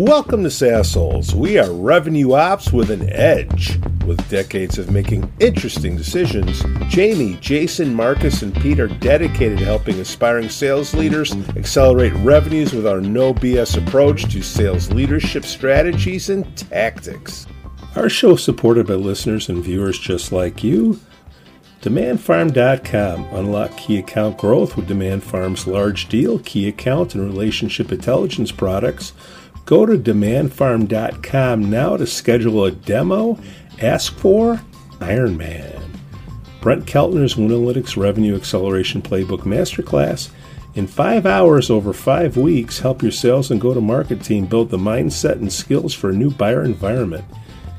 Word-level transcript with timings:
Welcome 0.00 0.44
to 0.44 0.48
SaaSholes. 0.48 1.34
We 1.34 1.58
are 1.58 1.70
revenue 1.70 2.32
ops 2.32 2.72
with 2.72 2.90
an 2.90 3.10
edge. 3.10 3.78
With 4.06 4.26
decades 4.30 4.78
of 4.78 4.90
making 4.90 5.30
interesting 5.40 5.94
decisions, 5.94 6.64
Jamie, 6.88 7.36
Jason, 7.42 7.94
Marcus, 7.94 8.40
and 8.40 8.54
Pete 8.62 8.80
are 8.80 8.88
dedicated 8.88 9.58
to 9.58 9.66
helping 9.66 10.00
aspiring 10.00 10.48
sales 10.48 10.94
leaders 10.94 11.34
accelerate 11.54 12.14
revenues 12.14 12.72
with 12.72 12.86
our 12.86 13.02
no 13.02 13.34
BS 13.34 13.76
approach 13.76 14.32
to 14.32 14.40
sales 14.40 14.90
leadership 14.90 15.44
strategies 15.44 16.30
and 16.30 16.56
tactics. 16.56 17.46
Our 17.94 18.08
show 18.08 18.36
is 18.36 18.42
supported 18.42 18.86
by 18.86 18.94
listeners 18.94 19.50
and 19.50 19.62
viewers 19.62 19.98
just 19.98 20.32
like 20.32 20.64
you. 20.64 20.98
DemandFarm.com. 21.82 23.24
Unlock 23.34 23.76
key 23.76 23.98
account 23.98 24.38
growth 24.38 24.76
with 24.76 24.88
DemandFarm's 24.88 25.66
large 25.66 26.08
deal, 26.08 26.38
key 26.38 26.68
account, 26.68 27.14
and 27.14 27.22
relationship 27.22 27.92
intelligence 27.92 28.50
products. 28.50 29.12
Go 29.70 29.86
to 29.86 29.96
demandfarm.com 29.96 31.70
now 31.70 31.96
to 31.96 32.04
schedule 32.04 32.64
a 32.64 32.72
demo. 32.72 33.38
Ask 33.80 34.12
for 34.16 34.60
Iron 35.00 35.36
Man. 35.36 35.92
Brent 36.60 36.86
Keltner's 36.86 37.36
Winalytics 37.36 37.96
Revenue 37.96 38.34
Acceleration 38.34 39.00
Playbook 39.00 39.42
Masterclass. 39.42 40.30
In 40.74 40.88
five 40.88 41.24
hours 41.24 41.70
over 41.70 41.92
five 41.92 42.36
weeks, 42.36 42.80
help 42.80 43.00
your 43.00 43.12
sales 43.12 43.52
and 43.52 43.60
go 43.60 43.72
to 43.72 43.80
market 43.80 44.24
team 44.24 44.44
build 44.44 44.70
the 44.70 44.76
mindset 44.76 45.34
and 45.34 45.52
skills 45.52 45.94
for 45.94 46.10
a 46.10 46.16
new 46.16 46.32
buyer 46.32 46.64
environment. 46.64 47.24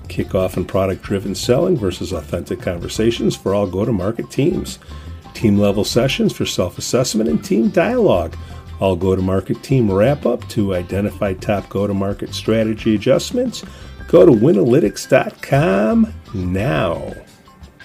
Kickoff 0.08 0.55
and 0.55 0.66
product 0.66 1.02
driven 1.02 1.35
selling 1.35 1.76
versus 1.76 2.13
authentic 2.13 2.62
conversations 2.62 3.35
for 3.35 3.54
all 3.54 3.68
go 3.68 3.84
to 3.84 3.91
market 3.91 4.32
teams. 4.32 4.80
Team 5.34 5.60
level 5.60 5.84
sessions 5.84 6.32
for 6.32 6.46
self 6.46 6.77
assessment 6.77 7.30
and 7.30 7.44
team 7.44 7.68
dialogue. 7.68 8.38
All 8.81 8.95
go 8.95 9.16
to 9.16 9.21
market 9.21 9.63
team 9.63 9.90
wrap 9.90 10.26
up 10.26 10.45
to 10.49 10.73
identify 10.73 11.34
top 11.35 11.70
go 11.70 11.87
to 11.87 11.93
market 11.93 12.34
strategy 12.34 12.96
adjustments. 12.96 13.63
Go 14.07 14.26
to 14.26 14.32
winalytics.com 14.32 16.13
now. 16.34 17.13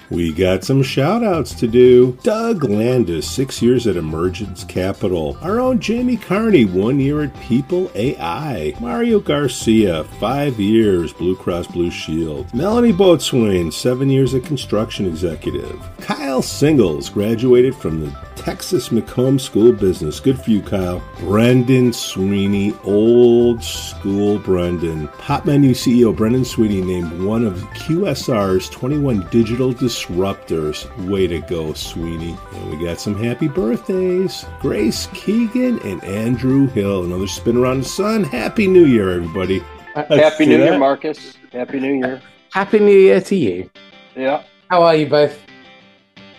We 0.08 0.32
got 0.32 0.62
some 0.62 0.84
shout 0.84 1.24
outs 1.24 1.52
to 1.54 1.66
do. 1.66 2.16
Doug 2.22 2.62
Landis, 2.62 3.28
six 3.28 3.60
years 3.60 3.88
at 3.88 3.96
Emergence 3.96 4.62
Capital. 4.62 5.36
Our 5.42 5.58
own 5.58 5.80
Jamie 5.80 6.16
Carney, 6.16 6.64
one 6.64 7.00
year 7.00 7.22
at 7.24 7.40
People 7.40 7.90
AI. 7.96 8.74
Mario 8.80 9.18
Garcia, 9.18 10.04
five 10.20 10.60
years, 10.60 11.12
Blue 11.12 11.34
Cross 11.34 11.68
Blue 11.68 11.90
Shield. 11.90 12.52
Melanie 12.54 12.92
Boatswain, 12.92 13.72
seven 13.72 14.08
years 14.08 14.32
at 14.34 14.44
Construction 14.44 15.06
Executive. 15.06 15.84
Kyle 16.00 16.42
Singles, 16.42 17.08
graduated 17.08 17.74
from 17.74 18.00
the 18.00 18.16
Texas 18.36 18.90
McCombs 18.90 19.40
School 19.40 19.70
of 19.70 19.80
Business. 19.80 20.20
Good 20.20 20.38
for 20.38 20.52
you, 20.52 20.62
Kyle. 20.62 21.02
Brendan 21.18 21.92
Sweeney, 21.92 22.72
old 22.84 23.60
school 23.60 24.38
Brendan. 24.38 25.08
Popmenu 25.08 25.70
CEO 25.70 26.14
Brendan 26.14 26.44
Sweeney 26.44 26.80
named 26.80 27.24
one 27.24 27.44
of 27.44 27.58
QSR's 27.74 28.68
21 28.70 29.27
digital 29.32 29.72
disruptors. 29.97 30.86
Way 31.08 31.27
to 31.27 31.41
go, 31.41 31.72
Sweeney. 31.72 32.36
And 32.52 32.70
we 32.70 32.84
got 32.84 33.00
some 33.00 33.22
happy 33.22 33.48
birthdays. 33.48 34.44
Grace 34.61 35.08
Keegan 35.14 35.78
and 35.80 36.02
Andrew 36.05 36.66
Hill. 36.69 37.05
Another 37.05 37.27
spin 37.27 37.56
around 37.56 37.80
the 37.80 37.89
sun. 37.89 38.24
Happy 38.24 38.67
New 38.67 38.84
Year, 38.84 39.11
everybody. 39.11 39.62
Happy 39.94 40.47
New 40.47 40.58
Year, 40.58 40.78
Marcus. 40.78 41.34
Happy 41.52 41.80
New 41.80 41.94
Year. 41.94 42.20
Happy 42.52 42.78
New 42.78 42.98
Year 42.98 43.20
to 43.22 43.36
you. 43.36 43.70
Yeah. 44.14 44.42
How 44.69 44.83
are 44.83 44.94
you 44.94 45.06
both? 45.06 45.39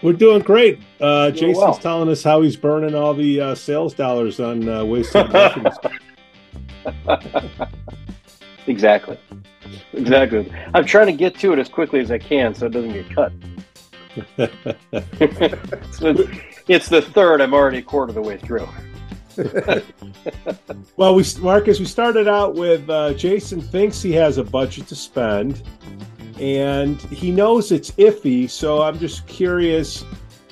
We're 0.04 0.14
doing 0.14 0.44
great. 0.44 0.80
Uh, 1.02 1.32
Jason's 1.32 1.58
well. 1.58 1.74
telling 1.76 2.10
us 2.10 2.24
how 2.24 2.42
he's 2.42 2.56
burning 2.56 2.94
all 2.94 3.16
the 3.16 3.42
uh, 3.42 3.56
sales 3.56 3.96
dollars 3.96 4.40
on 4.40 4.70
uh, 4.70 4.86
wasted 4.86 5.32
marketing. 5.34 5.72
Exactly. 8.68 9.18
Exactly. 9.94 10.52
I'm 10.74 10.86
trying 10.86 11.08
to 11.08 11.14
get 11.14 11.38
to 11.40 11.54
it 11.54 11.60
as 11.60 11.70
quickly 11.70 12.00
as 12.00 12.12
I 12.12 12.18
can 12.18 12.54
so 12.54 12.68
it 12.68 12.72
doesn't 12.72 12.94
get 12.94 13.10
cut. 13.10 13.32
so 15.92 16.10
it's, 16.10 16.40
it's 16.68 16.90
the 16.90 17.02
third. 17.02 17.42
I'm 17.42 17.54
already 17.54 17.80
a 17.80 17.82
quarter 17.82 18.10
of 18.10 18.16
the 18.16 18.22
way 18.22 18.38
through. 18.38 18.68
well, 20.98 21.16
we 21.16 21.24
Marcus, 21.40 21.80
we 21.80 21.86
started 21.86 22.28
out 22.28 22.56
with 22.56 22.90
uh, 22.90 23.14
Jason 23.14 23.62
thinks 23.62 24.02
he 24.02 24.12
has 24.14 24.38
a 24.38 24.44
budget 24.44 24.88
to 24.88 24.96
spend, 24.96 25.62
and 26.40 27.00
he 27.02 27.30
knows 27.32 27.72
it's 27.72 27.92
iffy. 27.92 28.50
So 28.50 28.82
I'm 28.82 28.98
just 28.98 29.28
curious: 29.28 30.04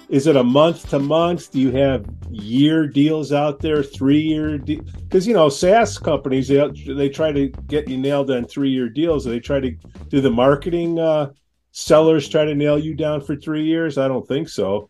is 0.10 0.28
it 0.28 0.36
a 0.36 0.44
month 0.44 0.90
to 0.90 1.00
month? 1.00 1.52
Do 1.52 1.60
you 1.60 1.72
have 1.72 2.06
year 2.30 2.88
deals 2.88 3.32
out 3.32 3.60
there, 3.60 3.84
three 3.84 4.22
year? 4.22 4.58
Because 4.58 5.28
you 5.28 5.34
know, 5.34 5.50
SaaS 5.50 5.98
companies 5.98 6.48
they 6.48 6.70
they 6.94 7.10
try 7.10 7.32
to 7.32 7.48
get 7.68 7.88
you 7.88 7.98
nailed 7.98 8.32
on 8.32 8.46
three 8.46 8.70
year 8.70 8.90
deals. 8.90 9.26
They 9.26 9.40
try 9.40 9.60
to 9.60 9.72
do 10.10 10.22
the 10.22 10.32
marketing. 10.32 11.00
Uh, 11.00 11.32
sellers 11.72 12.30
try 12.30 12.46
to 12.46 12.56
nail 12.56 12.80
you 12.80 12.96
down 12.96 13.22
for 13.22 13.36
three 13.36 13.66
years. 13.66 13.98
I 13.98 14.08
don't 14.08 14.28
think 14.28 14.50
so. 14.50 14.90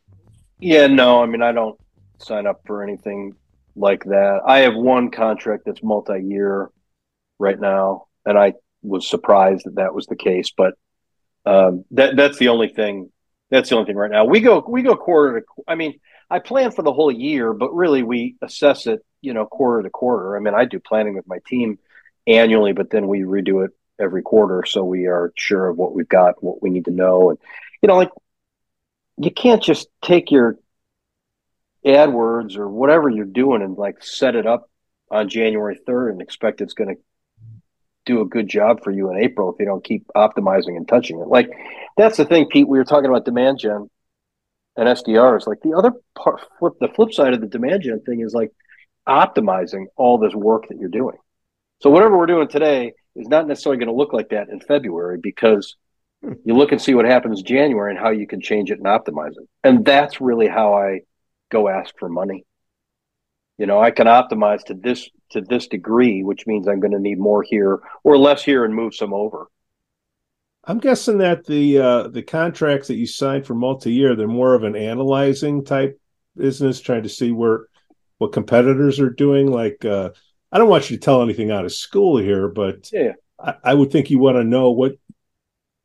Yeah, 0.59 0.87
no. 0.87 1.21
I 1.21 1.25
mean, 1.25 1.41
I 1.41 1.51
don't 1.51 1.79
sign 2.19 2.47
up 2.47 2.61
for 2.65 2.83
anything 2.83 3.35
like 3.75 4.03
that. 4.05 4.41
I 4.45 4.59
have 4.59 4.75
one 4.75 5.11
contract 5.11 5.63
that's 5.65 5.83
multi-year 5.83 6.69
right 7.39 7.59
now, 7.59 8.07
and 8.25 8.37
I 8.37 8.53
was 8.81 9.09
surprised 9.09 9.65
that 9.65 9.75
that 9.75 9.93
was 9.93 10.05
the 10.05 10.15
case. 10.15 10.51
But 10.55 10.75
um, 11.45 11.85
that 11.91 12.15
that's 12.15 12.37
the 12.37 12.49
only 12.49 12.69
thing. 12.69 13.11
That's 13.51 13.69
the 13.69 13.75
only 13.75 13.85
thing 13.87 13.95
right 13.95 14.11
now. 14.11 14.25
We 14.25 14.41
go 14.41 14.63
we 14.67 14.81
go 14.81 14.95
quarter 14.95 15.41
to. 15.41 15.45
I 15.67 15.75
mean, 15.75 15.99
I 16.29 16.39
plan 16.39 16.71
for 16.71 16.81
the 16.81 16.93
whole 16.93 17.11
year, 17.11 17.53
but 17.53 17.73
really 17.73 18.03
we 18.03 18.35
assess 18.41 18.87
it. 18.87 19.05
You 19.21 19.33
know, 19.33 19.45
quarter 19.45 19.83
to 19.83 19.89
quarter. 19.89 20.35
I 20.35 20.39
mean, 20.39 20.53
I 20.53 20.65
do 20.65 20.79
planning 20.79 21.15
with 21.15 21.27
my 21.27 21.39
team 21.47 21.79
annually, 22.27 22.73
but 22.73 22.89
then 22.89 23.07
we 23.07 23.21
redo 23.21 23.65
it 23.65 23.71
every 23.99 24.21
quarter 24.21 24.65
so 24.65 24.83
we 24.83 25.07
are 25.07 25.31
sure 25.37 25.67
of 25.69 25.77
what 25.77 25.93
we've 25.93 26.09
got, 26.09 26.43
what 26.43 26.61
we 26.61 26.69
need 26.69 26.85
to 26.85 26.91
know, 26.91 27.29
and 27.29 27.39
you 27.81 27.87
know, 27.87 27.95
like 27.95 28.11
you 29.17 29.31
can't 29.31 29.63
just 29.63 29.87
take 30.01 30.31
your 30.31 30.57
AdWords 31.85 32.57
or 32.57 32.67
whatever 32.67 33.09
you're 33.09 33.25
doing 33.25 33.61
and 33.61 33.77
like 33.77 34.03
set 34.03 34.35
it 34.35 34.47
up 34.47 34.69
on 35.11 35.29
January 35.29 35.79
3rd 35.87 36.11
and 36.11 36.21
expect 36.21 36.61
it's 36.61 36.73
going 36.73 36.95
to 36.95 37.01
do 38.05 38.21
a 38.21 38.25
good 38.25 38.47
job 38.47 38.83
for 38.83 38.91
you 38.91 39.11
in 39.11 39.17
April 39.17 39.51
if 39.51 39.59
you 39.59 39.65
don't 39.65 39.83
keep 39.83 40.05
optimizing 40.15 40.77
and 40.77 40.87
touching 40.87 41.19
it. 41.19 41.27
Like 41.27 41.49
that's 41.97 42.17
the 42.17 42.25
thing, 42.25 42.47
Pete. 42.47 42.67
We 42.67 42.77
were 42.77 42.85
talking 42.85 43.09
about 43.09 43.25
demand 43.25 43.59
gen 43.59 43.89
and 44.77 44.87
SDRs. 44.87 45.47
Like 45.47 45.61
the 45.61 45.73
other 45.73 45.91
part, 46.17 46.41
flip 46.59 46.73
the 46.79 46.89
flip 46.89 47.13
side 47.13 47.33
of 47.33 47.41
the 47.41 47.47
demand 47.47 47.83
gen 47.83 48.01
thing 48.01 48.21
is 48.21 48.33
like 48.33 48.51
optimizing 49.07 49.85
all 49.95 50.17
this 50.17 50.33
work 50.33 50.67
that 50.69 50.77
you're 50.77 50.89
doing. 50.89 51.17
So 51.81 51.89
whatever 51.89 52.17
we're 52.17 52.25
doing 52.25 52.47
today 52.47 52.93
is 53.15 53.27
not 53.27 53.47
necessarily 53.47 53.77
going 53.77 53.89
to 53.89 53.95
look 53.95 54.13
like 54.13 54.29
that 54.29 54.49
in 54.49 54.59
February 54.59 55.19
because 55.21 55.75
you 56.43 56.55
look 56.55 56.71
and 56.71 56.81
see 56.81 56.93
what 56.93 57.05
happens 57.05 57.41
January 57.41 57.91
and 57.91 57.99
how 57.99 58.09
you 58.09 58.27
can 58.27 58.41
change 58.41 58.71
it 58.71 58.79
and 58.79 58.85
optimize 58.85 59.31
it. 59.31 59.47
And 59.63 59.85
that's 59.85 60.21
really 60.21 60.47
how 60.47 60.73
I 60.73 61.01
go 61.51 61.67
ask 61.67 61.93
for 61.99 62.09
money. 62.09 62.45
You 63.57 63.67
know, 63.67 63.79
I 63.79 63.91
can 63.91 64.07
optimize 64.07 64.63
to 64.65 64.73
this 64.73 65.09
to 65.35 65.41
this 65.41 65.67
degree, 65.67 66.23
which 66.23 66.47
means 66.47 66.67
I'm 66.67 66.79
going 66.79 66.91
to 66.91 66.99
need 66.99 67.19
more 67.19 67.43
here 67.43 67.79
or 68.03 68.17
less 68.17 68.43
here 68.43 68.65
and 68.65 68.73
move 68.73 68.95
some 68.95 69.13
over. 69.13 69.47
I'm 70.67 70.79
guessing 70.79 71.19
that 71.19 71.45
the 71.45 71.77
uh, 71.77 72.07
the 72.07 72.23
contracts 72.23 72.87
that 72.87 72.95
you 72.95 73.05
signed 73.05 73.45
for 73.45 73.53
multi-year, 73.53 74.15
they're 74.15 74.27
more 74.27 74.55
of 74.55 74.63
an 74.63 74.75
analyzing 74.75 75.63
type 75.63 75.99
business, 76.35 76.81
trying 76.81 77.03
to 77.03 77.09
see 77.09 77.31
where 77.31 77.67
what 78.17 78.33
competitors 78.33 78.99
are 78.99 79.11
doing. 79.11 79.51
Like, 79.51 79.85
uh, 79.85 80.09
I 80.51 80.57
don't 80.57 80.69
want 80.69 80.89
you 80.89 80.97
to 80.97 81.01
tell 81.01 81.21
anything 81.21 81.51
out 81.51 81.65
of 81.65 81.73
school 81.73 82.17
here, 82.17 82.47
but 82.47 82.89
Yeah. 82.91 83.13
I, 83.39 83.55
I 83.63 83.73
would 83.73 83.91
think 83.91 84.09
you 84.09 84.17
want 84.17 84.37
to 84.37 84.43
know 84.43 84.71
what 84.71 84.95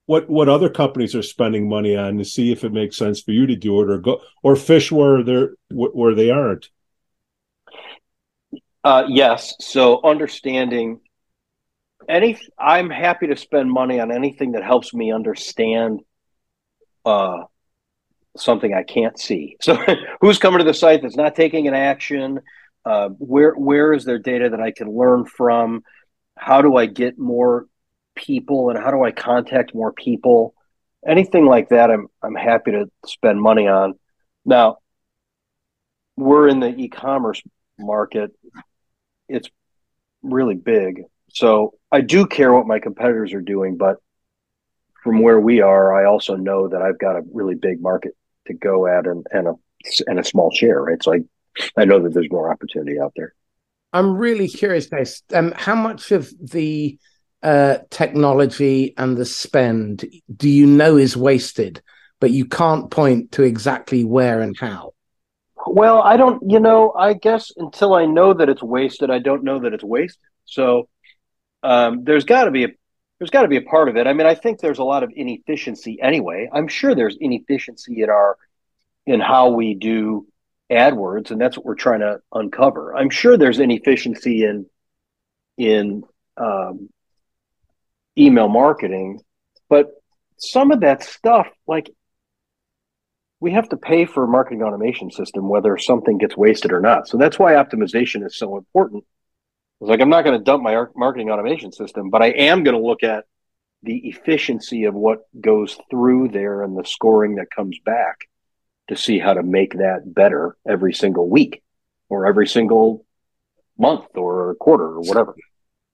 what 0.06 0.30
what 0.30 0.48
other 0.48 0.70
companies 0.70 1.14
are 1.14 1.22
spending 1.22 1.68
money 1.68 1.94
on 1.94 2.16
to 2.18 2.24
see 2.24 2.50
if 2.50 2.64
it 2.64 2.72
makes 2.72 2.96
sense 2.96 3.20
for 3.20 3.32
you 3.32 3.46
to 3.46 3.56
do 3.56 3.80
it 3.82 3.90
or 3.90 3.98
go 3.98 4.22
or 4.42 4.56
fish 4.56 4.90
where 4.90 5.22
they're 5.22 5.54
where 5.70 6.14
they 6.14 6.30
aren't. 6.30 6.70
Uh, 8.82 9.04
yes. 9.08 9.54
So 9.60 10.00
understanding 10.02 11.00
any, 12.08 12.38
I'm 12.58 12.90
happy 12.90 13.26
to 13.28 13.36
spend 13.36 13.70
money 13.70 14.00
on 14.00 14.10
anything 14.10 14.52
that 14.52 14.64
helps 14.64 14.94
me 14.94 15.12
understand 15.12 16.00
uh, 17.04 17.44
something 18.36 18.72
I 18.72 18.82
can't 18.82 19.18
see. 19.18 19.56
So 19.62 19.78
who's 20.20 20.38
coming 20.38 20.58
to 20.58 20.64
the 20.64 20.74
site 20.74 21.02
that's 21.02 21.16
not 21.16 21.34
taking 21.34 21.68
an 21.68 21.74
action? 21.74 22.40
Uh, 22.84 23.10
where 23.18 23.52
where 23.52 23.92
is 23.92 24.04
there 24.06 24.18
data 24.18 24.50
that 24.50 24.60
I 24.60 24.70
can 24.70 24.90
learn 24.90 25.26
from? 25.26 25.82
How 26.38 26.62
do 26.62 26.76
I 26.76 26.86
get 26.86 27.18
more 27.18 27.66
people 28.14 28.70
and 28.70 28.78
how 28.78 28.90
do 28.90 29.04
I 29.04 29.10
contact 29.12 29.74
more 29.74 29.92
people? 29.92 30.54
Anything 31.06 31.44
like 31.44 31.68
that, 31.68 31.90
I'm 31.90 32.06
I'm 32.22 32.34
happy 32.34 32.72
to 32.72 32.90
spend 33.04 33.40
money 33.40 33.68
on. 33.68 33.98
Now, 34.46 34.78
we're 36.16 36.48
in 36.48 36.60
the 36.60 36.74
e-commerce 36.74 37.42
market. 37.78 38.32
It's 39.30 39.48
really 40.22 40.54
big. 40.54 41.04
So 41.32 41.74
I 41.90 42.00
do 42.00 42.26
care 42.26 42.52
what 42.52 42.66
my 42.66 42.78
competitors 42.78 43.32
are 43.32 43.40
doing, 43.40 43.76
but 43.76 43.96
from 45.02 45.22
where 45.22 45.40
we 45.40 45.60
are, 45.60 45.94
I 45.94 46.08
also 46.08 46.36
know 46.36 46.68
that 46.68 46.82
I've 46.82 46.98
got 46.98 47.16
a 47.16 47.22
really 47.32 47.54
big 47.54 47.80
market 47.80 48.12
to 48.46 48.54
go 48.54 48.86
at 48.86 49.06
and, 49.06 49.26
and 49.30 49.48
a 49.48 49.54
and 50.06 50.18
a 50.18 50.24
small 50.24 50.50
share, 50.50 50.82
right? 50.82 51.02
So 51.02 51.14
I 51.14 51.20
I 51.76 51.84
know 51.84 52.00
that 52.00 52.12
there's 52.12 52.30
more 52.30 52.50
opportunity 52.50 52.98
out 53.00 53.12
there. 53.16 53.34
I'm 53.92 54.16
really 54.16 54.48
curious, 54.48 54.86
Dave. 54.86 55.12
Um, 55.32 55.52
how 55.56 55.74
much 55.74 56.12
of 56.12 56.32
the 56.40 56.98
uh, 57.42 57.78
technology 57.90 58.94
and 58.96 59.16
the 59.16 59.24
spend 59.24 60.04
do 60.34 60.48
you 60.48 60.66
know 60.66 60.96
is 60.96 61.16
wasted, 61.16 61.82
but 62.20 62.30
you 62.30 62.44
can't 62.44 62.90
point 62.90 63.32
to 63.32 63.42
exactly 63.42 64.04
where 64.04 64.40
and 64.40 64.56
how? 64.56 64.92
Well, 65.66 66.02
I 66.02 66.16
don't, 66.16 66.50
you 66.50 66.60
know, 66.60 66.92
I 66.92 67.12
guess 67.12 67.52
until 67.56 67.94
I 67.94 68.06
know 68.06 68.32
that 68.34 68.48
it's 68.48 68.62
wasted, 68.62 69.10
I 69.10 69.18
don't 69.18 69.44
know 69.44 69.60
that 69.60 69.72
it's 69.72 69.84
wasted. 69.84 70.22
So 70.44 70.88
um, 71.62 72.04
there's 72.04 72.24
got 72.24 72.44
to 72.44 72.50
be 72.50 72.64
a 72.64 72.68
there's 73.18 73.30
got 73.30 73.42
to 73.42 73.48
be 73.48 73.58
a 73.58 73.62
part 73.62 73.90
of 73.90 73.96
it. 73.98 74.06
I 74.06 74.14
mean, 74.14 74.26
I 74.26 74.34
think 74.34 74.60
there's 74.60 74.78
a 74.78 74.84
lot 74.84 75.02
of 75.02 75.12
inefficiency 75.14 75.98
anyway. 76.00 76.48
I'm 76.50 76.68
sure 76.68 76.94
there's 76.94 77.18
inefficiency 77.20 78.02
in 78.02 78.08
our 78.08 78.38
in 79.06 79.20
how 79.20 79.50
we 79.50 79.74
do 79.74 80.26
AdWords, 80.70 81.30
and 81.30 81.38
that's 81.40 81.56
what 81.56 81.66
we're 81.66 81.74
trying 81.74 82.00
to 82.00 82.20
uncover. 82.32 82.96
I'm 82.96 83.10
sure 83.10 83.36
there's 83.36 83.60
inefficiency 83.60 84.44
in 84.44 84.66
in 85.58 86.04
um, 86.38 86.88
email 88.16 88.48
marketing, 88.48 89.20
but 89.68 89.90
some 90.38 90.70
of 90.70 90.80
that 90.80 91.02
stuff, 91.02 91.48
like 91.66 91.90
we 93.40 93.52
have 93.52 93.68
to 93.70 93.76
pay 93.76 94.04
for 94.04 94.24
a 94.24 94.28
marketing 94.28 94.62
automation 94.62 95.10
system 95.10 95.48
whether 95.48 95.76
something 95.78 96.18
gets 96.18 96.36
wasted 96.36 96.72
or 96.72 96.80
not. 96.80 97.08
So 97.08 97.16
that's 97.16 97.38
why 97.38 97.54
optimization 97.54 98.24
is 98.24 98.36
so 98.36 98.58
important. 98.58 99.04
It's 99.80 99.88
like 99.88 100.00
I'm 100.00 100.10
not 100.10 100.24
going 100.24 100.38
to 100.38 100.44
dump 100.44 100.62
my 100.62 100.84
marketing 100.94 101.30
automation 101.30 101.72
system, 101.72 102.10
but 102.10 102.22
I 102.22 102.28
am 102.28 102.62
going 102.62 102.76
to 102.76 102.86
look 102.86 103.02
at 103.02 103.24
the 103.82 103.96
efficiency 104.08 104.84
of 104.84 104.94
what 104.94 105.20
goes 105.40 105.78
through 105.90 106.28
there 106.28 106.62
and 106.62 106.78
the 106.78 106.84
scoring 106.84 107.36
that 107.36 107.50
comes 107.50 107.78
back 107.84 108.28
to 108.88 108.96
see 108.96 109.18
how 109.18 109.32
to 109.32 109.42
make 109.42 109.74
that 109.74 110.02
better 110.04 110.56
every 110.68 110.92
single 110.92 111.28
week 111.28 111.62
or 112.10 112.26
every 112.26 112.46
single 112.46 113.06
month 113.78 114.04
or 114.16 114.54
quarter 114.56 114.84
or 114.84 115.00
whatever. 115.00 115.34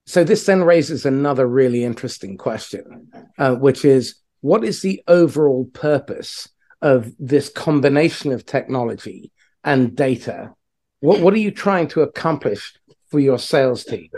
So 0.07 0.25
this 0.25 0.47
then 0.47 0.65
raises 0.65 1.07
another 1.07 1.47
really 1.47 1.85
interesting 1.85 2.37
question, 2.37 3.09
uh, 3.39 3.55
which 3.55 3.85
is 3.85 4.17
what 4.41 4.65
is 4.65 4.83
the 4.83 5.03
overall 5.07 5.67
purpose 5.73 6.49
of 6.83 7.13
this 7.19 7.49
combination 7.49 8.33
of 8.33 8.47
technology 8.47 9.33
and 9.65 9.97
data? 9.97 10.55
What, 11.01 11.21
what 11.21 11.35
are 11.35 11.39
you 11.39 11.51
trying 11.51 11.89
to 11.89 12.03
accomplish 12.03 12.75
for 13.11 13.21
your 13.21 13.39
sales 13.39 13.85
team? 13.85 14.09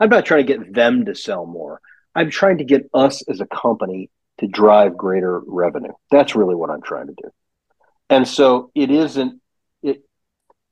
I'm 0.00 0.08
not 0.08 0.26
trying 0.26 0.46
to 0.46 0.52
get 0.52 0.74
them 0.74 1.04
to 1.06 1.14
sell 1.14 1.46
more. 1.46 1.80
I'm 2.14 2.30
trying 2.30 2.58
to 2.58 2.64
get 2.64 2.88
us 2.94 3.22
as 3.28 3.40
a 3.40 3.46
company 3.46 4.10
to 4.38 4.46
drive 4.46 4.96
greater 4.96 5.40
revenue. 5.46 5.92
That's 6.10 6.34
really 6.34 6.54
what 6.54 6.70
I'm 6.70 6.82
trying 6.82 7.06
to 7.08 7.14
do. 7.22 7.30
And 8.10 8.26
so 8.26 8.70
it 8.74 8.90
isn't 8.90 9.40
it 9.82 10.02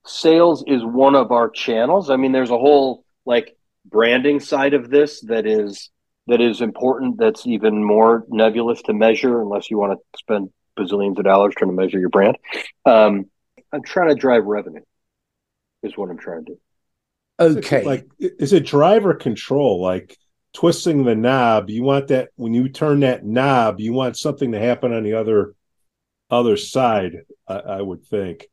sales 0.06 0.64
is 0.66 0.84
one 0.84 1.14
of 1.14 1.32
our 1.32 1.48
channels. 1.48 2.10
I 2.10 2.16
mean 2.16 2.32
there's 2.32 2.50
a 2.50 2.58
whole 2.58 3.04
like 3.24 3.56
branding 3.84 4.40
side 4.40 4.74
of 4.74 4.90
this 4.90 5.20
that 5.22 5.46
is 5.46 5.90
that 6.26 6.40
is 6.40 6.60
important 6.60 7.18
that's 7.18 7.46
even 7.46 7.82
more 7.82 8.24
nebulous 8.28 8.82
to 8.82 8.92
measure 8.92 9.40
unless 9.40 9.70
you 9.70 9.78
want 9.78 9.98
to 9.98 10.18
spend 10.18 10.50
bazillions 10.78 11.18
of 11.18 11.24
dollars 11.24 11.54
trying 11.56 11.70
to 11.70 11.76
measure 11.76 11.98
your 11.98 12.08
brand. 12.08 12.36
Um, 12.84 13.26
I'm 13.72 13.82
trying 13.82 14.08
to 14.08 14.14
drive 14.14 14.44
revenue, 14.44 14.82
is 15.82 15.96
what 15.96 16.10
I'm 16.10 16.18
trying 16.18 16.44
to 16.44 16.52
do. 16.52 16.58
Okay. 17.40 17.80
Is 17.80 17.86
like, 17.86 18.06
is 18.18 18.52
it 18.52 18.66
driver 18.66 19.14
control? 19.14 19.80
Like 19.80 20.16
twisting 20.52 21.04
the 21.04 21.14
knob, 21.14 21.70
you 21.70 21.82
want 21.82 22.08
that 22.08 22.28
when 22.36 22.54
you 22.54 22.68
turn 22.68 23.00
that 23.00 23.24
knob, 23.24 23.80
you 23.80 23.92
want 23.92 24.16
something 24.16 24.52
to 24.52 24.60
happen 24.60 24.92
on 24.92 25.02
the 25.02 25.14
other 25.14 25.54
other 26.30 26.56
side. 26.56 27.22
I, 27.48 27.54
I 27.54 27.82
would 27.82 28.04
think, 28.04 28.46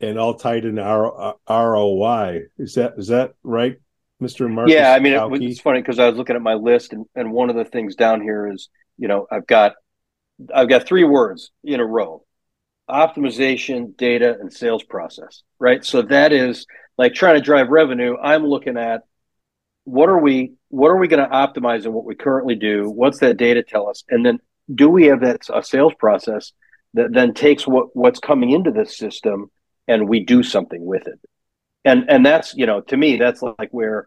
and 0.00 0.18
all 0.18 0.34
tied 0.34 0.64
in 0.64 0.78
R, 0.78 1.36
ROI. 1.48 2.40
Is 2.56 2.74
that 2.74 2.94
is 2.96 3.08
that 3.08 3.34
right, 3.42 3.76
Mister 4.20 4.48
Marcus? 4.48 4.74
Yeah, 4.74 4.92
I 4.92 4.98
mean, 5.00 5.12
it, 5.12 5.42
it's 5.42 5.60
funny 5.60 5.80
because 5.80 5.98
I 5.98 6.08
was 6.08 6.16
looking 6.16 6.36
at 6.36 6.42
my 6.42 6.54
list, 6.54 6.92
and, 6.92 7.04
and 7.14 7.30
one 7.30 7.50
of 7.50 7.56
the 7.56 7.64
things 7.64 7.94
down 7.94 8.22
here 8.22 8.50
is, 8.50 8.68
you 8.96 9.06
know, 9.06 9.26
I've 9.30 9.46
got 9.46 9.74
I've 10.54 10.68
got 10.68 10.86
three 10.86 11.04
words 11.04 11.50
in 11.64 11.80
a 11.80 11.86
row 11.86 12.24
optimization, 12.88 13.96
data, 13.96 14.36
and 14.40 14.52
sales 14.52 14.82
process, 14.82 15.42
right? 15.58 15.84
So 15.84 16.02
that 16.02 16.32
is 16.32 16.66
like 16.96 17.14
trying 17.14 17.34
to 17.34 17.40
drive 17.40 17.68
revenue. 17.68 18.16
I'm 18.16 18.46
looking 18.46 18.78
at 18.78 19.02
what 19.84 20.08
are 20.08 20.18
we 20.18 20.52
what 20.68 20.88
are 20.88 20.98
we 20.98 21.08
going 21.08 21.26
to 21.26 21.34
optimize 21.34 21.84
in 21.84 21.92
what 21.92 22.04
we 22.04 22.14
currently 22.14 22.54
do? 22.54 22.90
What's 22.90 23.20
that 23.20 23.36
data 23.36 23.62
tell 23.62 23.88
us? 23.88 24.04
And 24.08 24.24
then 24.24 24.38
do 24.74 24.88
we 24.90 25.06
have 25.06 25.20
that 25.20 25.48
a 25.52 25.62
sales 25.62 25.94
process 25.98 26.52
that 26.94 27.12
then 27.12 27.34
takes 27.34 27.66
what 27.66 27.94
what's 27.96 28.20
coming 28.20 28.50
into 28.50 28.70
this 28.70 28.96
system 28.96 29.50
and 29.86 30.08
we 30.08 30.24
do 30.24 30.42
something 30.42 30.84
with 30.84 31.06
it? 31.06 31.20
And 31.84 32.10
and 32.10 32.24
that's 32.24 32.54
you 32.54 32.66
know 32.66 32.80
to 32.82 32.96
me 32.96 33.16
that's 33.16 33.42
like 33.42 33.70
where 33.70 34.06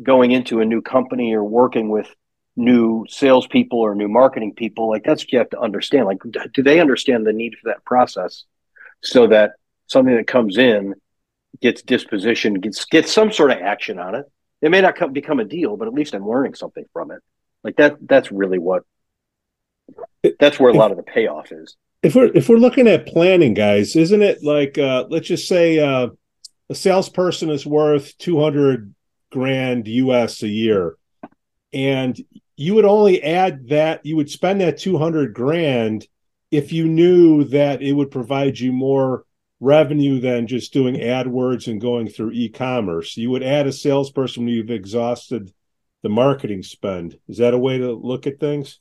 going 0.00 0.30
into 0.30 0.60
a 0.60 0.64
new 0.64 0.82
company 0.82 1.34
or 1.34 1.42
working 1.42 1.88
with 1.88 2.08
new 2.56 3.04
salespeople 3.08 3.78
or 3.78 3.94
new 3.94 4.08
marketing 4.08 4.54
people, 4.54 4.88
like 4.88 5.04
that's 5.04 5.22
what 5.22 5.32
you 5.32 5.38
have 5.38 5.50
to 5.50 5.60
understand. 5.60 6.06
Like, 6.06 6.18
do 6.52 6.62
they 6.62 6.80
understand 6.80 7.26
the 7.26 7.32
need 7.32 7.54
for 7.54 7.70
that 7.70 7.84
process 7.84 8.44
so 9.02 9.26
that 9.28 9.52
something 9.86 10.16
that 10.16 10.26
comes 10.26 10.56
in 10.56 10.94
gets 11.60 11.82
dispositioned, 11.82 12.60
gets 12.62 12.84
gets 12.86 13.12
some 13.12 13.30
sort 13.30 13.50
of 13.50 13.58
action 13.58 13.98
on 13.98 14.14
it? 14.14 14.26
It 14.62 14.70
may 14.70 14.80
not 14.80 14.96
come, 14.96 15.12
become 15.12 15.38
a 15.38 15.44
deal, 15.44 15.76
but 15.76 15.86
at 15.86 15.94
least 15.94 16.14
I'm 16.14 16.26
learning 16.26 16.54
something 16.54 16.84
from 16.92 17.10
it. 17.10 17.20
Like 17.62 17.76
that. 17.76 17.96
That's 18.00 18.32
really 18.32 18.58
what. 18.58 18.82
That's 20.40 20.58
where 20.58 20.70
a 20.70 20.74
lot 20.74 20.90
of 20.90 20.96
the 20.96 21.02
payoff 21.02 21.52
is. 21.52 21.76
If 22.02 22.14
we're 22.14 22.30
if 22.34 22.48
we're 22.48 22.56
looking 22.56 22.88
at 22.88 23.06
planning, 23.06 23.54
guys, 23.54 23.96
isn't 23.96 24.22
it 24.22 24.42
like 24.42 24.78
uh, 24.78 25.06
let's 25.08 25.28
just 25.28 25.46
say 25.46 25.78
uh, 25.78 26.08
a 26.68 26.74
salesperson 26.74 27.50
is 27.50 27.66
worth 27.66 28.16
two 28.18 28.40
hundred 28.40 28.94
grand 29.30 29.88
US 29.88 30.42
a 30.42 30.48
year, 30.48 30.96
and 31.72 32.18
you 32.56 32.74
would 32.74 32.84
only 32.84 33.22
add 33.22 33.68
that 33.68 34.04
you 34.04 34.16
would 34.16 34.30
spend 34.30 34.60
that 34.60 34.78
200 34.78 35.34
grand 35.34 36.06
if 36.50 36.72
you 36.72 36.86
knew 36.86 37.44
that 37.44 37.82
it 37.82 37.92
would 37.92 38.10
provide 38.10 38.58
you 38.58 38.72
more 38.72 39.24
revenue 39.60 40.20
than 40.20 40.46
just 40.46 40.72
doing 40.72 40.96
AdWords 40.96 41.66
and 41.66 41.80
going 41.80 42.08
through 42.08 42.32
e-commerce. 42.32 43.16
You 43.16 43.30
would 43.30 43.42
add 43.42 43.66
a 43.66 43.72
salesperson 43.72 44.44
when 44.44 44.54
you've 44.54 44.70
exhausted 44.70 45.52
the 46.02 46.08
marketing 46.08 46.62
spend. 46.62 47.18
Is 47.28 47.38
that 47.38 47.54
a 47.54 47.58
way 47.58 47.78
to 47.78 47.92
look 47.92 48.26
at 48.26 48.40
things? 48.40 48.80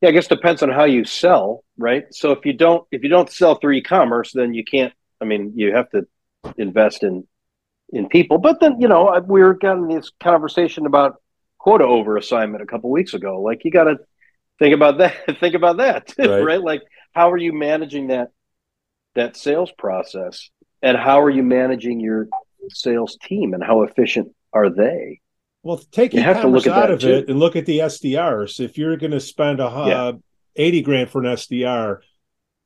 Yeah, 0.00 0.10
I 0.10 0.12
guess 0.12 0.26
it 0.26 0.36
depends 0.36 0.62
on 0.62 0.68
how 0.68 0.84
you 0.84 1.04
sell, 1.04 1.64
right? 1.78 2.04
So 2.12 2.32
if 2.32 2.44
you 2.44 2.52
don't 2.52 2.86
if 2.90 3.02
you 3.02 3.08
don't 3.08 3.30
sell 3.30 3.54
through 3.54 3.72
e-commerce, 3.72 4.32
then 4.32 4.52
you 4.52 4.62
can't. 4.62 4.92
I 5.20 5.24
mean, 5.24 5.54
you 5.56 5.74
have 5.74 5.90
to 5.90 6.06
invest 6.58 7.02
in 7.02 7.26
in 7.88 8.08
people. 8.08 8.36
But 8.36 8.60
then 8.60 8.78
you 8.78 8.88
know 8.88 9.18
we 9.26 9.42
were 9.42 9.54
getting 9.54 9.88
this 9.88 10.12
conversation 10.20 10.84
about 10.84 11.22
quota 11.66 11.84
over 11.84 12.16
assignment 12.16 12.62
a 12.62 12.66
couple 12.66 12.90
weeks 12.90 13.12
ago. 13.12 13.40
Like 13.40 13.64
you 13.64 13.72
got 13.72 13.84
to 13.84 13.96
think 14.60 14.72
about 14.72 14.98
that. 14.98 15.14
think 15.40 15.56
about 15.56 15.78
that, 15.78 16.14
right. 16.18 16.40
right? 16.40 16.62
Like 16.62 16.82
how 17.12 17.32
are 17.32 17.36
you 17.36 17.52
managing 17.52 18.08
that 18.08 18.28
that 19.16 19.36
sales 19.36 19.72
process, 19.76 20.50
and 20.80 20.96
how 20.96 21.20
are 21.20 21.30
you 21.30 21.42
managing 21.42 21.98
your 21.98 22.28
sales 22.68 23.18
team, 23.20 23.52
and 23.52 23.64
how 23.64 23.82
efficient 23.82 24.28
are 24.52 24.70
they? 24.70 25.20
Well, 25.64 25.78
take 25.90 26.14
you 26.14 26.22
have 26.22 26.42
to 26.42 26.48
look 26.48 26.68
out 26.68 26.92
of 26.92 27.00
too. 27.00 27.10
it 27.10 27.28
and 27.28 27.40
look 27.40 27.56
at 27.56 27.66
the 27.66 27.80
SDRs. 27.80 28.60
If 28.60 28.78
you're 28.78 28.96
going 28.96 29.10
to 29.10 29.18
spend 29.18 29.58
a 29.58 29.64
yeah. 29.64 30.12
80 30.54 30.82
grand 30.82 31.10
for 31.10 31.24
an 31.24 31.34
SDR, 31.34 31.98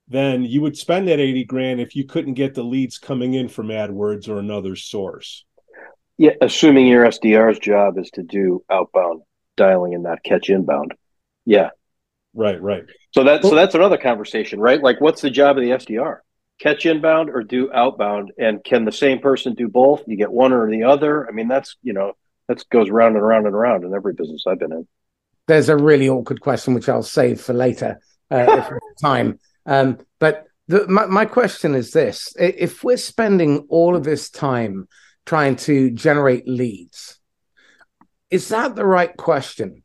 then 0.09 0.45
you 0.45 0.61
would 0.61 0.76
spend 0.76 1.09
that 1.09 1.21
80 1.21 1.45
grand 1.45 1.80
if 1.80 1.97
you 1.97 2.04
couldn't 2.04 2.35
get 2.35 2.52
the 2.52 2.62
leads 2.62 2.99
coming 2.99 3.33
in 3.33 3.49
from 3.49 3.69
AdWords 3.69 4.28
or 4.28 4.38
another 4.38 4.76
source. 4.76 5.47
Yeah, 6.21 6.33
assuming 6.43 6.87
your 6.87 7.07
SDR's 7.07 7.59
job 7.59 7.97
is 7.97 8.11
to 8.11 8.23
do 8.23 8.62
outbound 8.71 9.23
dialing 9.57 9.95
and 9.95 10.03
not 10.03 10.23
catch 10.23 10.50
inbound. 10.50 10.93
Yeah. 11.47 11.71
Right, 12.35 12.61
right. 12.61 12.85
So 13.15 13.25
that's 13.25 13.43
well, 13.43 13.53
so 13.53 13.57
that's 13.57 13.75
another 13.75 13.97
conversation, 13.97 14.61
right? 14.61 14.83
Like 14.83 15.00
what's 15.00 15.23
the 15.23 15.31
job 15.31 15.57
of 15.57 15.65
the 15.65 15.71
SDR? 15.71 16.19
Catch 16.59 16.85
inbound 16.85 17.31
or 17.31 17.43
do 17.43 17.73
outbound? 17.73 18.33
And 18.39 18.62
can 18.62 18.85
the 18.85 18.93
same 18.93 19.21
person 19.21 19.55
do 19.55 19.67
both? 19.67 20.03
You 20.07 20.19
get 20.19 20.31
one 20.31 20.53
or 20.53 20.71
the 20.71 20.83
other? 20.83 21.27
I 21.27 21.33
mean, 21.33 21.49
that's 21.49 21.79
you 21.83 21.95
know, 21.95 22.12
that 22.49 22.69
goes 22.69 22.91
round 22.91 23.17
and 23.17 23.25
around 23.25 23.47
and 23.47 23.55
around 23.55 23.85
in 23.85 23.95
every 23.95 24.12
business 24.12 24.45
I've 24.47 24.59
been 24.59 24.73
in. 24.73 24.87
There's 25.49 25.71
a 25.71 25.77
really 25.79 26.11
awkward 26.11 26.43
question 26.43 26.75
which 26.75 26.91
I'll 26.91 27.03
save 27.03 27.41
for 27.41 27.55
later 27.55 27.99
uh, 28.31 28.69
time. 29.00 29.39
Um, 29.65 29.97
but 30.19 30.45
the, 30.69 30.87
my, 30.87 31.07
my 31.07 31.25
question 31.25 31.75
is 31.75 31.93
this: 31.93 32.35
If 32.39 32.85
we're 32.85 32.99
spending 32.99 33.67
all 33.71 33.97
of 33.97 34.05
this 34.05 34.29
time 34.29 34.87
trying 35.27 35.57
to 35.57 35.91
generate 35.91 36.49
leads. 36.49 37.19
Is 38.31 38.49
that 38.49 38.75
the 38.75 38.87
right 38.87 39.17
question? 39.17 39.83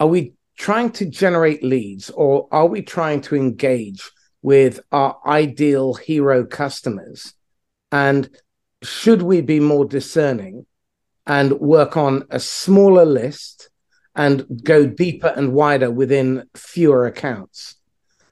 Are 0.00 0.06
we 0.06 0.34
trying 0.58 0.90
to 0.92 1.06
generate 1.06 1.62
leads 1.62 2.10
or 2.10 2.48
are 2.50 2.66
we 2.66 2.82
trying 2.82 3.20
to 3.22 3.36
engage 3.36 4.10
with 4.42 4.80
our 4.92 5.18
ideal 5.26 5.94
hero 5.94 6.44
customers? 6.44 7.34
And 7.92 8.28
should 8.82 9.22
we 9.22 9.40
be 9.40 9.60
more 9.60 9.84
discerning 9.84 10.66
and 11.26 11.52
work 11.52 11.96
on 11.96 12.24
a 12.30 12.40
smaller 12.40 13.04
list 13.04 13.70
and 14.14 14.46
go 14.62 14.86
deeper 14.86 15.28
and 15.28 15.52
wider 15.52 15.90
within 15.90 16.44
fewer 16.54 17.06
accounts? 17.06 17.76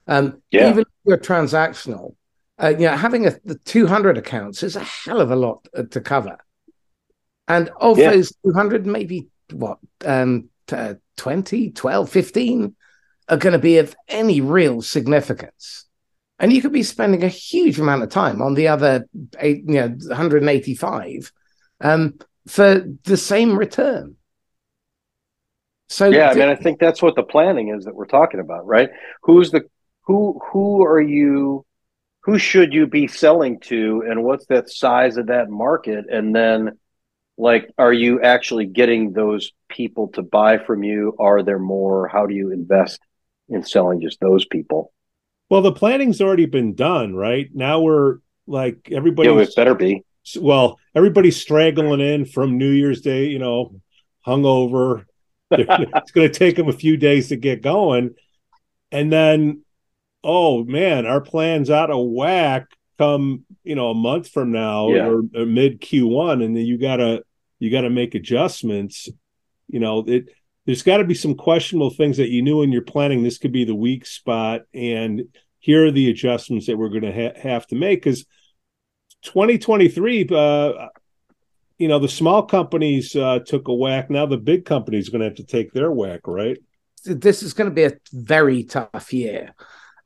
Um, 0.06 0.42
yeah. 0.50 0.70
Even 0.70 0.80
if 0.80 0.88
you're 1.04 1.18
transactional, 1.18 2.14
uh, 2.62 2.68
you 2.68 2.86
know, 2.86 2.96
having 2.96 3.26
a, 3.26 3.32
the 3.44 3.56
200 3.56 4.18
accounts 4.18 4.62
is 4.62 4.76
a 4.76 4.80
hell 4.80 5.20
of 5.20 5.30
a 5.30 5.36
lot 5.36 5.66
uh, 5.76 5.82
to 5.90 6.00
cover. 6.00 6.38
And 7.48 7.70
of 7.80 7.98
yeah. 7.98 8.10
those 8.10 8.32
200, 8.44 8.86
maybe 8.86 9.28
what, 9.52 9.78
um, 10.04 10.48
uh, 10.72 10.94
20, 11.16 11.70
12, 11.70 12.08
15 12.08 12.74
are 13.28 13.36
going 13.36 13.52
to 13.52 13.58
be 13.58 13.78
of 13.78 13.94
any 14.08 14.40
real 14.40 14.82
significance. 14.82 15.86
And 16.38 16.52
you 16.52 16.62
could 16.62 16.72
be 16.72 16.82
spending 16.82 17.22
a 17.22 17.28
huge 17.28 17.78
amount 17.78 18.02
of 18.02 18.10
time 18.10 18.42
on 18.42 18.54
the 18.54 18.68
other 18.68 19.06
eight, 19.38 19.64
you 19.66 19.74
know, 19.74 19.88
185 19.88 21.32
um, 21.80 22.14
for 22.46 22.84
the 23.04 23.16
same 23.16 23.56
return. 23.56 24.16
So 25.88 26.08
yeah, 26.08 26.30
I 26.30 26.34
mean, 26.34 26.48
I 26.48 26.56
think 26.56 26.80
that's 26.80 27.02
what 27.02 27.14
the 27.14 27.22
planning 27.22 27.68
is 27.68 27.84
that 27.84 27.94
we're 27.94 28.06
talking 28.06 28.40
about, 28.40 28.66
right? 28.66 28.90
Who's 29.22 29.50
the 29.50 29.62
who? 30.02 30.40
Who 30.50 30.84
are 30.84 31.00
you? 31.00 31.64
Who 32.24 32.38
should 32.38 32.72
you 32.72 32.86
be 32.86 33.06
selling 33.06 33.60
to, 33.60 34.04
and 34.08 34.24
what's 34.24 34.46
that 34.46 34.70
size 34.70 35.16
of 35.16 35.26
that 35.26 35.50
market? 35.50 36.06
And 36.10 36.34
then, 36.34 36.78
like, 37.36 37.70
are 37.76 37.92
you 37.92 38.22
actually 38.22 38.66
getting 38.66 39.12
those 39.12 39.52
people 39.68 40.08
to 40.08 40.22
buy 40.22 40.58
from 40.58 40.82
you? 40.82 41.14
Are 41.18 41.42
there 41.42 41.58
more? 41.58 42.08
How 42.08 42.26
do 42.26 42.34
you 42.34 42.50
invest 42.50 43.00
in 43.48 43.62
selling 43.62 44.00
just 44.00 44.20
those 44.20 44.46
people? 44.46 44.92
Well, 45.50 45.62
the 45.62 45.72
planning's 45.72 46.20
already 46.20 46.46
been 46.46 46.74
done, 46.74 47.14
right? 47.14 47.50
Now 47.52 47.80
we're 47.80 48.18
like 48.46 48.88
everybody. 48.90 49.28
Yeah, 49.28 49.40
it 49.40 49.54
better 49.54 49.74
be. 49.74 50.02
Well, 50.40 50.78
everybody's 50.94 51.40
straggling 51.40 52.00
in 52.00 52.24
from 52.24 52.56
New 52.56 52.70
Year's 52.70 53.02
Day, 53.02 53.26
you 53.26 53.38
know, 53.38 53.80
hungover. 54.26 55.04
it's 55.50 56.12
going 56.12 56.30
to 56.30 56.38
take 56.38 56.56
them 56.56 56.68
a 56.68 56.72
few 56.72 56.96
days 56.96 57.28
to 57.28 57.36
get 57.36 57.62
going, 57.62 58.14
and 58.90 59.12
then, 59.12 59.62
oh 60.24 60.64
man, 60.64 61.06
our 61.06 61.20
plans 61.20 61.70
out 61.70 61.90
of 61.90 62.04
whack 62.06 62.66
come 62.98 63.44
you 63.62 63.74
know 63.74 63.90
a 63.90 63.94
month 63.94 64.28
from 64.28 64.52
now 64.52 64.88
yeah. 64.88 65.06
or, 65.06 65.22
or 65.34 65.46
mid 65.46 65.80
Q1, 65.80 66.44
and 66.44 66.56
then 66.56 66.64
you 66.64 66.78
gotta 66.78 67.22
you 67.58 67.70
gotta 67.70 67.90
make 67.90 68.14
adjustments. 68.14 69.08
You 69.68 69.80
know 69.80 70.04
it 70.06 70.28
there's 70.66 70.82
got 70.82 70.98
to 70.98 71.04
be 71.04 71.14
some 71.14 71.34
questionable 71.34 71.90
things 71.90 72.16
that 72.16 72.30
you 72.30 72.42
knew 72.42 72.62
in 72.62 72.72
your 72.72 72.82
planning. 72.82 73.22
This 73.22 73.38
could 73.38 73.52
be 73.52 73.64
the 73.64 73.74
weak 73.74 74.06
spot, 74.06 74.62
and 74.72 75.24
here 75.58 75.86
are 75.86 75.90
the 75.90 76.10
adjustments 76.10 76.66
that 76.66 76.76
we're 76.76 76.88
going 76.88 77.02
to 77.02 77.12
ha- 77.12 77.40
have 77.40 77.66
to 77.68 77.74
make 77.74 78.02
because 78.02 78.24
2023, 79.22 80.28
uh, 80.30 80.88
you 81.78 81.88
know, 81.88 81.98
the 81.98 82.08
small 82.08 82.42
companies 82.42 83.14
uh, 83.16 83.40
took 83.40 83.68
a 83.68 83.74
whack. 83.74 84.10
Now 84.10 84.26
the 84.26 84.36
big 84.36 84.64
companies 84.64 85.08
going 85.08 85.20
to 85.20 85.26
have 85.26 85.36
to 85.36 85.44
take 85.44 85.72
their 85.72 85.90
whack, 85.90 86.20
right? 86.26 86.58
This 87.04 87.42
is 87.42 87.52
going 87.52 87.68
to 87.68 87.74
be 87.74 87.84
a 87.84 87.92
very 88.12 88.64
tough 88.64 89.12
year, 89.12 89.54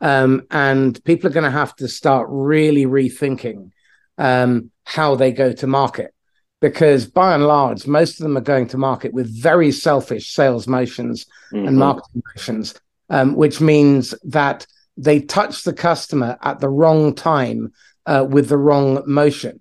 um, 0.01 0.43
and 0.51 1.03
people 1.05 1.29
are 1.29 1.33
going 1.33 1.45
to 1.45 1.51
have 1.51 1.75
to 1.77 1.89
start 1.89 2.29
really 2.31 2.87
rethinking 2.87 3.71
um, 4.17 4.71
how 4.85 5.15
they 5.15 5.33
go 5.33 5.53
to 5.53 5.67
market 5.67 6.15
because 6.61 7.07
by 7.07 7.35
and 7.35 7.47
large, 7.47 7.87
most 7.87 8.19
of 8.19 8.25
them 8.25 8.37
are 8.37 8.43
going 8.43 8.67
to 8.69 8.79
market 8.79 9.13
with 9.13 9.43
very 9.43 9.71
selfish 9.71 10.33
sales 10.33 10.67
motions 10.67 11.27
mm-hmm. 11.53 11.69
and 11.69 11.77
marketing 11.77 12.23
motions, 12.35 12.75
um, 13.11 13.35
which 13.37 13.61
means 13.61 14.15
that 14.25 14.67
they 14.97 15.21
touch 15.21 15.63
the 15.63 15.73
customer 15.73 16.37
at 16.43 16.59
the 16.59 16.69
wrong 16.69 17.15
time 17.15 17.73
uh, 18.07 18.27
with 18.29 18.49
the 18.49 18.59
wrong 18.59 19.03
motion. 19.07 19.61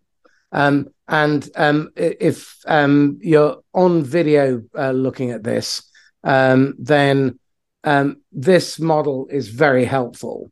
Um, 0.51 0.87
and 1.07 1.47
um, 1.55 1.91
if 1.95 2.57
um, 2.65 3.19
you're 3.21 3.61
on 3.73 4.03
video 4.03 4.63
uh, 4.77 4.91
looking 4.91 5.31
at 5.31 5.43
this, 5.43 5.83
um, 6.23 6.73
then 6.79 7.39
um, 7.83 8.21
this 8.31 8.79
model 8.79 9.27
is 9.31 9.49
very 9.49 9.85
helpful. 9.85 10.51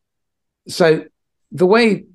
So 0.67 1.05
the 1.51 1.65
way 1.65 2.05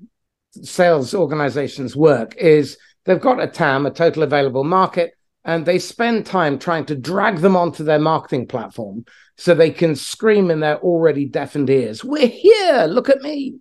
sales 0.61 1.13
organizations 1.13 1.95
work 1.95 2.35
is 2.35 2.77
they've 3.05 3.19
got 3.19 3.41
a 3.41 3.47
TAM, 3.47 3.85
a 3.85 3.91
total 3.91 4.23
available 4.23 4.63
market, 4.63 5.13
and 5.43 5.65
they 5.65 5.79
spend 5.79 6.25
time 6.25 6.59
trying 6.59 6.85
to 6.85 6.95
drag 6.95 7.37
them 7.37 7.55
onto 7.55 7.83
their 7.83 7.99
marketing 7.99 8.47
platform 8.47 9.05
so 9.37 9.55
they 9.55 9.71
can 9.71 9.95
scream 9.95 10.51
in 10.51 10.59
their 10.59 10.79
already 10.79 11.25
deafened 11.25 11.69
ears, 11.69 12.03
We're 12.03 12.27
here, 12.27 12.85
look 12.87 13.09
at 13.09 13.21
me. 13.21 13.55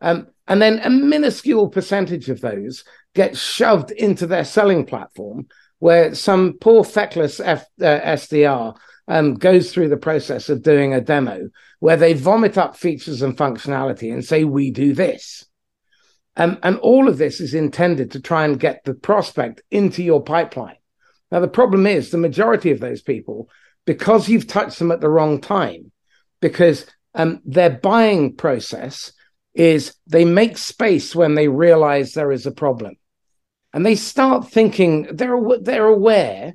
Um, 0.00 0.26
and 0.48 0.60
then 0.60 0.80
a 0.80 0.90
minuscule 0.90 1.68
percentage 1.68 2.28
of 2.28 2.40
those 2.40 2.84
get 3.14 3.36
shoved 3.36 3.90
into 3.92 4.26
their 4.26 4.44
selling 4.44 4.84
platform 4.84 5.46
where 5.78 6.14
some 6.14 6.54
poor 6.60 6.82
feckless 6.82 7.40
F, 7.40 7.64
uh, 7.80 7.84
SDR 7.84 8.74
um, 9.08 9.34
goes 9.34 9.72
through 9.72 9.88
the 9.88 9.96
process 9.96 10.48
of 10.48 10.62
doing 10.62 10.94
a 10.94 11.00
demo 11.00 11.48
where 11.80 11.96
they 11.96 12.14
vomit 12.14 12.56
up 12.56 12.76
features 12.76 13.22
and 13.22 13.36
functionality 13.36 14.12
and 14.12 14.24
say, 14.24 14.44
We 14.44 14.70
do 14.70 14.94
this. 14.94 15.44
Um, 16.36 16.58
and 16.62 16.78
all 16.78 17.08
of 17.08 17.18
this 17.18 17.40
is 17.40 17.54
intended 17.54 18.12
to 18.12 18.20
try 18.20 18.44
and 18.44 18.58
get 18.58 18.82
the 18.84 18.94
prospect 18.94 19.62
into 19.70 20.02
your 20.02 20.22
pipeline. 20.22 20.76
Now, 21.30 21.40
the 21.40 21.48
problem 21.48 21.86
is 21.86 22.10
the 22.10 22.18
majority 22.18 22.70
of 22.70 22.80
those 22.80 23.02
people, 23.02 23.48
because 23.84 24.28
you've 24.28 24.46
touched 24.46 24.78
them 24.78 24.90
at 24.90 25.00
the 25.00 25.08
wrong 25.08 25.40
time, 25.40 25.92
because 26.40 26.86
um, 27.14 27.40
their 27.44 27.70
buying 27.70 28.34
process 28.34 29.12
is 29.54 29.94
they 30.06 30.24
make 30.24 30.58
space 30.58 31.14
when 31.14 31.34
they 31.34 31.48
realize 31.48 32.12
there 32.12 32.32
is 32.32 32.46
a 32.46 32.52
problem. 32.52 32.96
And 33.72 33.84
they 33.84 33.94
start 33.94 34.48
thinking 34.50 35.08
they're, 35.12 35.38
they're 35.60 35.86
aware, 35.86 36.54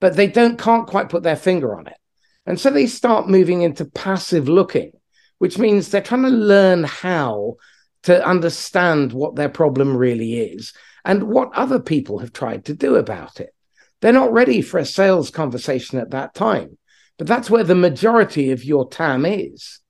but 0.00 0.16
they 0.16 0.26
don't 0.26 0.58
can't 0.58 0.86
quite 0.86 1.08
put 1.08 1.22
their 1.22 1.36
finger 1.36 1.76
on 1.78 1.86
it. 1.86 1.96
And 2.46 2.58
so 2.58 2.70
they 2.70 2.86
start 2.86 3.28
moving 3.28 3.62
into 3.62 3.84
passive 3.84 4.48
looking, 4.48 4.92
which 5.38 5.58
means 5.58 5.88
they're 5.88 6.00
trying 6.00 6.22
to 6.22 6.28
learn 6.28 6.84
how 6.84 7.56
to 8.04 8.26
understand 8.26 9.12
what 9.12 9.36
their 9.36 9.50
problem 9.50 9.96
really 9.96 10.38
is 10.40 10.72
and 11.04 11.24
what 11.24 11.54
other 11.54 11.78
people 11.78 12.18
have 12.18 12.32
tried 12.32 12.64
to 12.64 12.74
do 12.74 12.96
about 12.96 13.40
it. 13.40 13.54
They're 14.00 14.12
not 14.12 14.32
ready 14.32 14.62
for 14.62 14.78
a 14.78 14.86
sales 14.86 15.30
conversation 15.30 15.98
at 15.98 16.10
that 16.10 16.34
time, 16.34 16.78
but 17.18 17.26
that's 17.26 17.50
where 17.50 17.64
the 17.64 17.74
majority 17.74 18.50
of 18.50 18.64
your 18.64 18.88
TAM 18.88 19.26
is. 19.26 19.80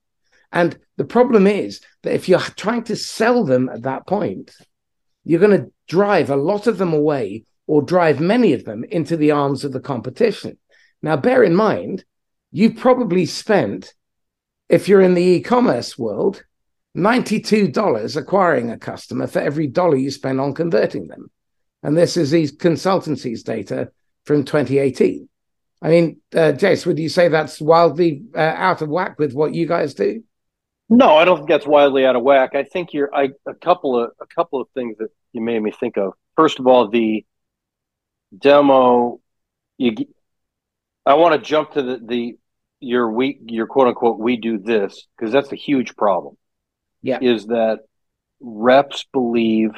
And 0.51 0.77
the 0.97 1.05
problem 1.05 1.47
is 1.47 1.79
that 2.03 2.13
if 2.13 2.27
you're 2.27 2.39
trying 2.39 2.83
to 2.83 2.95
sell 2.97 3.45
them 3.45 3.69
at 3.69 3.83
that 3.83 4.05
point, 4.05 4.53
you're 5.23 5.39
going 5.39 5.57
to 5.57 5.71
drive 5.87 6.29
a 6.29 6.35
lot 6.35 6.67
of 6.67 6.77
them 6.77 6.93
away 6.93 7.45
or 7.71 7.81
drive 7.81 8.19
many 8.19 8.51
of 8.51 8.65
them 8.65 8.83
into 8.83 9.15
the 9.15 9.31
arms 9.31 9.63
of 9.63 9.71
the 9.71 9.79
competition. 9.79 10.57
Now, 11.01 11.15
bear 11.15 11.41
in 11.41 11.55
mind, 11.55 12.03
you've 12.51 12.75
probably 12.75 13.25
spent, 13.25 13.93
if 14.67 14.89
you're 14.89 14.99
in 14.99 15.13
the 15.13 15.23
e 15.23 15.39
commerce 15.39 15.97
world, 15.97 16.43
$92 16.97 18.17
acquiring 18.17 18.71
a 18.71 18.77
customer 18.77 19.25
for 19.25 19.39
every 19.39 19.67
dollar 19.67 19.95
you 19.95 20.11
spend 20.11 20.41
on 20.41 20.53
converting 20.53 21.07
them. 21.07 21.31
And 21.81 21.95
this 21.95 22.17
is 22.17 22.29
these 22.29 22.51
consultancies 22.53 23.41
data 23.41 23.89
from 24.25 24.43
2018. 24.43 25.29
I 25.81 25.87
mean, 25.87 26.19
uh, 26.33 26.51
Jace, 26.51 26.85
would 26.85 26.99
you 26.99 27.07
say 27.07 27.29
that's 27.29 27.61
wildly 27.61 28.23
uh, 28.35 28.39
out 28.39 28.81
of 28.81 28.89
whack 28.89 29.17
with 29.17 29.31
what 29.31 29.55
you 29.55 29.65
guys 29.65 29.93
do? 29.93 30.21
No, 30.89 31.15
I 31.15 31.23
don't 31.23 31.37
think 31.37 31.47
that's 31.47 31.65
wildly 31.65 32.05
out 32.05 32.17
of 32.17 32.23
whack. 32.23 32.53
I 32.53 32.65
think 32.65 32.91
you're 32.91 33.15
I, 33.15 33.29
a 33.45 33.53
couple 33.53 33.97
of 33.97 34.11
a 34.19 34.25
couple 34.27 34.59
of 34.59 34.67
things 34.73 34.97
that 34.97 35.07
you 35.31 35.39
made 35.39 35.63
me 35.63 35.71
think 35.71 35.95
of. 35.95 36.11
First 36.35 36.59
of 36.59 36.67
all, 36.67 36.89
the 36.89 37.25
demo. 38.37 39.19
You, 39.77 39.95
I 41.05 41.15
want 41.15 41.41
to 41.41 41.47
jump 41.47 41.73
to 41.73 41.81
the 41.81 41.99
the 42.03 42.37
your 42.79 43.11
we 43.11 43.39
your 43.45 43.67
quote 43.67 43.87
unquote 43.87 44.19
we 44.19 44.37
do 44.37 44.57
this 44.57 45.07
because 45.17 45.31
that's 45.31 45.51
a 45.51 45.55
huge 45.55 45.95
problem. 45.95 46.37
Yeah. 47.03 47.17
is 47.19 47.47
that 47.47 47.79
reps 48.39 49.05
believe 49.11 49.71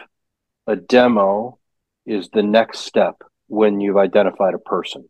a 0.67 0.75
demo 0.75 1.57
is 2.05 2.29
the 2.33 2.43
next 2.43 2.79
step 2.79 3.15
when 3.47 3.79
you've 3.79 3.95
identified 3.95 4.53
a 4.53 4.59
person. 4.59 5.07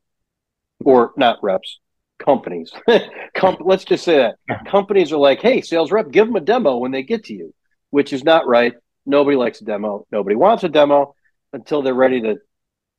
Or 0.85 1.12
not 1.17 1.39
reps 1.41 1.79
companies. 2.19 2.71
Com- 3.35 3.57
let's 3.62 3.83
just 3.83 4.03
say 4.03 4.17
that. 4.17 4.35
Uh-huh. 4.47 4.69
Companies 4.69 5.12
are 5.12 5.17
like 5.17 5.41
hey 5.41 5.62
sales 5.62 5.91
rep 5.91 6.12
give 6.12 6.27
them 6.27 6.35
a 6.35 6.41
demo 6.41 6.77
when 6.77 6.91
they 6.91 7.01
get 7.01 7.25
to 7.25 7.33
you 7.33 7.53
which 7.93 8.12
is 8.12 8.23
not 8.23 8.47
right. 8.47 8.73
Nobody 9.05 9.38
likes 9.38 9.62
a 9.62 9.65
demo. 9.65 10.07
Nobody 10.12 10.35
wants 10.35 10.63
a 10.63 10.69
demo 10.69 11.13
until 11.53 11.83
they're 11.83 11.93
ready 11.93 12.21
to 12.21 12.38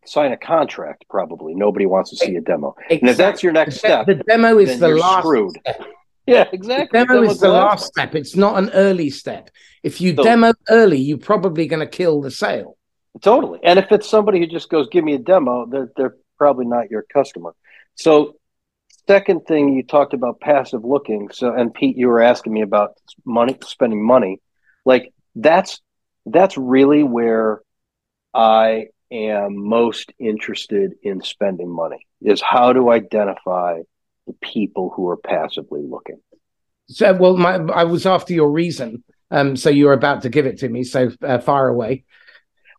sign 0.06 0.32
a 0.32 0.37
contract 0.37 1.04
probably 1.08 1.54
nobody 1.54 1.87
wants 1.87 2.11
to 2.11 2.16
see 2.16 2.37
a 2.37 2.40
demo 2.40 2.75
exactly. 2.78 2.99
and 3.00 3.08
if 3.11 3.16
that's 3.16 3.42
your 3.42 3.52
next 3.52 3.76
step 3.76 4.06
the 4.06 4.14
demo 4.14 4.58
is 4.58 4.78
the 4.78 4.88
last 4.88 5.25
screwed. 5.25 5.56
Step. 5.61 5.84
Yeah, 6.26 6.49
exactly. 6.52 7.00
The 7.00 7.06
demo 7.06 7.23
is 7.23 7.38
the 7.38 7.50
last 7.50 7.87
step. 7.87 8.14
It's 8.14 8.34
not 8.34 8.56
an 8.56 8.70
early 8.70 9.11
step. 9.11 9.50
If 9.82 10.00
you 10.00 10.14
so, 10.16 10.23
demo 10.23 10.52
early, 10.70 10.99
you're 10.99 11.18
probably 11.18 11.66
going 11.66 11.80
to 11.80 11.87
kill 11.87 12.23
the 12.23 12.30
sale. 12.30 12.78
Totally. 13.20 13.61
And 13.62 13.78
if 13.78 13.92
it's 13.92 14.08
somebody 14.08 14.38
who 14.38 14.46
just 14.46 14.70
goes, 14.70 14.88
"Give 14.90 15.04
me 15.04 15.14
a 15.14 15.18
demo," 15.18 15.66
they're 15.66 15.90
they're 15.96 16.16
probably 16.38 16.64
not 16.64 16.90
your 16.90 17.02
customer. 17.02 17.54
So, 17.94 18.37
second 19.06 19.46
thing 19.46 19.75
you 19.75 19.82
talked 19.82 20.14
about 20.14 20.40
passive 20.40 20.84
looking. 20.84 21.28
So, 21.30 21.52
and 21.52 21.73
Pete, 21.73 21.96
you 21.96 22.08
were 22.08 22.23
asking 22.23 22.52
me 22.52 22.62
about 22.62 22.99
money, 23.25 23.56
spending 23.62 24.04
money. 24.04 24.40
Like 24.84 25.12
that's 25.34 25.80
that's 26.26 26.56
really 26.56 27.02
where 27.02 27.61
I 28.32 28.87
am 29.11 29.56
most 29.56 30.12
interested 30.18 30.94
in 31.02 31.20
spending 31.23 31.70
money. 31.70 32.06
Is 32.20 32.40
how 32.40 32.73
to 32.73 32.90
identify 32.90 33.80
the 34.26 34.32
people 34.40 34.90
who 34.94 35.08
are 35.08 35.16
passively 35.18 35.82
looking. 35.82 36.20
So, 36.88 37.12
well, 37.14 37.37
my, 37.37 37.54
I 37.56 37.84
was 37.84 38.06
after 38.06 38.32
your 38.32 38.50
reason 38.50 39.04
Um, 39.30 39.56
so 39.56 39.70
you're 39.70 39.92
about 39.92 40.23
to 40.23 40.28
give 40.28 40.46
it 40.46 40.58
to 40.58 40.68
me, 40.68 40.84
so 40.84 41.11
uh, 41.23 41.38
far 41.38 41.68
away. 41.68 42.04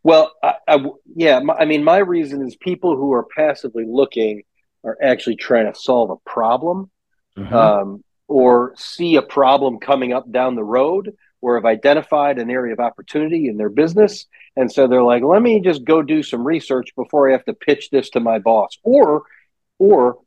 Well, 0.03 0.31
I, 0.41 0.53
I, 0.67 0.85
yeah, 1.15 1.39
my, 1.39 1.55
I 1.55 1.65
mean, 1.65 1.83
my 1.83 1.97
reason 1.97 2.45
is 2.45 2.55
people 2.55 2.95
who 2.95 3.11
are 3.13 3.25
passively 3.35 3.85
looking 3.85 4.43
are 4.83 4.97
actually 5.01 5.35
trying 5.35 5.71
to 5.71 5.77
solve 5.77 6.11
a 6.11 6.29
problem 6.29 6.91
mm-hmm. 7.37 7.53
um, 7.53 8.03
or 8.27 8.73
see 8.77 9.15
a 9.15 9.21
problem 9.21 9.79
coming 9.79 10.13
up 10.13 10.31
down 10.31 10.55
the 10.55 10.63
road 10.63 11.13
or 11.45 11.53
have 11.57 11.65
identified 11.65 12.39
an 12.39 12.49
area 12.49 12.73
of 12.73 12.79
opportunity 12.79 13.47
in 13.47 13.55
their 13.55 13.69
business. 13.69 14.25
And 14.55 14.71
so 14.71 14.87
they're 14.87 15.03
like, 15.03 15.21
let 15.21 15.43
me 15.43 15.61
just 15.61 15.83
go 15.85 16.01
do 16.01 16.23
some 16.23 16.43
research 16.43 16.89
before 16.95 17.29
I 17.29 17.33
have 17.33 17.45
to 17.45 17.53
pitch 17.53 17.91
this 17.91 18.09
to 18.11 18.19
my 18.19 18.39
boss. 18.39 18.79
Or, 18.81 19.21
or 19.77 20.17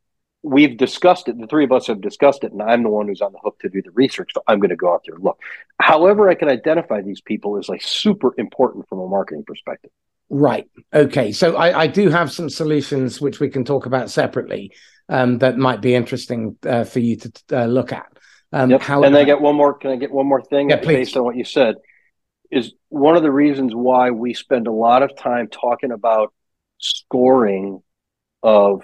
we've 0.45 0.77
discussed 0.77 1.27
it. 1.27 1.37
The 1.37 1.49
three 1.49 1.65
of 1.65 1.73
us 1.73 1.89
have 1.89 2.01
discussed 2.01 2.45
it, 2.45 2.53
and 2.53 2.63
I'm 2.63 2.85
the 2.85 2.89
one 2.89 3.09
who's 3.09 3.21
on 3.21 3.33
the 3.33 3.41
hook 3.43 3.59
to 3.63 3.69
do 3.69 3.83
the 3.83 3.91
research. 3.91 4.31
So 4.33 4.45
I'm 4.47 4.61
going 4.61 4.71
to 4.71 4.77
go 4.77 4.95
out 4.95 5.03
there 5.05 5.17
and 5.17 5.25
look. 5.25 5.41
However, 5.81 6.29
I 6.29 6.37
can 6.37 6.49
identify 6.49 7.03
these 7.03 7.21
people 7.21 7.59
is 7.59 7.69
like 7.69 7.83
super 7.83 8.33
important 8.39 8.89
from 8.89 9.01
a 9.01 9.09
marketing 9.09 9.43
perspective. 9.45 9.91
Right. 10.31 10.71
Okay. 10.95 11.33
So 11.33 11.57
I, 11.57 11.81
I 11.81 11.87
do 11.89 12.11
have 12.11 12.31
some 12.31 12.49
solutions 12.49 13.21
which 13.21 13.41
we 13.41 13.49
can 13.49 13.65
talk 13.65 13.87
about 13.87 14.09
separately 14.09 14.73
um, 15.09 15.39
that 15.39 15.59
might 15.59 15.81
be 15.81 15.97
interesting 15.97 16.57
uh, 16.65 16.85
for 16.85 17.01
you 17.01 17.17
to 17.17 17.33
uh, 17.51 17.67
look 17.67 17.93
at. 17.93 18.07
Um, 18.53 18.71
yep. 18.71 18.81
How, 18.81 19.03
and 19.03 19.17
I 19.17 19.25
get 19.25 19.41
one 19.41 19.57
more. 19.57 19.75
Can 19.75 19.91
I 19.91 19.97
get 19.97 20.11
one 20.11 20.27
more 20.27 20.43
thing? 20.43 20.71
Yeah. 20.71 20.77
Based 20.77 21.17
on 21.17 21.25
what 21.25 21.37
you 21.37 21.45
said, 21.45 21.77
is 22.51 22.73
one 22.89 23.17
of 23.17 23.23
the 23.23 23.31
reasons 23.31 23.75
why 23.75 24.11
we 24.11 24.35
spend 24.35 24.67
a 24.67 24.73
lot 24.73 25.03
of 25.03 25.17
time 25.17 25.49
talking 25.49 25.93
about 25.93 26.33
scoring 26.79 27.83
of 28.43 28.83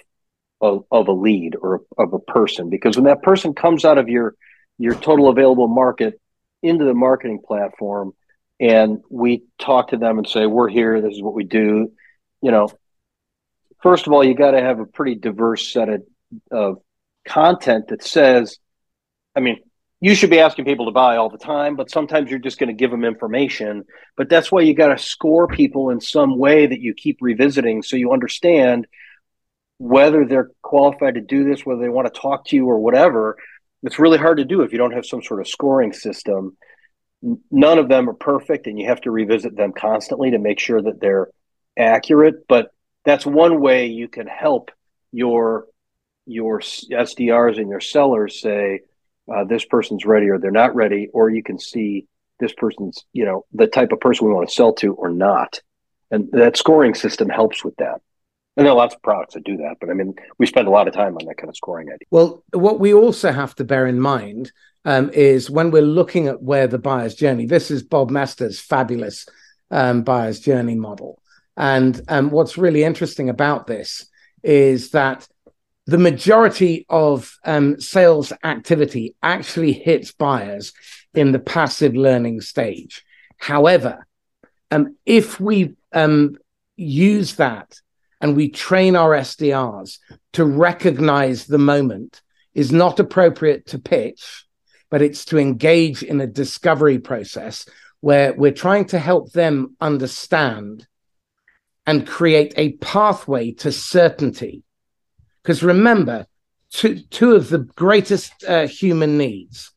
of, 0.61 0.85
of 0.90 1.09
a 1.09 1.12
lead 1.12 1.56
or 1.61 1.83
of 1.99 2.12
a 2.12 2.18
person 2.18 2.71
because 2.71 2.97
when 2.97 3.04
that 3.04 3.23
person 3.23 3.54
comes 3.54 3.85
out 3.85 3.99
of 3.99 4.09
your 4.09 4.35
your 4.78 4.94
total 4.94 5.28
available 5.28 5.68
market 5.68 6.21
into 6.62 6.85
the 6.85 6.94
marketing 6.94 7.40
platform 7.44 8.12
and 8.59 9.02
we 9.11 9.44
talk 9.59 9.88
to 9.88 9.97
them 9.97 10.18
and 10.18 10.28
say 10.28 10.47
we're 10.47 10.68
here 10.68 11.00
this 11.00 11.14
is 11.14 11.23
what 11.23 11.35
we 11.35 11.44
do 11.44 11.92
you 12.40 12.50
know 12.50 12.68
first 13.83 14.06
of 14.06 14.12
all 14.12 14.25
you 14.25 14.35
got 14.35 14.52
to 14.52 14.61
have 14.61 14.80
a 14.80 14.87
pretty 14.87 15.14
diverse 15.14 15.73
set 15.73 15.88
of, 15.88 16.02
of 16.50 16.78
content 17.26 17.88
that 17.88 18.02
says 18.02 18.59
i 19.37 19.41
mean 19.41 19.59
you 20.00 20.14
should 20.14 20.31
be 20.31 20.41
asking 20.41 20.64
people 20.64 20.87
to 20.87 20.93
buy 20.93 21.17
all 21.17 21.31
the 21.31 21.38
time 21.38 21.76
but 21.76 21.91
sometimes 21.91 22.31
you're 22.31 22.38
just 22.38 22.59
going 22.59 22.69
to 22.69 22.75
give 22.75 22.91
them 22.91 23.05
information 23.05 23.85
but 24.17 24.29
that's 24.29 24.50
why 24.53 24.61
you 24.61 24.75
got 24.75 24.88
to 24.88 24.99
score 24.99 25.47
people 25.47 25.91
in 25.91 26.00
some 26.00 26.38
way 26.38 26.67
that 26.67 26.81
you 26.81 26.95
keep 26.95 27.19
revisiting 27.21 27.83
so 27.83 27.97
you 27.97 28.12
understand 28.12 28.87
whether 29.79 30.25
they're 30.25 30.50
qualified 30.62 31.14
to 31.14 31.21
do 31.21 31.45
this, 31.45 31.67
whether 31.67 31.81
they 31.81 31.88
want 31.88 32.12
to 32.12 32.21
talk 32.21 32.47
to 32.47 32.57
you 32.57 32.67
or 32.67 32.79
whatever, 32.79 33.37
it's 33.83 33.99
really 33.99 34.19
hard 34.19 34.38
to 34.38 34.45
do 34.45 34.62
if 34.62 34.73
you 34.73 34.79
don't 34.79 34.95
have 34.95 35.07
some 35.07 35.23
sort 35.23 35.41
of 35.41 35.49
scoring 35.49 35.93
system. 35.93 36.57
None 37.50 37.79
of 37.79 37.88
them 37.88 38.09
are 38.09 38.14
perfect, 38.14 38.67
and 38.67 38.79
you 38.79 38.87
have 38.87 39.00
to 39.03 39.11
revisit 39.11 39.57
them 39.57 39.73
constantly 39.73 40.31
to 40.31 40.38
make 40.38 40.59
sure 40.59 40.81
that 40.81 41.00
they're 41.00 41.29
accurate. 41.79 42.47
But 42.49 42.71
that's 43.05 43.26
one 43.26 43.61
way 43.61 43.87
you 43.87 44.09
can 44.09 44.26
help 44.26 44.71
your 45.12 45.67
your 46.26 46.61
SDRs 46.61 47.59
and 47.59 47.69
your 47.69 47.81
sellers 47.81 48.41
say 48.41 48.81
uh, 49.33 49.45
this 49.45 49.64
person's 49.64 50.04
ready 50.04 50.28
or 50.28 50.38
they're 50.38 50.50
not 50.50 50.75
ready, 50.75 51.09
or 51.12 51.31
you 51.31 51.43
can 51.43 51.59
see 51.59 52.07
this 52.40 52.52
person's 52.52 53.04
you 53.12 53.25
know 53.25 53.45
the 53.52 53.66
type 53.66 53.93
of 53.93 54.00
person 54.00 54.26
we 54.26 54.33
want 54.35 54.49
to 54.49 54.54
sell 54.54 54.73
to 54.75 54.95
or 54.95 55.11
not, 55.11 55.61
and 56.11 56.31
that 56.33 56.57
scoring 56.57 56.95
system 56.95 57.28
helps 57.28 57.64
with 57.64 57.76
that. 57.76 58.00
And 58.57 58.64
there 58.64 58.73
are 58.73 58.76
lots 58.76 58.95
of 58.95 59.02
products 59.02 59.35
that 59.35 59.43
do 59.43 59.57
that, 59.57 59.76
but 59.81 59.90
I 59.90 59.95
mean, 59.95 60.14
we 60.38 60.47
spend 60.47 60.69
a 60.69 60.71
lot 60.71 60.87
of 60.87 60.95
time 60.95 61.16
on 61.16 61.26
that 61.26 61.38
kind 61.38 61.49
of 61.49 61.57
scoring 61.57 61.88
idea. 61.88 62.07
Well, 62.12 62.45
what 62.52 62.78
we 62.78 62.95
also 62.95 63.33
have 63.33 63.54
to 63.57 63.64
bear 63.64 63.88
in 63.88 63.99
mind 63.99 64.52
um, 64.85 65.11
is 65.12 65.50
when 65.50 65.73
we're 65.73 65.83
looking 65.83 66.28
at 66.28 66.40
where 66.40 66.69
the 66.69 66.78
buyer's 66.78 67.16
journey. 67.16 67.47
This 67.47 67.71
is 67.71 67.83
Bob 67.83 68.11
Moesta's 68.11 68.61
fabulous 68.61 69.26
um, 69.71 70.02
buyer's 70.02 70.38
journey 70.38 70.76
model, 70.76 71.21
and 71.57 72.00
um, 72.09 72.31
what's 72.31 72.59
really 72.59 72.85
interesting 72.85 73.28
about 73.28 73.66
this 73.66 74.07
is 74.42 74.90
that 74.90 75.27
the 75.87 75.99
majority 75.99 76.87
of 76.88 77.37
um, 77.44 77.79
sales 77.81 78.33
activity 78.42 79.14
actually 79.23 79.73
hits 79.73 80.12
buyers 80.12 80.73
in 81.12 81.33
the 81.33 81.38
passive 81.38 81.94
learning 81.94 82.40
stage. 82.40 83.05
However, 83.37 84.07
um, 84.70 84.97
if 85.05 85.38
we 85.38 85.75
um, 85.92 86.37
use 86.77 87.37
that 87.37 87.81
and 88.20 88.35
we 88.35 88.49
train 88.49 88.97
our 88.97 89.11
SDRs 89.11 89.99
to 90.33 90.44
recognize 90.44 91.47
the 91.47 91.59
moment 91.59 92.23
is 92.55 92.73
not 92.73 92.99
appropriate 92.99 93.66
to 93.66 93.79
pitch, 93.79 94.47
but 94.90 95.03
it's 95.03 95.27
to 95.27 95.38
engage 95.38 96.03
in 96.03 96.20
a 96.20 96.27
discovery 96.27 96.99
process 96.99 97.66
where 98.01 98.33
we're 98.33 98.53
trying 98.53 98.87
to 98.87 98.99
help 98.99 99.33
them 99.33 99.77
understand 99.81 100.87
and 101.87 102.07
create 102.07 102.55
a 102.57 102.73
pathway 102.73 103.51
to 103.51 103.70
certainty. 103.70 104.62
Because 105.44 105.62
remember, 105.62 106.26
two, 106.70 107.00
two 107.11 107.37
of 107.37 107.50
the 107.50 107.59
greatest 107.59 108.33
uh, 108.48 108.66
human 108.66 109.16
needs 109.16 109.70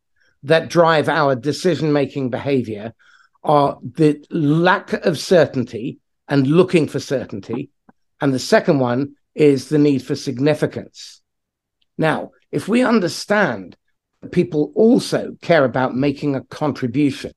that 0.43 0.69
drive 0.69 1.07
our 1.07 1.35
decision 1.35 1.93
making 1.93 2.31
behavior 2.31 2.95
are 3.43 3.77
the 3.83 4.25
lack 4.31 4.93
of 4.93 5.19
certainty 5.19 5.99
and 6.27 6.47
looking 6.47 6.87
for 6.87 6.99
certainty 6.99 7.69
and 8.19 8.33
the 8.33 8.39
second 8.39 8.79
one 8.79 9.15
is 9.35 9.69
the 9.69 9.77
need 9.77 9.99
for 9.99 10.15
significance. 10.15 11.21
Now, 11.97 12.31
if 12.51 12.67
we 12.67 12.83
understand 12.83 13.75
that 14.21 14.31
people 14.31 14.71
also 14.75 15.37
care 15.41 15.63
about 15.63 15.95
making 15.95 16.35
a 16.35 16.43
contribution, 16.43 17.31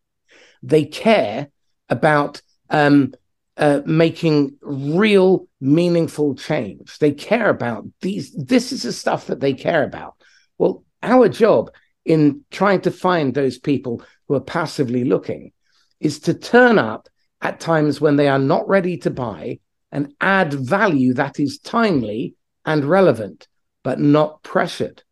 they 0.62 0.84
care 0.84 1.48
about 1.88 2.40
um, 2.70 3.12
uh, 3.56 3.80
making 3.84 4.56
real, 4.62 5.46
meaningful 5.60 6.34
change. 6.34 6.98
They 6.98 7.12
care 7.12 7.50
about 7.50 7.86
these. 8.00 8.32
This 8.32 8.72
is 8.72 8.82
the 8.82 8.92
stuff 8.92 9.26
that 9.26 9.40
they 9.40 9.52
care 9.52 9.84
about. 9.84 10.14
Well, 10.58 10.84
our 11.02 11.28
job 11.28 11.70
in 12.04 12.44
trying 12.50 12.80
to 12.82 12.90
find 12.90 13.34
those 13.34 13.58
people 13.58 14.02
who 14.28 14.34
are 14.34 14.40
passively 14.40 15.04
looking 15.04 15.52
is 16.00 16.20
to 16.20 16.34
turn 16.34 16.78
up 16.78 17.08
at 17.42 17.60
times 17.60 18.00
when 18.00 18.16
they 18.16 18.28
are 18.28 18.38
not 18.38 18.68
ready 18.68 18.96
to 18.98 19.10
buy 19.10 19.58
and 19.92 20.14
add 20.20 20.52
value 20.52 21.14
that 21.14 21.40
is 21.40 21.58
timely 21.58 22.34
and 22.64 22.84
relevant, 22.84 23.48
but 23.82 23.98
not 23.98 24.42
pressured. 24.42 25.02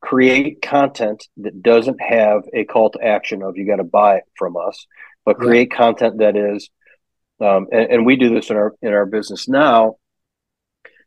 Create 0.00 0.62
content 0.62 1.26
that 1.38 1.62
doesn't 1.62 2.00
have 2.00 2.42
a 2.54 2.64
call 2.64 2.90
to 2.90 3.02
action 3.02 3.42
of 3.42 3.56
you 3.56 3.66
got 3.66 3.76
to 3.76 3.84
buy 3.84 4.16
it 4.16 4.24
from 4.36 4.56
us, 4.56 4.86
but 5.24 5.38
create 5.38 5.68
yeah. 5.70 5.76
content 5.76 6.18
that 6.18 6.36
is, 6.36 6.70
um, 7.40 7.66
and, 7.72 7.90
and 7.92 8.06
we 8.06 8.16
do 8.16 8.34
this 8.34 8.50
in 8.50 8.56
our 8.56 8.74
in 8.82 8.92
our 8.92 9.06
business 9.06 9.48
now. 9.48 9.96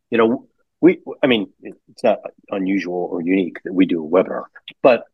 You 0.10 0.18
know, 0.18 0.48
we 0.82 1.00
I 1.22 1.28
mean, 1.28 1.52
it's 1.62 2.04
not 2.04 2.20
unusual 2.50 3.10
or 3.12 3.22
unique 3.22 3.58
that 3.64 3.74
we 3.74 3.86
do 3.86 4.06
a 4.06 4.10
webinar, 4.10 4.44
but 4.82 5.06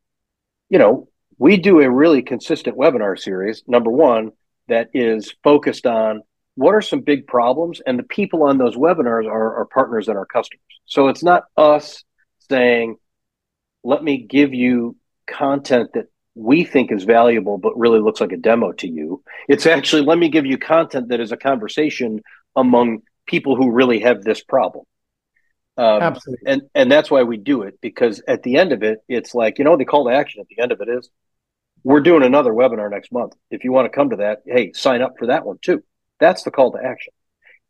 you 0.70 0.80
know, 0.80 1.10
we 1.38 1.58
do 1.58 1.82
a 1.82 1.90
really 1.90 2.22
consistent 2.22 2.78
webinar 2.78 3.18
series. 3.18 3.64
Number 3.68 3.92
one, 3.92 4.32
that 4.68 4.90
is 4.94 5.34
focused 5.44 5.86
on 5.86 6.22
what 6.56 6.76
are 6.76 6.82
some 6.82 7.02
big 7.02 7.26
problems? 7.26 7.82
And 7.86 7.98
the 7.98 8.04
people 8.04 8.44
on 8.44 8.58
those 8.58 8.76
webinars 8.76 9.26
are 9.26 9.58
our 9.58 9.66
partners 9.66 10.10
and 10.10 10.18
our 10.18 10.26
customers. 10.26 10.62
So 10.86 11.08
it's 11.08 11.24
not 11.24 11.46
us 11.56 12.04
saying, 12.50 12.98
let 13.84 14.04
me 14.04 14.18
give 14.18 14.54
you 14.54 14.98
content 15.26 15.92
that 15.94 16.08
we 16.40 16.64
think 16.64 16.90
is 16.92 17.04
valuable, 17.04 17.58
but 17.58 17.78
really 17.78 18.00
looks 18.00 18.22
like 18.22 18.32
a 18.32 18.38
demo 18.38 18.72
to 18.72 18.88
you. 18.88 19.22
It's 19.50 19.66
actually, 19.66 20.04
let 20.04 20.18
me 20.18 20.30
give 20.30 20.46
you 20.46 20.58
content 20.58 21.10
that 21.10 21.20
is 21.20 21.34
a 21.34 21.38
conversation 21.38 22.22
among 22.56 23.02
people 23.28 23.58
who 23.58 23.72
really 23.72 24.00
have 24.00 24.24
this 24.24 24.42
problem. 24.42 24.86
Um, 25.76 26.02
Absolutely. 26.02 26.52
And, 26.52 26.62
and 26.74 26.92
that's 26.92 27.12
why 27.12 27.24
we 27.24 27.36
do 27.36 27.64
it 27.64 27.80
because 27.82 28.22
at 28.26 28.44
the 28.44 28.56
end 28.56 28.72
of 28.72 28.84
it, 28.84 29.00
it's 29.10 29.36
like, 29.36 29.60
you 29.60 29.66
know, 29.66 29.76
the 29.76 29.84
call 29.84 30.06
to 30.06 30.16
action 30.16 30.40
at 30.40 30.48
the 30.48 30.62
end 30.62 30.72
of 30.72 30.80
it 30.80 30.88
is 30.88 31.10
we're 31.84 32.00
doing 32.00 32.24
another 32.24 32.52
webinar 32.52 32.90
next 32.90 33.12
month. 33.12 33.34
If 33.52 33.66
you 33.66 33.74
want 33.74 33.86
to 33.86 33.96
come 33.96 34.12
to 34.12 34.18
that, 34.18 34.40
hey, 34.46 34.72
sign 34.74 35.02
up 35.02 35.16
for 35.20 35.28
that 35.28 35.46
one 35.46 35.60
too. 35.62 35.84
That's 36.22 36.44
the 36.44 36.52
call 36.52 36.72
to 36.72 36.84
action. 36.84 37.14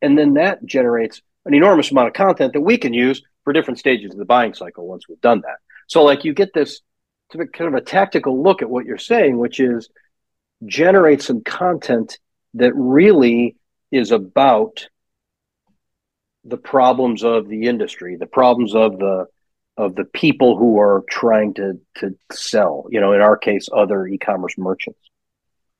And 0.01 0.17
then 0.17 0.36
that 0.36 0.63
generates 0.63 1.21
an 1.45 1.55
enormous 1.55 1.89
amount 1.89 2.10
of 2.10 2.13
content 2.13 2.53
that 2.53 2.62
we 2.62 2.77
can 2.77 2.93
use 2.93 3.23
for 3.43 3.53
different 3.53 3.79
stages 3.79 4.12
of 4.12 4.17
the 4.17 4.25
buying 4.25 4.53
cycle 4.53 4.88
once 4.88 5.08
we've 5.10 5.21
done 5.21 5.41
that. 5.41 5.58
So, 5.88 6.03
like, 6.03 6.23
you 6.23 6.34
get 6.34 6.53
this 6.53 6.82
kind 7.29 7.67
of 7.67 7.75
a 7.75 7.81
tactical 7.81 8.41
look 8.41 8.61
at 8.61 8.69
what 8.69 8.85
you're 8.85 8.97
saying, 8.97 9.37
which 9.37 9.59
is 9.59 9.89
generate 10.65 11.21
some 11.21 11.41
content 11.41 12.19
that 12.55 12.73
really 12.75 13.55
is 13.91 14.11
about 14.11 14.87
the 16.43 16.57
problems 16.57 17.23
of 17.23 17.47
the 17.47 17.67
industry, 17.67 18.15
the 18.15 18.25
problems 18.25 18.75
of 18.75 18.97
the 18.97 19.25
of 19.77 19.95
the 19.95 20.03
people 20.03 20.57
who 20.57 20.79
are 20.79 21.03
trying 21.09 21.53
to 21.53 21.79
to 21.97 22.15
sell. 22.31 22.85
You 22.89 22.99
know, 22.99 23.13
in 23.13 23.21
our 23.21 23.37
case, 23.37 23.69
other 23.73 24.05
e-commerce 24.07 24.57
merchants. 24.57 24.99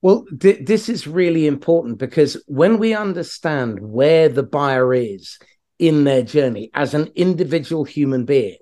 Well, 0.02 0.26
th- 0.40 0.66
this 0.66 0.88
is 0.88 1.08
really 1.08 1.46
important 1.46 1.98
because 1.98 2.42
when 2.48 2.78
we 2.78 2.94
understand 2.94 3.80
where 3.82 4.30
the 4.30 4.44
buyer 4.44 4.94
is 4.94 5.38
in 5.78 6.06
their 6.06 6.22
journey 6.22 6.72
as 6.74 6.94
an 6.94 7.12
individual 7.16 7.84
human 7.84 8.24
being, 8.24 8.58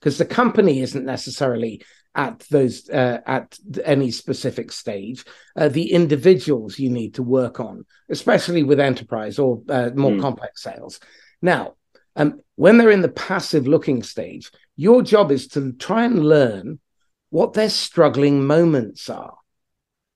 because 0.00 0.18
the 0.18 0.24
company 0.24 0.80
isn't 0.80 1.04
necessarily 1.04 1.82
at 2.14 2.40
those 2.50 2.88
uh, 2.90 3.20
at 3.26 3.58
any 3.84 4.10
specific 4.10 4.72
stage 4.72 5.24
uh, 5.56 5.68
the 5.68 5.92
individuals 5.92 6.78
you 6.78 6.90
need 6.90 7.14
to 7.14 7.22
work 7.22 7.60
on 7.60 7.84
especially 8.08 8.62
with 8.62 8.80
enterprise 8.80 9.38
or 9.38 9.62
uh, 9.68 9.90
more 9.94 10.12
mm. 10.12 10.20
complex 10.20 10.62
sales 10.62 10.98
now 11.40 11.74
um, 12.16 12.40
when 12.56 12.78
they're 12.78 12.90
in 12.90 13.02
the 13.02 13.08
passive 13.08 13.68
looking 13.68 14.02
stage 14.02 14.50
your 14.76 15.02
job 15.02 15.30
is 15.30 15.46
to 15.46 15.72
try 15.74 16.04
and 16.04 16.24
learn 16.24 16.80
what 17.30 17.52
their 17.52 17.70
struggling 17.70 18.44
moments 18.44 19.08
are 19.08 19.36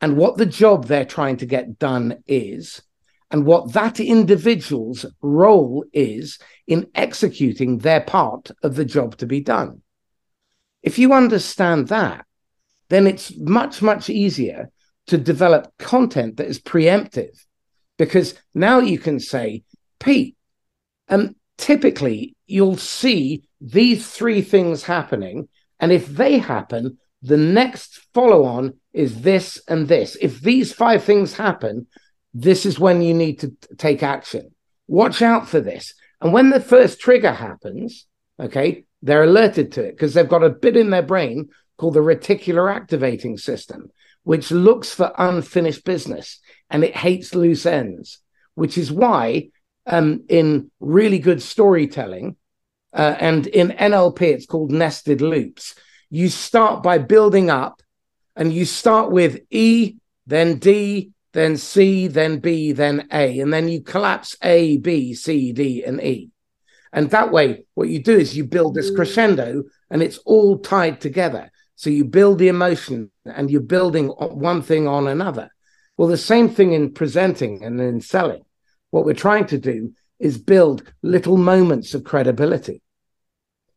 and 0.00 0.16
what 0.16 0.36
the 0.36 0.46
job 0.46 0.86
they're 0.86 1.04
trying 1.04 1.36
to 1.36 1.46
get 1.46 1.78
done 1.78 2.22
is 2.26 2.82
and 3.30 3.46
what 3.46 3.72
that 3.72 4.00
individual's 4.00 5.06
role 5.22 5.84
is 5.92 6.38
in 6.66 6.86
executing 6.94 7.78
their 7.78 8.00
part 8.00 8.50
of 8.62 8.74
the 8.74 8.84
job 8.84 9.16
to 9.16 9.26
be 9.26 9.40
done 9.40 9.80
if 10.84 10.98
you 10.98 11.14
understand 11.14 11.88
that, 11.88 12.26
then 12.90 13.06
it's 13.06 13.34
much, 13.38 13.80
much 13.80 14.10
easier 14.10 14.70
to 15.06 15.16
develop 15.16 15.72
content 15.78 16.36
that 16.36 16.46
is 16.46 16.60
preemptive 16.60 17.34
because 17.96 18.34
now 18.54 18.80
you 18.80 18.98
can 18.98 19.18
say, 19.18 19.64
Pete, 19.98 20.36
um, 21.08 21.34
typically 21.56 22.36
you'll 22.46 22.76
see 22.76 23.44
these 23.62 24.06
three 24.10 24.42
things 24.42 24.84
happening. 24.84 25.48
And 25.80 25.90
if 25.90 26.06
they 26.06 26.36
happen, 26.36 26.98
the 27.22 27.38
next 27.38 28.06
follow 28.12 28.44
on 28.44 28.74
is 28.92 29.22
this 29.22 29.62
and 29.66 29.88
this. 29.88 30.16
If 30.20 30.42
these 30.42 30.74
five 30.74 31.02
things 31.02 31.34
happen, 31.34 31.86
this 32.34 32.66
is 32.66 32.78
when 32.78 33.00
you 33.00 33.14
need 33.14 33.38
to 33.40 33.48
t- 33.48 33.56
take 33.78 34.02
action. 34.02 34.50
Watch 34.86 35.22
out 35.22 35.48
for 35.48 35.60
this. 35.60 35.94
And 36.20 36.30
when 36.30 36.50
the 36.50 36.60
first 36.60 37.00
trigger 37.00 37.32
happens, 37.32 38.06
okay, 38.38 38.84
they're 39.04 39.22
alerted 39.24 39.70
to 39.72 39.84
it 39.84 39.92
because 39.92 40.14
they've 40.14 40.28
got 40.28 40.42
a 40.42 40.50
bit 40.50 40.76
in 40.78 40.88
their 40.88 41.02
brain 41.02 41.50
called 41.76 41.92
the 41.92 42.00
reticular 42.00 42.74
activating 42.74 43.36
system, 43.36 43.90
which 44.22 44.50
looks 44.50 44.90
for 44.92 45.12
unfinished 45.18 45.84
business 45.84 46.40
and 46.70 46.82
it 46.82 46.96
hates 46.96 47.34
loose 47.34 47.66
ends, 47.66 48.20
which 48.54 48.78
is 48.78 48.90
why 48.90 49.50
um, 49.86 50.24
in 50.28 50.70
really 50.80 51.18
good 51.18 51.42
storytelling 51.42 52.36
uh, 52.94 53.14
and 53.20 53.46
in 53.48 53.68
NLP, 53.68 54.22
it's 54.22 54.46
called 54.46 54.72
nested 54.72 55.20
loops. 55.20 55.74
You 56.08 56.30
start 56.30 56.82
by 56.82 56.96
building 56.96 57.50
up 57.50 57.82
and 58.34 58.54
you 58.54 58.64
start 58.64 59.10
with 59.10 59.40
E, 59.50 59.96
then 60.26 60.58
D, 60.58 61.10
then 61.34 61.58
C, 61.58 62.06
then 62.06 62.38
B, 62.38 62.72
then 62.72 63.06
A, 63.12 63.38
and 63.40 63.52
then 63.52 63.68
you 63.68 63.82
collapse 63.82 64.34
A, 64.42 64.78
B, 64.78 65.12
C, 65.12 65.52
D, 65.52 65.84
and 65.84 66.00
E. 66.00 66.30
And 66.94 67.10
that 67.10 67.32
way, 67.32 67.66
what 67.74 67.88
you 67.88 68.00
do 68.00 68.16
is 68.16 68.36
you 68.36 68.44
build 68.44 68.74
this 68.74 68.90
mm. 68.90 68.94
crescendo 68.94 69.64
and 69.90 70.00
it's 70.00 70.18
all 70.18 70.58
tied 70.60 71.00
together. 71.00 71.50
So 71.74 71.90
you 71.90 72.04
build 72.04 72.38
the 72.38 72.48
emotion 72.48 73.10
and 73.26 73.50
you're 73.50 73.60
building 73.60 74.06
one 74.08 74.62
thing 74.62 74.86
on 74.86 75.08
another. 75.08 75.50
Well, 75.96 76.08
the 76.08 76.16
same 76.16 76.48
thing 76.48 76.72
in 76.72 76.92
presenting 76.92 77.64
and 77.64 77.80
in 77.80 78.00
selling. 78.00 78.44
What 78.90 79.04
we're 79.04 79.14
trying 79.14 79.46
to 79.46 79.58
do 79.58 79.92
is 80.20 80.38
build 80.38 80.84
little 81.02 81.36
moments 81.36 81.94
of 81.94 82.04
credibility 82.04 82.80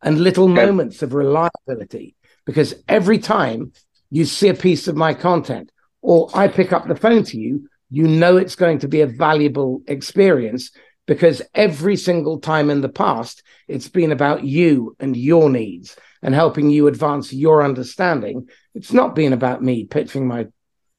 and 0.03 0.19
little 0.19 0.51
okay. 0.51 0.65
moments 0.67 1.01
of 1.01 1.15
reliability. 1.15 2.15
Because 2.45 2.75
every 2.87 3.17
time 3.17 3.73
you 4.11 4.25
see 4.25 4.49
a 4.49 4.53
piece 4.53 4.87
of 4.87 4.95
my 4.95 5.15
content 5.15 5.71
or 6.03 6.29
I 6.35 6.49
pick 6.49 6.71
up 6.71 6.87
the 6.87 6.95
phone 6.95 7.23
to 7.23 7.39
you, 7.39 7.67
you 7.89 8.07
know 8.07 8.37
it's 8.37 8.55
going 8.55 8.79
to 8.79 8.87
be 8.87 9.01
a 9.01 9.07
valuable 9.07 9.81
experience 9.87 10.71
because 11.07 11.41
every 11.55 11.95
single 11.95 12.39
time 12.39 12.69
in 12.69 12.81
the 12.81 12.89
past, 12.89 13.41
it's 13.67 13.87
been 13.87 14.11
about 14.11 14.43
you 14.43 14.95
and 14.99 15.17
your 15.17 15.49
needs 15.49 15.95
and 16.21 16.35
helping 16.35 16.69
you 16.69 16.87
advance 16.87 17.33
your 17.33 17.63
understanding. 17.63 18.49
It's 18.75 18.93
not 18.93 19.15
been 19.15 19.33
about 19.33 19.63
me 19.63 19.85
pitching 19.85 20.27
my 20.27 20.47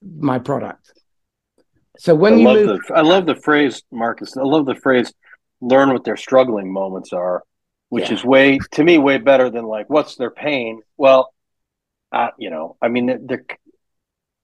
my 0.02 0.38
product. 0.38 0.92
So 1.98 2.14
when 2.14 2.34
I 2.34 2.36
you 2.36 2.44
love 2.44 2.56
move, 2.56 2.80
the, 2.88 2.94
I 2.94 3.00
love 3.02 3.26
the 3.26 3.34
phrase, 3.36 3.82
Marcus. 3.92 4.36
I 4.36 4.42
love 4.42 4.66
the 4.66 4.76
phrase, 4.76 5.12
"Learn 5.60 5.92
what 5.92 6.04
their 6.04 6.16
struggling 6.16 6.72
moments 6.72 7.12
are," 7.12 7.42
which 7.88 8.08
yeah. 8.08 8.14
is 8.14 8.24
way 8.24 8.58
to 8.72 8.84
me 8.84 8.98
way 8.98 9.18
better 9.18 9.50
than 9.50 9.64
like, 9.64 9.90
"What's 9.90 10.16
their 10.16 10.30
pain?" 10.30 10.80
Well, 10.96 11.34
uh, 12.12 12.30
you 12.38 12.50
know, 12.50 12.76
I 12.80 12.88
mean, 12.88 13.26
they're 13.26 13.44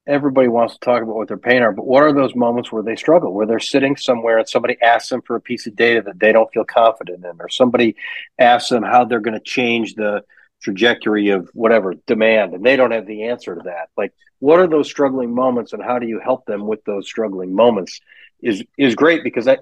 everybody 0.06 0.48
wants 0.48 0.74
to 0.74 0.80
talk 0.80 1.02
about 1.02 1.14
what 1.14 1.28
their 1.28 1.38
pain 1.38 1.62
are, 1.62 1.72
but 1.72 1.86
what 1.86 2.02
are 2.02 2.12
those 2.12 2.34
moments 2.34 2.70
where 2.70 2.82
they 2.82 2.96
struggle, 2.96 3.32
where 3.32 3.46
they're 3.46 3.58
sitting 3.58 3.96
somewhere 3.96 4.38
and 4.38 4.48
somebody 4.48 4.76
asks 4.82 5.08
them 5.08 5.22
for 5.22 5.36
a 5.36 5.40
piece 5.40 5.66
of 5.66 5.74
data 5.74 6.02
that 6.02 6.18
they 6.18 6.32
don't 6.32 6.52
feel 6.52 6.64
confident 6.64 7.24
in, 7.24 7.40
or 7.40 7.48
somebody 7.48 7.96
asks 8.38 8.68
them 8.68 8.82
how 8.82 9.04
they're 9.04 9.20
going 9.20 9.38
to 9.38 9.40
change 9.40 9.94
the 9.94 10.22
trajectory 10.62 11.28
of 11.28 11.50
whatever 11.52 11.94
demand 12.06 12.54
and 12.54 12.64
they 12.64 12.74
don't 12.74 12.90
have 12.90 13.06
the 13.06 13.24
answer 13.24 13.54
to 13.54 13.62
that. 13.64 13.90
Like 13.96 14.12
what 14.38 14.60
are 14.60 14.66
those 14.66 14.88
struggling 14.88 15.34
moments 15.34 15.72
and 15.72 15.82
how 15.82 15.98
do 15.98 16.06
you 16.06 16.20
help 16.20 16.46
them 16.46 16.66
with 16.66 16.82
those 16.84 17.06
struggling 17.06 17.54
moments 17.54 18.00
is 18.40 18.64
is 18.78 18.94
great 18.94 19.22
because 19.22 19.46
I 19.46 19.58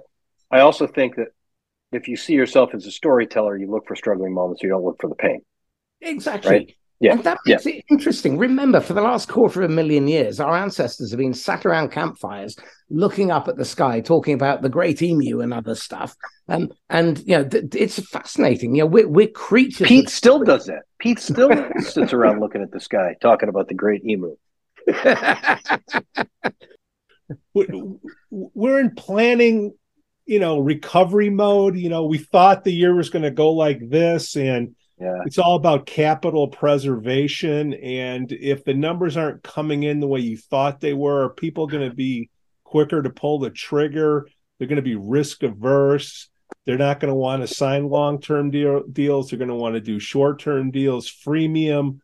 I 0.51 0.61
also 0.61 0.87
think 0.87 1.17
that 1.17 1.29
if 1.93 2.09
you 2.09 2.17
see 2.17 2.35
yourself 2.35 2.75
as 2.75 2.87
a 2.87 2.91
storyteller, 2.91 3.57
you 3.57 3.71
look 3.71 3.87
for 3.87 3.97
struggling 3.97 4.33
moments, 4.33 4.63
you 4.63 4.69
don't 4.69 4.85
look 4.85 5.01
for 5.01 5.09
the 5.09 5.15
pain. 5.15 5.43
Exactly. 6.01 6.51
Right? 6.51 6.77
Yeah. 7.03 7.15
And 7.15 7.25
that 7.25 7.39
makes 7.45 7.67
yeah. 7.67 7.73
it 7.73 7.85
interesting. 7.91 8.39
Remember, 8.39 8.79
for 8.79 8.93
the 8.93 9.03
last 9.03 9.29
quarter 9.29 9.63
of 9.63 9.71
a 9.71 9.75
million 9.75 10.07
years, 10.07 10.39
our 10.39 10.57
ancestors 10.57 11.11
have 11.11 11.19
been 11.19 11.35
sat 11.35 11.67
around 11.67 11.91
campfires 11.91 12.57
looking 12.91 13.33
up 13.33 13.49
at 13.49 13.57
the 13.57 13.65
sky, 13.65 14.01
talking 14.01 14.35
about 14.35 14.63
the 14.63 14.69
great 14.69 15.03
emu 15.03 15.41
and 15.41 15.53
other 15.53 15.75
stuff. 15.75 16.15
Um, 16.49 16.71
and, 16.89 17.19
you 17.27 17.37
know, 17.37 17.45
th- 17.45 17.75
it's 17.75 17.99
fascinating. 18.09 18.77
You 18.77 18.83
know, 18.83 18.87
we're, 18.87 19.09
we're 19.09 19.27
creatures. 19.27 19.89
Pete 19.89 20.11
still 20.11 20.45
does 20.45 20.67
that. 20.67 20.83
Pete 21.01 21.19
still 21.19 21.51
sits 21.81 22.13
around 22.13 22.39
looking 22.39 22.63
at 22.63 22.71
the 22.71 22.79
sky, 22.79 23.17
talking 23.21 23.49
about 23.49 23.67
the 23.67 23.75
great 23.75 24.05
emu. 24.07 24.37
we're 27.53 28.79
in 28.79 28.95
planning, 28.95 29.75
you 30.27 30.39
know, 30.39 30.61
recovery 30.61 31.31
mode. 31.31 31.77
You 31.77 31.89
know, 31.89 32.05
we 32.05 32.19
thought 32.19 32.63
the 32.63 32.73
year 32.73 32.95
was 32.95 33.11
going 33.11 33.25
to 33.25 33.33
go 33.33 33.51
like 33.51 33.81
this. 33.89 34.37
And, 34.37 34.77
yeah. 35.03 35.23
It's 35.27 35.39
all 35.39 35.57
about 35.57 35.87
capital 35.87 36.47
preservation. 36.47 37.75
And 37.75 38.31
if 38.31 38.65
the 38.65 38.75
numbers 38.75 39.17
aren't 39.17 39.43
coming 39.43 39.83
in 39.83 39.99
the 39.99 40.07
way 40.07 40.21
you 40.21 40.37
thought 40.37 40.81
they 40.81 40.93
were, 40.93 41.25
are 41.25 41.31
people 41.31 41.67
going 41.67 41.89
to 41.89 41.95
be 41.95 42.31
quicker 42.63 43.03
to 43.03 43.11
pull 43.11 43.41
the 43.41 43.51
trigger? 43.51 44.29
They're 44.59 44.69
going 44.69 44.77
to 44.77 44.83
be 44.83 44.95
risk 44.95 45.43
averse. 45.43 46.29
They're 46.67 46.79
not 46.79 47.01
going 47.01 47.09
to 47.09 47.17
want 47.17 47.43
to 47.43 47.53
sign 47.53 47.89
long 47.89 48.21
term 48.21 48.53
deal, 48.53 48.85
deals. 48.87 49.31
They're 49.31 49.39
going 49.39 49.49
to 49.49 49.57
want 49.57 49.75
to 49.75 49.81
do 49.81 49.99
short 49.99 50.39
term 50.39 50.71
deals, 50.71 51.11
freemium. 51.11 51.99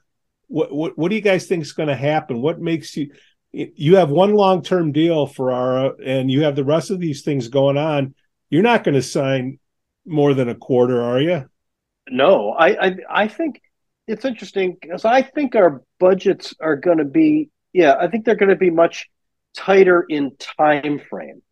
What, 0.48 0.72
what, 0.72 0.98
what 0.98 1.10
do 1.10 1.14
you 1.14 1.20
guys 1.20 1.46
think 1.46 1.62
is 1.62 1.72
going 1.72 1.90
to 1.90 1.94
happen? 1.94 2.42
What 2.42 2.60
makes 2.60 2.96
you 2.96 3.12
you 3.52 3.96
have 3.96 4.10
one 4.10 4.34
long 4.34 4.62
term 4.62 4.90
deal 4.90 5.26
Ferrara 5.26 5.92
and 6.04 6.30
you 6.30 6.42
have 6.42 6.56
the 6.56 6.64
rest 6.64 6.90
of 6.90 6.98
these 6.98 7.22
things 7.22 7.46
going 7.46 7.76
on? 7.76 8.16
You're 8.50 8.62
not 8.62 8.82
going 8.82 8.96
to 8.96 9.02
sign 9.02 9.60
more 10.04 10.34
than 10.34 10.48
a 10.48 10.54
quarter, 10.56 11.00
are 11.00 11.20
you? 11.20 11.48
No, 12.10 12.50
I, 12.52 12.86
I, 12.86 12.96
I 13.10 13.28
think 13.28 13.60
it's 14.06 14.24
interesting 14.24 14.76
because 14.80 15.04
I 15.04 15.22
think 15.22 15.54
our 15.54 15.82
budgets 16.00 16.54
are 16.60 16.76
going 16.76 16.98
to 16.98 17.04
be, 17.04 17.50
yeah, 17.72 17.96
I 18.00 18.08
think 18.08 18.24
they're 18.24 18.36
going 18.36 18.48
to 18.48 18.56
be 18.56 18.70
much 18.70 19.08
tighter 19.56 20.04
in 20.08 20.36
time 20.38 21.00
frame. 21.10 21.42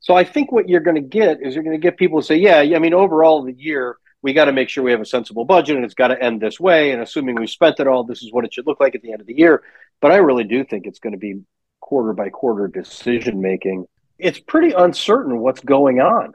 So 0.00 0.14
I 0.14 0.24
think 0.24 0.52
what 0.52 0.68
you're 0.68 0.80
going 0.80 0.94
to 0.94 1.08
get 1.08 1.38
is 1.42 1.54
you're 1.54 1.64
going 1.64 1.78
to 1.78 1.82
get 1.82 1.96
people 1.96 2.20
to 2.20 2.26
say, 2.26 2.36
yeah, 2.36 2.58
I 2.58 2.78
mean, 2.78 2.94
overall 2.94 3.42
the 3.42 3.52
year 3.52 3.96
we 4.22 4.32
got 4.32 4.46
to 4.46 4.52
make 4.52 4.68
sure 4.68 4.82
we 4.82 4.90
have 4.90 5.00
a 5.00 5.06
sensible 5.06 5.44
budget 5.44 5.76
and 5.76 5.84
it's 5.84 5.94
got 5.94 6.08
to 6.08 6.22
end 6.22 6.40
this 6.40 6.58
way. 6.58 6.92
And 6.92 7.02
assuming 7.02 7.36
we 7.36 7.46
spent 7.46 7.80
it 7.80 7.86
all, 7.86 8.04
this 8.04 8.22
is 8.22 8.32
what 8.32 8.44
it 8.44 8.52
should 8.52 8.66
look 8.66 8.80
like 8.80 8.94
at 8.94 9.02
the 9.02 9.12
end 9.12 9.20
of 9.20 9.26
the 9.26 9.36
year. 9.36 9.62
But 10.00 10.12
I 10.12 10.16
really 10.16 10.44
do 10.44 10.64
think 10.64 10.86
it's 10.86 10.98
going 10.98 11.12
to 11.12 11.18
be 11.18 11.40
quarter 11.80 12.12
by 12.12 12.28
quarter 12.28 12.68
decision 12.68 13.40
making. 13.40 13.86
It's 14.18 14.40
pretty 14.40 14.72
uncertain 14.72 15.38
what's 15.38 15.60
going 15.60 16.00
on. 16.00 16.34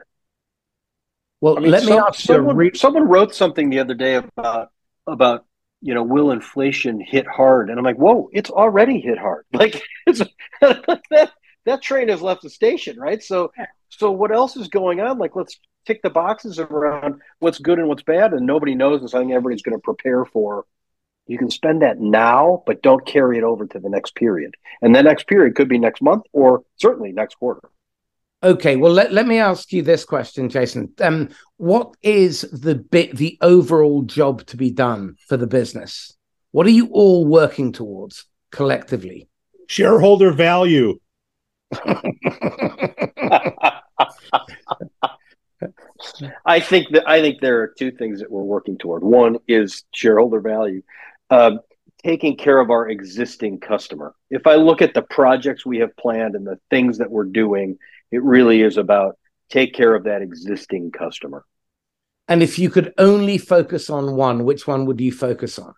Well, 1.44 1.58
I 1.58 1.60
mean, 1.60 1.72
let 1.72 1.82
some, 1.82 1.90
me 1.90 1.98
ask 1.98 2.20
someone, 2.20 2.56
re- 2.56 2.74
someone 2.74 3.06
wrote 3.06 3.34
something 3.34 3.68
the 3.68 3.80
other 3.80 3.92
day 3.92 4.14
about 4.14 4.70
about 5.06 5.44
you 5.82 5.92
know 5.92 6.02
will 6.02 6.30
inflation 6.30 6.98
hit 6.98 7.26
hard, 7.26 7.68
and 7.68 7.78
I'm 7.78 7.84
like, 7.84 7.98
whoa, 7.98 8.30
it's 8.32 8.48
already 8.48 8.98
hit 8.98 9.18
hard. 9.18 9.44
Like 9.52 9.82
it's 10.06 10.22
that 10.62 11.32
that 11.66 11.82
train 11.82 12.08
has 12.08 12.22
left 12.22 12.40
the 12.40 12.48
station, 12.48 12.98
right? 12.98 13.22
So 13.22 13.52
so 13.90 14.10
what 14.10 14.32
else 14.32 14.56
is 14.56 14.68
going 14.68 15.02
on? 15.02 15.18
Like 15.18 15.36
let's 15.36 15.60
tick 15.86 16.00
the 16.00 16.08
boxes 16.08 16.58
around 16.58 17.20
what's 17.40 17.58
good 17.58 17.78
and 17.78 17.88
what's 17.88 18.02
bad, 18.02 18.32
and 18.32 18.46
nobody 18.46 18.74
knows, 18.74 19.02
and 19.02 19.10
something 19.10 19.32
everybody's 19.32 19.60
going 19.60 19.76
to 19.76 19.82
prepare 19.82 20.24
for. 20.24 20.64
You 21.26 21.36
can 21.36 21.50
spend 21.50 21.82
that 21.82 22.00
now, 22.00 22.62
but 22.64 22.80
don't 22.80 23.04
carry 23.04 23.36
it 23.36 23.44
over 23.44 23.66
to 23.66 23.78
the 23.78 23.90
next 23.90 24.14
period. 24.14 24.54
And 24.80 24.94
the 24.94 25.02
next 25.02 25.26
period 25.26 25.56
could 25.56 25.68
be 25.68 25.78
next 25.78 26.00
month 26.00 26.22
or 26.32 26.64
certainly 26.76 27.12
next 27.12 27.34
quarter. 27.34 27.68
Okay, 28.44 28.76
well 28.76 28.92
let, 28.92 29.10
let 29.10 29.26
me 29.26 29.38
ask 29.38 29.72
you 29.72 29.80
this 29.80 30.04
question, 30.04 30.50
Jason. 30.50 30.92
Um, 31.00 31.30
what 31.56 31.94
is 32.02 32.42
the 32.42 32.74
bit 32.74 33.16
the 33.16 33.38
overall 33.40 34.02
job 34.02 34.44
to 34.46 34.58
be 34.58 34.70
done 34.70 35.16
for 35.26 35.38
the 35.38 35.46
business? 35.46 36.14
What 36.50 36.66
are 36.66 36.70
you 36.70 36.88
all 36.92 37.24
working 37.24 37.72
towards 37.72 38.26
collectively? 38.52 39.30
Shareholder 39.66 40.30
value. 40.32 40.98
I 46.44 46.60
think 46.60 46.90
that 46.90 47.04
I 47.06 47.22
think 47.22 47.40
there 47.40 47.62
are 47.62 47.72
two 47.78 47.92
things 47.92 48.20
that 48.20 48.30
we're 48.30 48.42
working 48.42 48.76
toward. 48.76 49.02
One 49.02 49.38
is 49.48 49.84
shareholder 49.94 50.40
value. 50.40 50.82
Um, 51.30 51.60
taking 52.04 52.36
care 52.36 52.60
of 52.60 52.68
our 52.68 52.90
existing 52.90 53.58
customer. 53.58 54.14
If 54.28 54.46
I 54.46 54.56
look 54.56 54.82
at 54.82 54.92
the 54.92 55.00
projects 55.00 55.64
we 55.64 55.78
have 55.78 55.96
planned 55.96 56.34
and 56.34 56.46
the 56.46 56.58
things 56.68 56.98
that 56.98 57.10
we're 57.10 57.24
doing, 57.24 57.78
it 58.10 58.22
really 58.22 58.62
is 58.62 58.76
about 58.76 59.18
take 59.50 59.74
care 59.74 59.94
of 59.94 60.04
that 60.04 60.22
existing 60.22 60.90
customer. 60.90 61.44
And 62.26 62.42
if 62.42 62.58
you 62.58 62.70
could 62.70 62.92
only 62.96 63.38
focus 63.38 63.90
on 63.90 64.16
one, 64.16 64.44
which 64.44 64.66
one 64.66 64.86
would 64.86 65.00
you 65.00 65.12
focus 65.12 65.58
on? 65.58 65.74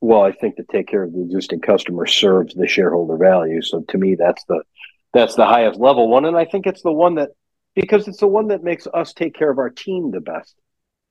Well, 0.00 0.22
I 0.22 0.32
think 0.32 0.56
to 0.56 0.64
take 0.70 0.88
care 0.88 1.04
of 1.04 1.12
the 1.12 1.22
existing 1.22 1.60
customer 1.60 2.06
serves 2.06 2.54
the 2.54 2.66
shareholder 2.66 3.16
value. 3.16 3.62
So 3.62 3.82
to 3.88 3.98
me, 3.98 4.16
that's 4.16 4.44
the 4.44 4.62
that's 5.14 5.36
the 5.36 5.46
highest 5.46 5.78
level 5.78 6.08
one, 6.08 6.24
and 6.24 6.36
I 6.36 6.44
think 6.44 6.66
it's 6.66 6.82
the 6.82 6.92
one 6.92 7.16
that 7.16 7.30
because 7.74 8.08
it's 8.08 8.18
the 8.18 8.26
one 8.26 8.48
that 8.48 8.62
makes 8.62 8.86
us 8.92 9.12
take 9.12 9.34
care 9.34 9.50
of 9.50 9.58
our 9.58 9.70
team 9.70 10.10
the 10.10 10.20
best. 10.20 10.54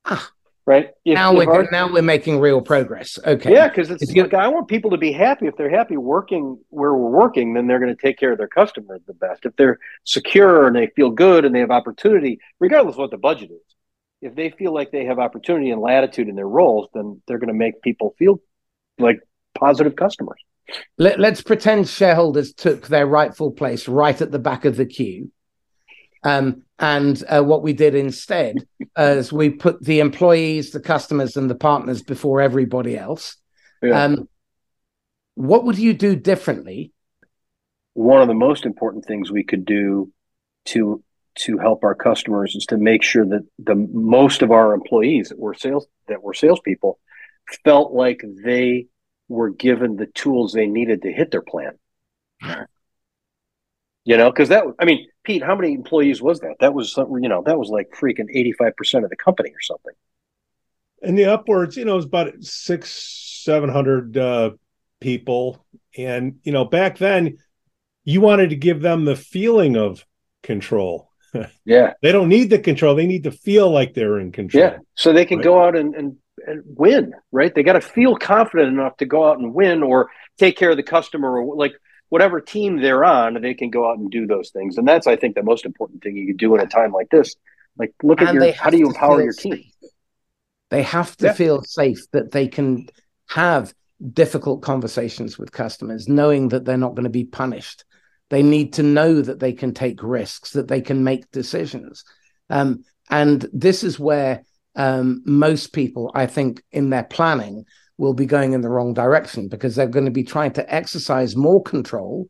Ah, 0.06 0.32
right? 0.72 0.90
If, 1.04 1.16
now 1.16 1.34
we're 1.34 1.52
our, 1.52 1.68
now 1.72 1.92
we're 1.92 2.02
making 2.02 2.40
real 2.40 2.62
progress. 2.62 3.20
Okay. 3.26 3.52
Yeah 3.52 3.68
because 3.68 3.92
it's 3.92 4.16
like 4.16 4.34
i 4.34 4.48
want 4.48 4.68
people 4.68 4.92
to 4.92 4.98
be 4.98 5.12
happy. 5.12 5.48
If 5.48 5.58
they're 5.58 5.70
happy 5.70 5.98
working 5.98 6.60
where 6.70 6.94
we're 6.94 7.10
working 7.10 7.54
then 7.54 7.68
they're 7.68 7.80
going 7.80 7.96
to 7.96 8.02
take 8.02 8.18
care 8.18 8.32
of 8.32 8.38
their 8.38 8.48
customers 8.48 9.02
the 9.06 9.14
best. 9.14 9.46
If 9.46 9.56
they're 9.58 9.80
secure 10.06 10.68
and 10.68 10.76
they 10.76 10.88
feel 10.96 11.10
good 11.10 11.44
and 11.46 11.54
they 11.54 11.60
have 11.60 11.72
opportunity 11.72 12.40
regardless 12.60 12.96
of 12.96 13.00
what 13.00 13.12
the 13.12 13.18
budget 13.18 13.52
is 13.52 13.76
if 14.22 14.36
they 14.36 14.52
feel 14.52 14.74
like 14.74 14.92
they 14.92 15.06
have 15.06 15.20
opportunity 15.20 15.72
and 15.72 15.82
latitude 15.82 16.30
in 16.30 16.36
their 16.36 16.48
roles 16.48 16.88
then 16.94 17.22
they're 17.28 17.40
going 17.40 17.56
to 17.56 17.62
make 17.66 17.82
people 17.82 18.16
feel 18.18 18.40
like 18.98 19.20
positive 19.54 19.96
customers. 19.96 20.40
Let, 20.98 21.20
let's 21.20 21.42
pretend 21.42 21.90
shareholders 21.90 22.54
took 22.54 22.88
their 22.88 23.06
rightful 23.06 23.52
place 23.52 23.88
right 23.88 24.20
at 24.22 24.32
the 24.32 24.40
back 24.40 24.64
of 24.64 24.78
the 24.78 24.86
queue. 24.86 25.32
Um, 26.24 26.64
and 26.82 27.24
uh, 27.30 27.44
what 27.44 27.62
we 27.62 27.74
did 27.74 27.96
instead 27.96 28.58
is 28.98 29.32
we 29.32 29.52
put 29.52 29.82
the 29.82 30.00
employees, 30.00 30.72
the 30.72 30.82
customers, 30.82 31.38
and 31.38 31.50
the 31.50 31.56
partners 31.56 32.02
before 32.02 32.42
everybody 32.42 32.98
else. 32.98 33.38
Yeah. 33.82 34.04
Um, 34.04 34.28
what 35.36 35.64
would 35.64 35.78
you 35.78 35.94
do 35.94 36.16
differently? 36.16 36.92
One 37.94 38.22
of 38.22 38.28
the 38.28 38.34
most 38.34 38.66
important 38.66 39.06
things 39.06 39.32
we 39.32 39.44
could 39.44 39.66
do 39.66 40.12
to 40.66 41.04
to 41.34 41.58
help 41.58 41.86
our 41.86 41.96
customers 41.96 42.56
is 42.56 42.66
to 42.66 42.78
make 42.78 43.04
sure 43.04 43.26
that 43.26 43.46
the 43.58 43.76
most 43.76 44.42
of 44.42 44.52
our 44.52 44.74
employees 44.74 45.30
that 45.30 45.40
were 45.40 45.54
sales 45.54 45.88
that 46.08 46.22
were 46.22 46.34
salespeople 46.34 47.00
felt 47.64 47.94
like 47.94 48.22
they 48.44 48.88
were 49.30 49.50
given 49.50 49.96
the 49.96 50.08
tools 50.08 50.52
they 50.52 50.68
needed 50.68 51.04
to 51.04 51.12
hit 51.12 51.32
their 51.32 51.42
plan. 51.42 51.78
You 54.04 54.18
know, 54.18 54.32
because 54.32 54.50
that 54.50 54.64
I 54.80 54.86
mean, 54.86 55.08
Pete, 55.24 55.44
how 55.44 55.56
many 55.56 55.74
employees 55.74 56.22
was 56.22 56.40
that? 56.40 56.56
That 56.60 56.74
was 56.74 56.98
you 56.98 57.30
know, 57.30 57.44
that 57.46 57.60
was 57.60 57.70
like 57.70 57.92
freaking 57.92 58.30
eighty 58.34 58.52
five 58.52 58.76
percent 58.76 59.04
of 59.04 59.10
the 59.10 59.16
company 59.16 59.52
or 59.52 59.62
something. 59.62 59.94
And 61.04 61.18
the 61.18 61.26
upwards, 61.26 61.78
you 61.78 61.86
know, 61.86 61.94
it 61.94 61.98
was 61.98 62.06
about 62.06 62.44
six, 62.44 63.42
seven 63.44 63.70
hundred 63.70 64.18
uh, 64.18 64.52
people, 65.00 65.66
and 65.98 66.40
you 66.44 66.52
know, 66.52 66.66
back 66.66 66.98
then, 66.98 67.38
you 68.04 68.22
wanted 68.22 68.50
to 68.52 68.56
give 68.56 68.82
them 68.82 69.06
the 69.06 69.16
feeling 69.16 69.78
of 69.78 70.06
control. 70.44 71.10
Yeah, 71.64 71.94
they 72.02 72.12
don't 72.12 72.28
need 72.28 72.50
the 72.50 72.60
control; 72.60 72.94
they 72.94 73.08
need 73.08 73.24
to 73.24 73.32
feel 73.32 73.72
like 73.72 73.94
they're 73.94 74.20
in 74.20 74.34
control. 74.34 74.64
Yeah, 74.66 74.78
so 74.96 75.14
they 75.14 75.24
can 75.24 75.38
right? 75.38 75.46
go 75.46 75.64
out 75.64 75.78
and, 75.78 75.96
and 75.96 76.18
and 76.46 76.62
win. 76.66 77.14
Right? 77.32 77.56
They 77.56 77.64
got 77.64 77.74
to 77.74 77.82
feel 77.82 78.18
confident 78.18 78.68
enough 78.68 78.98
to 78.98 79.06
go 79.06 79.30
out 79.30 79.40
and 79.40 79.54
win, 79.54 79.82
or 79.82 80.10
take 80.38 80.58
care 80.58 80.72
of 80.72 80.76
the 80.76 80.84
customer, 80.84 81.40
or 81.40 81.56
like 81.56 81.72
whatever 82.12 82.42
team 82.42 82.82
they're 82.82 83.06
on, 83.06 83.42
they 83.42 83.54
can 83.54 83.70
go 83.70 83.90
out 83.90 83.98
and 83.98 84.12
do 84.12 84.28
those 84.28 84.50
things. 84.50 84.78
And 84.78 84.86
that's, 84.86 85.08
I 85.08 85.16
think, 85.16 85.34
the 85.34 85.44
most 85.44 85.66
important 85.66 86.04
thing 86.04 86.18
you 86.18 86.28
can 86.28 86.36
do 86.36 86.54
in 86.54 86.60
a 86.60 86.68
time 86.68 86.92
like 86.92 87.10
this. 87.10 87.38
Like, 87.78 87.94
look 88.04 88.20
and 88.20 88.28
at 88.28 88.36
your 88.36 88.52
how 88.52 88.70
do 88.70 88.78
you 88.78 88.88
empower 88.88 89.24
your 89.24 89.32
team? 89.32 89.54
Safe. 89.54 89.92
They 90.72 90.84
have 90.84 91.16
to 91.18 91.28
yeah. 91.28 91.34
feel 91.34 91.64
safe 91.64 92.00
that 92.12 92.34
they 92.34 92.50
can 92.50 92.88
have 93.30 93.74
difficult 94.14 94.62
conversations 94.62 95.40
with 95.40 95.54
customers, 95.54 96.10
knowing 96.10 96.50
that 96.50 96.66
they're 96.66 96.76
not 96.76 96.96
going 96.96 97.06
to 97.06 97.10
be 97.10 97.24
punished. 97.24 97.86
They 98.30 98.44
need 98.44 98.74
to 98.74 98.84
know 98.84 99.22
that 99.22 99.40
they 99.40 99.54
can 99.54 99.74
take 99.74 100.04
risks, 100.04 100.52
that 100.52 100.68
they 100.68 100.82
can 100.82 101.06
make 101.06 101.32
decisions. 101.32 102.04
Um, 102.50 102.84
and 103.10 103.48
this 103.54 103.86
is 103.86 103.98
where 103.98 104.44
um, 104.76 105.22
most 105.26 105.72
people, 105.72 106.12
I 106.14 106.26
think, 106.26 106.62
in 106.74 106.90
their 106.90 107.06
planning, 107.06 107.64
will 108.02 108.16
be 108.16 108.26
going 108.26 108.54
in 108.54 108.62
the 108.62 108.70
wrong 108.70 108.96
direction 108.96 109.48
because 109.48 109.76
they're 109.76 109.86
going 109.86 110.06
to 110.06 110.12
be 110.12 110.24
trying 110.24 110.52
to 110.52 110.74
exercise 110.74 111.36
more 111.36 111.62
control 111.62 112.28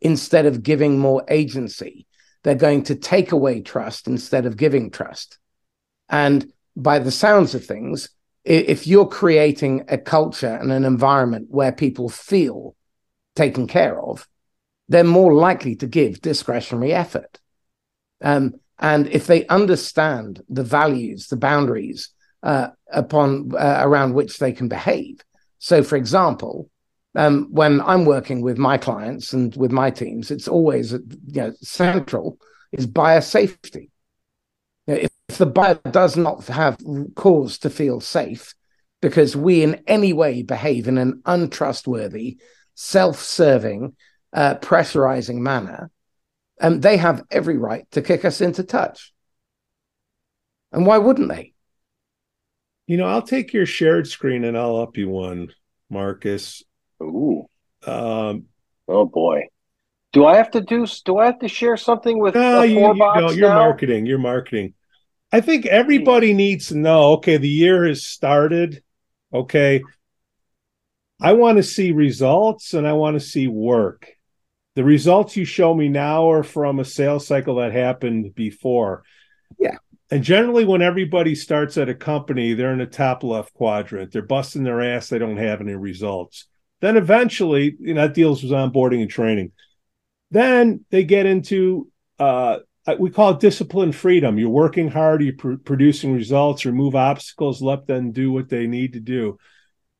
instead 0.00 0.44
of 0.44 0.64
giving 0.64 0.98
more 0.98 1.24
agency. 1.28 2.04
They're 2.42 2.56
going 2.56 2.82
to 2.84 2.96
take 2.96 3.30
away 3.30 3.60
trust 3.60 4.08
instead 4.08 4.44
of 4.44 4.56
giving 4.56 4.90
trust. 4.90 5.38
And 6.08 6.52
by 6.74 6.98
the 6.98 7.12
sounds 7.12 7.54
of 7.54 7.64
things, 7.64 8.08
if 8.44 8.88
you're 8.88 9.06
creating 9.06 9.84
a 9.86 9.98
culture 9.98 10.58
and 10.60 10.72
an 10.72 10.84
environment 10.84 11.46
where 11.48 11.70
people 11.70 12.08
feel 12.08 12.74
taken 13.36 13.68
care 13.68 14.02
of, 14.02 14.26
they're 14.88 15.04
more 15.04 15.32
likely 15.32 15.76
to 15.76 15.86
give 15.86 16.20
discretionary 16.20 16.92
effort. 16.92 17.38
Um, 18.20 18.54
and 18.80 19.06
if 19.06 19.28
they 19.28 19.46
understand 19.46 20.42
the 20.48 20.64
values, 20.64 21.28
the 21.28 21.36
boundaries, 21.36 22.08
uh, 22.42 22.70
upon 22.92 23.52
uh, 23.54 23.78
around 23.80 24.14
which 24.14 24.38
they 24.38 24.52
can 24.52 24.68
behave. 24.68 25.20
So, 25.58 25.82
for 25.82 25.96
example, 25.96 26.70
um, 27.14 27.48
when 27.50 27.80
I'm 27.80 28.04
working 28.04 28.42
with 28.42 28.58
my 28.58 28.78
clients 28.78 29.32
and 29.32 29.54
with 29.56 29.72
my 29.72 29.90
teams, 29.90 30.30
it's 30.30 30.48
always 30.48 30.92
you 30.92 31.00
know, 31.26 31.52
central 31.60 32.38
is 32.72 32.86
buyer 32.86 33.20
safety. 33.20 33.90
If 34.86 35.10
the 35.26 35.46
buyer 35.46 35.80
does 35.90 36.16
not 36.16 36.46
have 36.46 36.78
cause 37.14 37.58
to 37.58 37.70
feel 37.70 38.00
safe 38.00 38.54
because 39.00 39.36
we 39.36 39.62
in 39.62 39.82
any 39.86 40.12
way 40.12 40.42
behave 40.42 40.88
in 40.88 40.98
an 40.98 41.22
untrustworthy, 41.26 42.38
self-serving, 42.74 43.94
uh, 44.32 44.54
pressurizing 44.56 45.36
manner, 45.36 45.90
um, 46.60 46.80
they 46.80 46.96
have 46.96 47.24
every 47.30 47.56
right 47.56 47.88
to 47.92 48.02
kick 48.02 48.24
us 48.24 48.40
into 48.40 48.62
touch. 48.64 49.12
And 50.72 50.86
why 50.86 50.98
wouldn't 50.98 51.28
they? 51.28 51.52
You 52.88 52.96
know, 52.96 53.04
I'll 53.04 53.22
take 53.22 53.52
your 53.52 53.66
shared 53.66 54.08
screen 54.08 54.44
and 54.44 54.56
I'll 54.56 54.78
up 54.78 54.96
you 54.96 55.10
one, 55.10 55.48
Marcus. 55.90 56.62
Ooh. 57.02 57.46
Um, 57.86 58.46
oh 58.88 59.04
boy. 59.04 59.42
Do 60.14 60.24
I 60.24 60.36
have 60.36 60.50
to 60.52 60.62
do? 60.62 60.86
Do 61.04 61.18
I 61.18 61.26
have 61.26 61.38
to 61.40 61.48
share 61.48 61.76
something 61.76 62.18
with? 62.18 62.34
No, 62.34 62.62
you, 62.62 62.80
you 62.80 62.94
know, 62.94 63.30
you're 63.30 63.50
now? 63.50 63.56
marketing. 63.56 64.06
You're 64.06 64.16
marketing. 64.16 64.72
I 65.30 65.42
think 65.42 65.66
everybody 65.66 66.32
needs 66.32 66.68
to 66.68 66.78
know. 66.78 67.12
Okay, 67.12 67.36
the 67.36 67.46
year 67.46 67.86
has 67.86 68.06
started. 68.06 68.82
Okay, 69.34 69.82
I 71.20 71.34
want 71.34 71.58
to 71.58 71.62
see 71.62 71.92
results 71.92 72.72
and 72.72 72.88
I 72.88 72.94
want 72.94 73.20
to 73.20 73.20
see 73.20 73.48
work. 73.48 74.08
The 74.76 74.84
results 74.84 75.36
you 75.36 75.44
show 75.44 75.74
me 75.74 75.90
now 75.90 76.30
are 76.30 76.42
from 76.42 76.80
a 76.80 76.86
sales 76.86 77.26
cycle 77.26 77.56
that 77.56 77.72
happened 77.72 78.34
before. 78.34 79.02
And 80.10 80.24
generally, 80.24 80.64
when 80.64 80.80
everybody 80.80 81.34
starts 81.34 81.76
at 81.76 81.90
a 81.90 81.94
company, 81.94 82.54
they're 82.54 82.72
in 82.72 82.78
the 82.78 82.86
top 82.86 83.22
left 83.22 83.52
quadrant. 83.52 84.10
They're 84.10 84.22
busting 84.22 84.64
their 84.64 84.80
ass. 84.80 85.08
They 85.08 85.18
don't 85.18 85.36
have 85.36 85.60
any 85.60 85.74
results. 85.74 86.46
Then 86.80 86.96
eventually, 86.96 87.76
you 87.78 87.94
know, 87.94 88.02
that 88.02 88.14
deals 88.14 88.42
with 88.42 88.52
onboarding 88.52 89.02
and 89.02 89.10
training. 89.10 89.52
Then 90.30 90.84
they 90.90 91.04
get 91.04 91.26
into 91.26 91.90
uh, 92.18 92.58
we 92.98 93.10
call 93.10 93.32
it 93.32 93.40
discipline 93.40 93.92
freedom. 93.92 94.38
You're 94.38 94.48
working 94.48 94.88
hard, 94.88 95.22
you're 95.22 95.36
pr- 95.36 95.54
producing 95.56 96.14
results, 96.14 96.64
remove 96.64 96.94
obstacles, 96.94 97.60
let 97.60 97.86
them 97.86 98.12
do 98.12 98.32
what 98.32 98.48
they 98.48 98.66
need 98.66 98.94
to 98.94 99.00
do. 99.00 99.38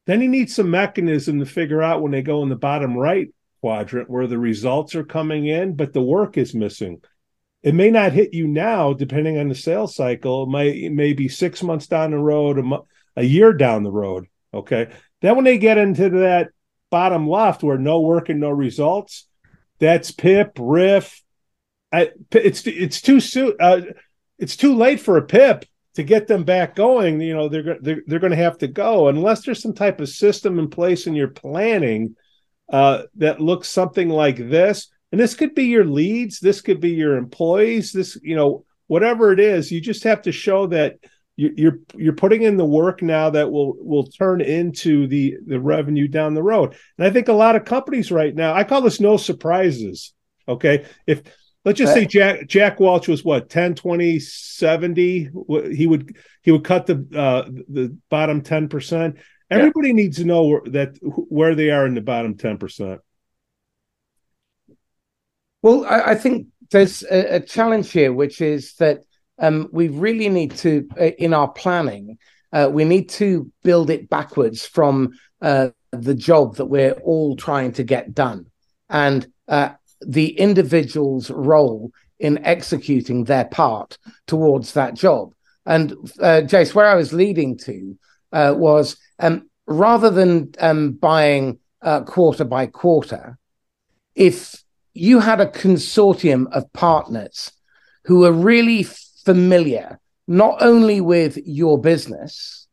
Then 0.06 0.22
you 0.22 0.28
need 0.28 0.50
some 0.50 0.70
mechanism 0.70 1.38
to 1.40 1.46
figure 1.46 1.82
out 1.82 2.00
when 2.00 2.12
they 2.12 2.22
go 2.22 2.42
in 2.42 2.48
the 2.48 2.56
bottom 2.56 2.96
right 2.96 3.28
quadrant 3.60 4.08
where 4.08 4.26
the 4.26 4.38
results 4.38 4.94
are 4.94 5.04
coming 5.04 5.46
in, 5.46 5.74
but 5.74 5.92
the 5.92 6.00
work 6.00 6.38
is 6.38 6.54
missing 6.54 7.02
it 7.68 7.74
may 7.74 7.90
not 7.90 8.12
hit 8.12 8.34
you 8.34 8.46
now 8.46 8.92
depending 8.92 9.38
on 9.38 9.48
the 9.48 9.54
sales 9.54 9.94
cycle. 9.94 10.44
It 10.44 10.48
might 10.48 10.76
it 10.76 10.92
may 10.92 11.12
be 11.12 11.28
six 11.28 11.62
months 11.62 11.86
down 11.86 12.12
the 12.12 12.18
road 12.18 12.58
a, 12.58 12.62
mo- 12.62 12.86
a 13.16 13.22
year 13.22 13.52
down 13.52 13.82
the 13.82 13.90
road 13.90 14.26
okay? 14.52 14.88
Then 15.20 15.36
when 15.36 15.44
they 15.44 15.58
get 15.58 15.78
into 15.78 16.10
that 16.10 16.48
bottom 16.90 17.28
left 17.28 17.62
where 17.62 17.78
no 17.78 18.00
work 18.00 18.28
and 18.28 18.40
no 18.40 18.50
results 18.50 19.26
that's 19.78 20.10
pip 20.10 20.56
RIF. 20.58 21.22
I, 21.92 22.10
it's 22.32 22.66
it's 22.66 23.00
too 23.00 23.20
soon 23.20 23.54
uh, 23.60 23.80
it's 24.38 24.56
too 24.56 24.74
late 24.74 25.00
for 25.00 25.16
a 25.16 25.22
pip 25.22 25.64
to 25.94 26.02
get 26.02 26.26
them 26.26 26.44
back 26.44 26.74
going. 26.74 27.20
You 27.20 27.34
know 27.34 27.48
they're 27.48 27.78
they're, 27.80 28.02
they're 28.06 28.18
going 28.18 28.32
to 28.32 28.36
have 28.36 28.58
to 28.58 28.68
go. 28.68 29.08
Unless 29.08 29.44
there's 29.44 29.62
some 29.62 29.74
type 29.74 30.00
of 30.00 30.08
system 30.08 30.58
in 30.58 30.68
place 30.68 31.06
in 31.06 31.14
your 31.14 31.28
planning 31.28 32.16
uh, 32.70 33.04
that 33.16 33.40
looks 33.40 33.68
something 33.68 34.08
like 34.08 34.36
this 34.36 34.88
and 35.12 35.20
this 35.20 35.34
could 35.34 35.54
be 35.54 35.64
your 35.64 35.84
leads 35.84 36.40
this 36.40 36.60
could 36.60 36.80
be 36.80 36.90
your 36.90 37.16
employees 37.16 37.92
this 37.92 38.18
you 38.22 38.36
know 38.36 38.64
whatever 38.86 39.32
it 39.32 39.40
is 39.40 39.70
you 39.70 39.80
just 39.80 40.04
have 40.04 40.22
to 40.22 40.32
show 40.32 40.66
that 40.66 40.96
you're 41.36 41.78
you're 41.94 42.14
putting 42.14 42.42
in 42.42 42.56
the 42.56 42.64
work 42.64 43.00
now 43.00 43.30
that 43.30 43.50
will 43.50 43.74
will 43.78 44.06
turn 44.06 44.40
into 44.40 45.06
the 45.06 45.36
the 45.46 45.60
revenue 45.60 46.08
down 46.08 46.34
the 46.34 46.42
road 46.42 46.76
and 46.96 47.06
i 47.06 47.10
think 47.10 47.28
a 47.28 47.32
lot 47.32 47.56
of 47.56 47.64
companies 47.64 48.10
right 48.10 48.34
now 48.34 48.54
i 48.54 48.64
call 48.64 48.80
this 48.80 49.00
no 49.00 49.16
surprises 49.16 50.12
okay 50.48 50.84
if 51.06 51.22
let's 51.64 51.78
just 51.78 51.94
say 51.94 52.04
jack 52.04 52.46
jack 52.48 52.80
welch 52.80 53.06
was 53.06 53.24
what 53.24 53.48
10 53.48 53.76
20 53.76 54.18
70 54.18 55.30
he 55.72 55.86
would 55.86 56.16
he 56.42 56.50
would 56.50 56.64
cut 56.64 56.86
the 56.86 57.06
uh 57.16 57.48
the 57.68 57.96
bottom 58.10 58.42
10% 58.42 59.16
Everybody 59.50 59.88
yeah. 59.88 59.94
needs 59.94 60.18
to 60.18 60.24
know 60.24 60.60
that 60.66 60.98
where 61.02 61.54
they 61.54 61.70
are 61.70 61.86
in 61.86 61.94
the 61.94 62.00
bottom 62.00 62.36
ten 62.36 62.58
percent. 62.58 63.00
Well, 65.62 65.84
I, 65.84 66.10
I, 66.12 66.14
think 66.14 66.48
there's 66.70 67.02
a, 67.02 67.36
a, 67.36 67.40
challenge 67.40 67.90
here, 67.90 68.12
which 68.12 68.40
is 68.40 68.74
that 68.74 69.00
um, 69.38 69.68
we 69.72 69.88
really 69.88 70.28
need 70.28 70.56
to, 70.58 70.88
uh, 70.98 71.04
in 71.04 71.34
our 71.34 71.48
planning, 71.48 72.18
uh, 72.52 72.68
we 72.72 72.84
need 72.84 73.08
to 73.10 73.50
build 73.62 73.90
it 73.90 74.08
backwards 74.08 74.64
from 74.64 75.10
uh, 75.42 75.70
the 75.90 76.14
job 76.14 76.56
that 76.56 76.66
we're 76.66 76.92
all 76.92 77.36
trying 77.36 77.72
to 77.72 77.82
get 77.82 78.14
done, 78.14 78.46
and 78.88 79.26
uh, 79.48 79.70
the 80.00 80.38
individual's 80.38 81.30
role 81.30 81.90
in 82.18 82.44
executing 82.44 83.24
their 83.24 83.44
part 83.44 83.98
towards 84.26 84.72
that 84.72 84.94
job. 84.94 85.32
And 85.66 85.92
uh, 86.20 86.42
Jace, 86.44 86.74
where 86.74 86.86
I 86.86 86.94
was 86.94 87.12
leading 87.12 87.58
to 87.58 87.98
uh, 88.32 88.54
was 88.56 88.96
um, 89.18 89.48
rather 89.66 90.10
than 90.10 90.52
um, 90.58 90.92
buying 90.92 91.58
quarter 92.06 92.44
by 92.44 92.66
quarter, 92.66 93.38
if 94.14 94.64
you 94.98 95.20
had 95.20 95.40
a 95.40 95.46
consortium 95.46 96.50
of 96.52 96.72
partners 96.72 97.52
who 98.04 98.20
were 98.20 98.32
really 98.32 98.82
familiar 98.82 99.98
not 100.26 100.60
only 100.60 101.00
with 101.00 101.38
your 101.46 101.80
business, 101.80 102.66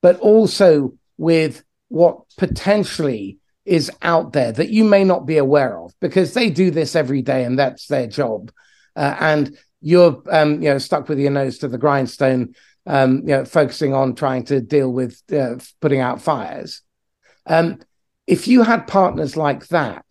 but 0.00 0.18
also 0.20 0.94
with 1.18 1.64
what 1.88 2.20
potentially 2.36 3.38
is 3.64 3.90
out 4.02 4.32
there 4.32 4.52
that 4.52 4.68
you 4.68 4.84
may 4.84 5.04
not 5.04 5.26
be 5.26 5.38
aware 5.38 5.78
of 5.78 5.92
because 6.00 6.34
they 6.34 6.50
do 6.50 6.70
this 6.70 6.94
every 6.94 7.22
day 7.22 7.44
and 7.44 7.58
that's 7.58 7.86
their 7.86 8.06
job. 8.06 8.52
Uh, 8.94 9.16
and 9.18 9.58
you're 9.80 10.22
um, 10.30 10.62
you 10.62 10.70
know 10.70 10.78
stuck 10.78 11.08
with 11.08 11.18
your 11.18 11.30
nose 11.30 11.58
to 11.58 11.68
the 11.68 11.78
grindstone, 11.78 12.54
um, 12.86 13.18
you 13.18 13.36
know, 13.36 13.44
focusing 13.44 13.92
on 13.92 14.14
trying 14.14 14.44
to 14.44 14.60
deal 14.60 14.90
with 14.90 15.20
uh, 15.32 15.56
putting 15.80 16.00
out 16.00 16.22
fires. 16.22 16.82
Um, 17.46 17.80
if 18.26 18.48
you 18.48 18.62
had 18.62 18.86
partners 18.86 19.36
like 19.36 19.68
that, 19.68 20.04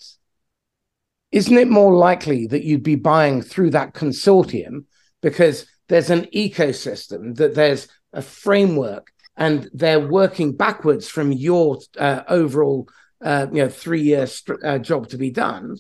isn't 1.34 1.58
it 1.58 1.68
more 1.68 1.96
likely 1.96 2.46
that 2.46 2.64
you'd 2.64 2.84
be 2.84 2.94
buying 2.96 3.42
through 3.42 3.72
that 3.72 3.96
consortium 3.96 4.86
because 5.24 5.66
there's 5.90 6.12
an 6.12 6.28
ecosystem, 6.28 7.36
that 7.38 7.56
there's 7.56 7.88
a 8.14 8.22
framework, 8.22 9.12
and 9.36 9.68
they're 9.74 10.08
working 10.08 10.56
backwards 10.56 11.10
from 11.10 11.32
your 11.32 11.80
uh, 11.98 12.22
overall, 12.28 12.88
uh, 13.26 13.48
you 13.52 13.64
know, 13.64 13.70
three-year 13.70 14.28
st- 14.28 14.64
uh, 14.64 14.78
job 14.78 15.10
to 15.10 15.18
be 15.18 15.32
done, 15.32 15.76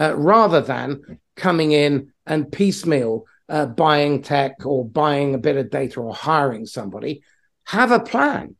uh, 0.00 0.16
rather 0.16 0.60
than 0.60 1.20
coming 1.36 1.70
in 1.70 2.12
and 2.26 2.50
piecemeal 2.50 3.24
uh, 3.48 3.66
buying 3.66 4.20
tech 4.20 4.66
or 4.66 4.84
buying 4.84 5.32
a 5.32 5.38
bit 5.38 5.56
of 5.56 5.70
data 5.70 6.00
or 6.00 6.12
hiring 6.12 6.66
somebody. 6.66 7.22
Have 7.66 7.92
a 7.92 8.00
plan. 8.00 8.56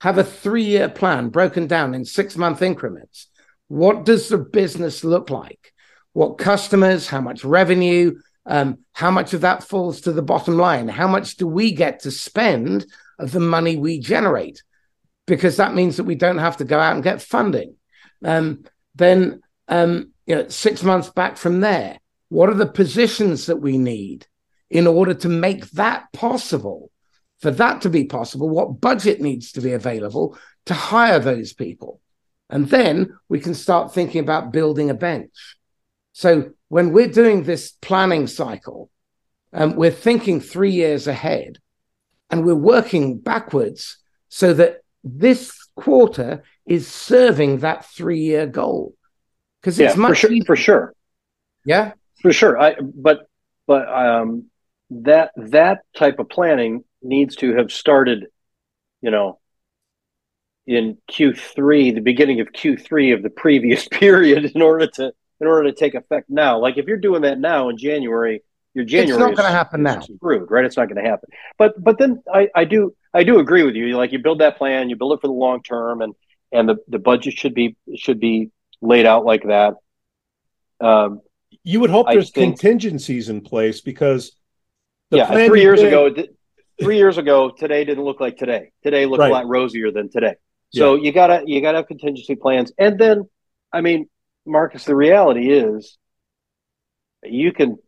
Have 0.00 0.18
a 0.18 0.24
three-year 0.24 0.88
plan 0.88 1.28
broken 1.28 1.68
down 1.68 1.94
in 1.94 2.04
six-month 2.04 2.60
increments. 2.60 3.28
What 3.68 4.04
does 4.04 4.28
the 4.28 4.38
business 4.38 5.04
look 5.04 5.30
like? 5.30 5.72
What 6.16 6.38
customers? 6.38 7.06
How 7.06 7.20
much 7.20 7.44
revenue? 7.44 8.18
Um, 8.46 8.78
how 8.94 9.10
much 9.10 9.34
of 9.34 9.42
that 9.42 9.62
falls 9.62 10.00
to 10.00 10.12
the 10.12 10.22
bottom 10.22 10.56
line? 10.56 10.88
How 10.88 11.06
much 11.06 11.36
do 11.36 11.46
we 11.46 11.72
get 11.72 12.00
to 12.00 12.10
spend 12.10 12.86
of 13.18 13.32
the 13.32 13.40
money 13.40 13.76
we 13.76 14.00
generate? 14.00 14.62
Because 15.26 15.58
that 15.58 15.74
means 15.74 15.98
that 15.98 16.04
we 16.04 16.14
don't 16.14 16.38
have 16.38 16.56
to 16.56 16.64
go 16.64 16.78
out 16.78 16.94
and 16.94 17.04
get 17.04 17.20
funding. 17.20 17.76
Um, 18.24 18.64
then, 18.94 19.42
um, 19.68 20.12
you 20.24 20.36
know, 20.36 20.48
six 20.48 20.82
months 20.82 21.10
back 21.10 21.36
from 21.36 21.60
there, 21.60 21.98
what 22.30 22.48
are 22.48 22.54
the 22.54 22.64
positions 22.64 23.44
that 23.44 23.58
we 23.60 23.76
need 23.76 24.26
in 24.70 24.86
order 24.86 25.12
to 25.12 25.28
make 25.28 25.68
that 25.72 26.10
possible? 26.14 26.90
For 27.40 27.50
that 27.50 27.82
to 27.82 27.90
be 27.90 28.04
possible, 28.06 28.48
what 28.48 28.80
budget 28.80 29.20
needs 29.20 29.52
to 29.52 29.60
be 29.60 29.72
available 29.72 30.38
to 30.64 30.72
hire 30.72 31.18
those 31.18 31.52
people? 31.52 32.00
And 32.48 32.70
then 32.70 33.18
we 33.28 33.38
can 33.38 33.52
start 33.52 33.92
thinking 33.92 34.22
about 34.22 34.50
building 34.50 34.88
a 34.88 34.94
bench. 34.94 35.55
So 36.16 36.52
when 36.68 36.94
we're 36.94 37.12
doing 37.12 37.42
this 37.42 37.72
planning 37.72 38.26
cycle, 38.26 38.88
um, 39.52 39.76
we're 39.76 39.90
thinking 39.90 40.40
three 40.40 40.70
years 40.70 41.06
ahead 41.06 41.58
and 42.30 42.42
we're 42.42 42.54
working 42.54 43.18
backwards 43.18 43.98
so 44.30 44.54
that 44.54 44.78
this 45.04 45.52
quarter 45.76 46.42
is 46.64 46.88
serving 46.88 47.58
that 47.58 47.84
three 47.84 48.20
year 48.20 48.46
goal. 48.46 48.94
Because 49.60 49.78
it's 49.78 49.94
yeah, 49.94 50.00
much 50.00 50.22
for 50.22 50.28
sure, 50.28 50.44
for 50.46 50.56
sure. 50.56 50.94
Yeah. 51.66 51.92
For 52.22 52.32
sure. 52.32 52.58
I 52.58 52.76
but 52.80 53.28
but 53.66 53.86
um 53.86 54.46
that 54.88 55.32
that 55.36 55.82
type 55.94 56.18
of 56.18 56.30
planning 56.30 56.82
needs 57.02 57.36
to 57.36 57.56
have 57.56 57.70
started, 57.70 58.28
you 59.02 59.10
know, 59.10 59.38
in 60.66 60.96
Q3, 61.10 61.94
the 61.94 62.00
beginning 62.00 62.40
of 62.40 62.52
Q3 62.52 63.12
of 63.12 63.22
the 63.22 63.28
previous 63.28 63.86
period 63.90 64.46
in 64.54 64.62
order 64.62 64.86
to 64.94 65.12
in 65.40 65.46
order 65.46 65.70
to 65.70 65.72
take 65.72 65.94
effect 65.94 66.30
now. 66.30 66.58
Like 66.58 66.78
if 66.78 66.86
you're 66.86 66.96
doing 66.96 67.22
that 67.22 67.38
now 67.38 67.68
in 67.68 67.76
January, 67.76 68.42
your 68.74 68.84
January 68.84 69.10
it's 69.10 69.18
not 69.18 69.36
going 69.36 69.50
to 69.50 69.56
happen 69.56 69.82
now. 69.82 70.00
Screwed, 70.00 70.50
right? 70.50 70.64
It's 70.64 70.76
not 70.76 70.88
going 70.88 71.02
to 71.02 71.08
happen. 71.08 71.30
But 71.58 71.82
but 71.82 71.98
then 71.98 72.22
I, 72.32 72.48
I 72.54 72.64
do 72.64 72.94
I 73.14 73.24
do 73.24 73.38
agree 73.38 73.62
with 73.62 73.74
you. 73.74 73.96
Like 73.96 74.12
you 74.12 74.18
build 74.18 74.40
that 74.40 74.58
plan, 74.58 74.90
you 74.90 74.96
build 74.96 75.14
it 75.14 75.20
for 75.20 75.28
the 75.28 75.32
long 75.32 75.62
term, 75.62 76.02
and 76.02 76.14
and 76.52 76.68
the, 76.68 76.76
the 76.88 76.98
budget 76.98 77.34
should 77.34 77.54
be 77.54 77.76
should 77.96 78.20
be 78.20 78.50
laid 78.80 79.06
out 79.06 79.24
like 79.24 79.44
that. 79.44 79.74
Um, 80.80 81.20
you 81.62 81.80
would 81.80 81.90
hope 81.90 82.06
there's 82.08 82.30
think, 82.30 82.58
contingencies 82.58 83.28
in 83.28 83.40
place 83.40 83.80
because 83.80 84.32
yeah, 85.10 85.26
three 85.46 85.62
years 85.62 85.80
did, 85.80 85.88
ago, 85.88 86.14
three 86.80 86.96
years 86.96 87.18
ago, 87.18 87.50
today 87.50 87.84
didn't 87.84 88.04
look 88.04 88.20
like 88.20 88.36
today. 88.36 88.72
Today 88.82 89.06
looked 89.06 89.20
right. 89.20 89.30
a 89.30 89.34
lot 89.34 89.48
rosier 89.48 89.90
than 89.90 90.10
today. 90.10 90.34
So 90.74 90.96
yeah. 90.96 91.02
you 91.04 91.12
gotta 91.12 91.42
you 91.46 91.60
gotta 91.60 91.78
have 91.78 91.88
contingency 91.88 92.34
plans, 92.34 92.72
and 92.78 92.98
then 92.98 93.28
I 93.72 93.80
mean, 93.80 94.08
Marcus, 94.46 94.84
the 94.84 94.94
reality 94.94 95.50
is 95.50 95.98
you 97.22 97.52
can 97.52 97.78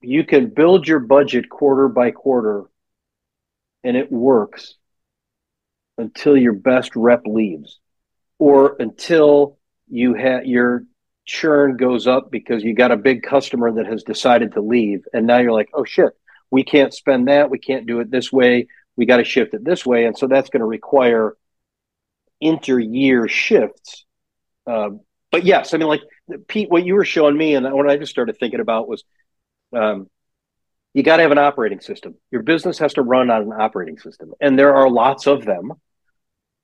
you 0.00 0.24
can 0.24 0.48
build 0.48 0.86
your 0.86 1.00
budget 1.00 1.48
quarter 1.48 1.88
by 1.88 2.10
quarter 2.10 2.64
and 3.84 3.96
it 3.96 4.10
works 4.10 4.74
until 5.96 6.36
your 6.36 6.52
best 6.52 6.94
rep 6.94 7.22
leaves 7.26 7.78
or 8.38 8.76
until 8.78 9.58
you 9.88 10.14
have 10.14 10.46
your 10.46 10.84
churn 11.24 11.76
goes 11.76 12.06
up 12.06 12.30
because 12.30 12.62
you 12.62 12.74
got 12.74 12.92
a 12.92 12.96
big 12.96 13.22
customer 13.22 13.72
that 13.72 13.86
has 13.86 14.02
decided 14.02 14.52
to 14.52 14.60
leave 14.60 15.04
and 15.12 15.26
now 15.26 15.38
you're 15.38 15.52
like 15.52 15.70
oh 15.74 15.84
shit 15.84 16.12
we 16.50 16.64
can't 16.64 16.94
spend 16.94 17.28
that. 17.28 17.50
We 17.50 17.58
can't 17.58 17.86
do 17.86 18.00
it 18.00 18.10
this 18.10 18.32
way. 18.32 18.68
We 18.96 19.06
got 19.06 19.18
to 19.18 19.24
shift 19.24 19.54
it 19.54 19.64
this 19.64 19.84
way. 19.84 20.06
And 20.06 20.16
so 20.16 20.26
that's 20.26 20.50
going 20.50 20.60
to 20.60 20.66
require 20.66 21.36
inter-year 22.40 23.28
shifts 23.28 24.04
uh, 24.66 24.90
but 25.30 25.44
yes, 25.44 25.74
I 25.74 25.78
mean, 25.78 25.88
like 25.88 26.02
Pete, 26.46 26.70
what 26.70 26.84
you 26.84 26.94
were 26.94 27.04
showing 27.04 27.36
me, 27.36 27.54
and 27.54 27.70
what 27.72 27.88
I 27.88 27.96
just 27.96 28.10
started 28.10 28.38
thinking 28.38 28.60
about 28.60 28.88
was, 28.88 29.04
um, 29.72 30.08
you 30.94 31.02
got 31.02 31.16
to 31.16 31.22
have 31.22 31.32
an 31.32 31.38
operating 31.38 31.80
system. 31.80 32.14
Your 32.30 32.42
business 32.42 32.78
has 32.78 32.94
to 32.94 33.02
run 33.02 33.30
on 33.30 33.42
an 33.42 33.52
operating 33.52 33.98
system, 33.98 34.32
and 34.40 34.58
there 34.58 34.74
are 34.74 34.90
lots 34.90 35.26
of 35.26 35.44
them. 35.44 35.72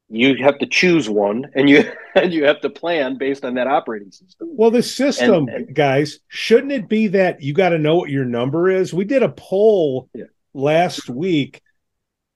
You 0.09 0.43
have 0.45 0.59
to 0.59 0.67
choose 0.67 1.09
one, 1.09 1.47
and 1.55 1.69
you 1.69 1.91
and 2.15 2.33
you 2.33 2.45
have 2.45 2.61
to 2.63 2.71
plan 2.71 3.19
based 3.19 3.45
on 3.45 3.55
that 3.55 3.67
operating 3.67 4.13
system. 4.13 4.49
Well, 4.53 4.71
the 4.71 4.83
system, 4.83 5.49
and, 5.49 5.51
and, 5.51 5.75
guys, 5.75 6.21
shouldn't 6.29 6.73
it 6.73 6.89
be 6.89 7.09
that 7.09 7.43
you 7.43 7.53
got 7.53 7.71
to 7.71 7.79
know 7.79 7.97
what 7.97 8.11
your 8.11 8.25
number 8.25 8.71
is? 8.71 8.95
We 8.95 9.05
did 9.05 9.23
a 9.23 9.29
poll 9.29 10.09
yeah. 10.15 10.25
last 10.55 11.09
week. 11.09 11.61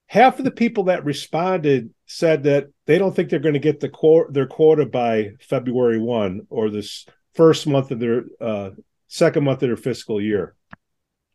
Half 0.07 0.38
of 0.38 0.45
the 0.45 0.51
people 0.51 0.85
that 0.85 1.05
responded 1.05 1.93
said 2.09 2.42
that 2.44 2.68
they 2.87 2.99
don't 2.99 3.14
think 3.14 3.29
they're 3.29 3.38
going 3.38 3.53
to 3.53 3.61
get 3.61 3.81
the 3.81 3.88
quote 3.88 4.33
their 4.33 4.47
quota 4.47 4.87
by 4.87 5.33
February 5.40 5.99
one 5.99 6.47
or 6.49 6.71
this 6.71 7.07
first 7.35 7.66
month 7.66 7.90
of 7.90 8.01
their 8.01 8.25
uh, 8.40 8.71
second 9.07 9.44
month 9.44 9.62
of 9.62 9.68
their 9.68 9.77
fiscal 9.77 10.21
year. 10.21 10.55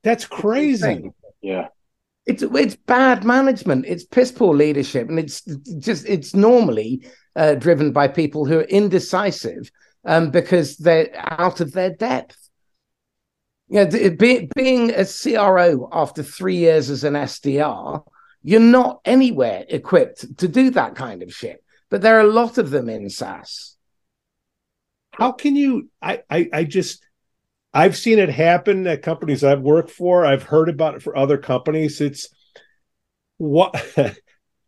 That's 0.04 0.26
crazy. 0.26 1.12
Yeah. 1.42 1.68
It's 2.26 2.42
it's 2.42 2.76
bad 2.76 3.24
management. 3.24 3.86
It's 3.86 4.06
piss 4.06 4.32
poor 4.32 4.56
leadership, 4.56 5.10
and 5.10 5.20
it's 5.20 5.42
just 5.78 6.08
it's 6.08 6.34
normally 6.34 7.06
uh, 7.36 7.56
driven 7.56 7.92
by 7.92 8.08
people 8.08 8.46
who 8.46 8.60
are 8.60 8.64
indecisive 8.64 9.70
um, 10.06 10.32
because 10.32 10.78
they're 10.78 11.10
out 11.14 11.60
of 11.60 11.74
their 11.74 11.92
depth. 11.92 12.38
Yeah, 13.68 13.90
you 13.92 14.10
know, 14.10 14.16
be, 14.16 14.50
being 14.56 14.92
a 14.92 15.06
CRO 15.06 15.90
after 15.92 16.24
three 16.24 16.58
years 16.58 16.90
as 16.90 17.04
an 17.04 17.14
SDR 17.14 18.04
you're 18.44 18.60
not 18.60 19.00
anywhere 19.06 19.66
equipped 19.70 20.38
to 20.40 20.48
do 20.48 20.70
that 20.72 20.96
kind 20.96 21.24
of 21.24 21.34
shit. 21.34 21.64
But 21.90 22.02
there 22.02 22.18
are 22.18 22.28
a 22.28 22.32
lot 22.32 22.58
of 22.58 22.70
them 22.70 22.90
in 22.90 23.10
SaaS. 23.10 23.78
How 25.12 25.32
can 25.32 25.56
you? 25.56 25.90
I, 26.02 26.24
I, 26.30 26.50
I 26.52 26.64
just, 26.64 27.06
I've 27.74 27.96
seen 27.96 28.20
it 28.20 28.30
happen 28.30 28.86
at 28.88 29.02
companies 29.04 29.44
I've 29.44 29.62
worked 29.62 29.92
for. 29.92 30.26
I've 30.26 30.44
heard 30.44 30.70
about 30.70 30.96
it 30.96 31.04
for 31.04 31.16
other 31.16 31.38
companies. 31.38 32.02
It's 32.02 32.30
what 33.38 33.74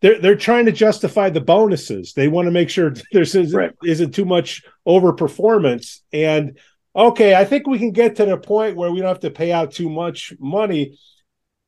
they're 0.01 0.19
they're 0.19 0.35
trying 0.35 0.65
to 0.65 0.71
justify 0.71 1.29
the 1.29 1.41
bonuses. 1.41 2.13
They 2.13 2.27
want 2.27 2.45
to 2.45 2.51
make 2.51 2.69
sure 2.69 2.93
there 3.11 3.23
isn't, 3.23 3.51
right. 3.51 3.71
isn't 3.83 4.13
too 4.13 4.25
much 4.25 4.63
overperformance. 4.87 6.01
And 6.13 6.59
okay, 6.95 7.35
I 7.35 7.43
think 7.43 7.67
we 7.67 7.79
can 7.79 7.91
get 7.91 8.17
to 8.17 8.25
the 8.25 8.37
point 8.37 8.77
where 8.77 8.91
we 8.91 8.99
don't 8.99 9.07
have 9.07 9.19
to 9.21 9.31
pay 9.31 9.51
out 9.51 9.71
too 9.71 9.89
much 9.89 10.33
money. 10.39 10.97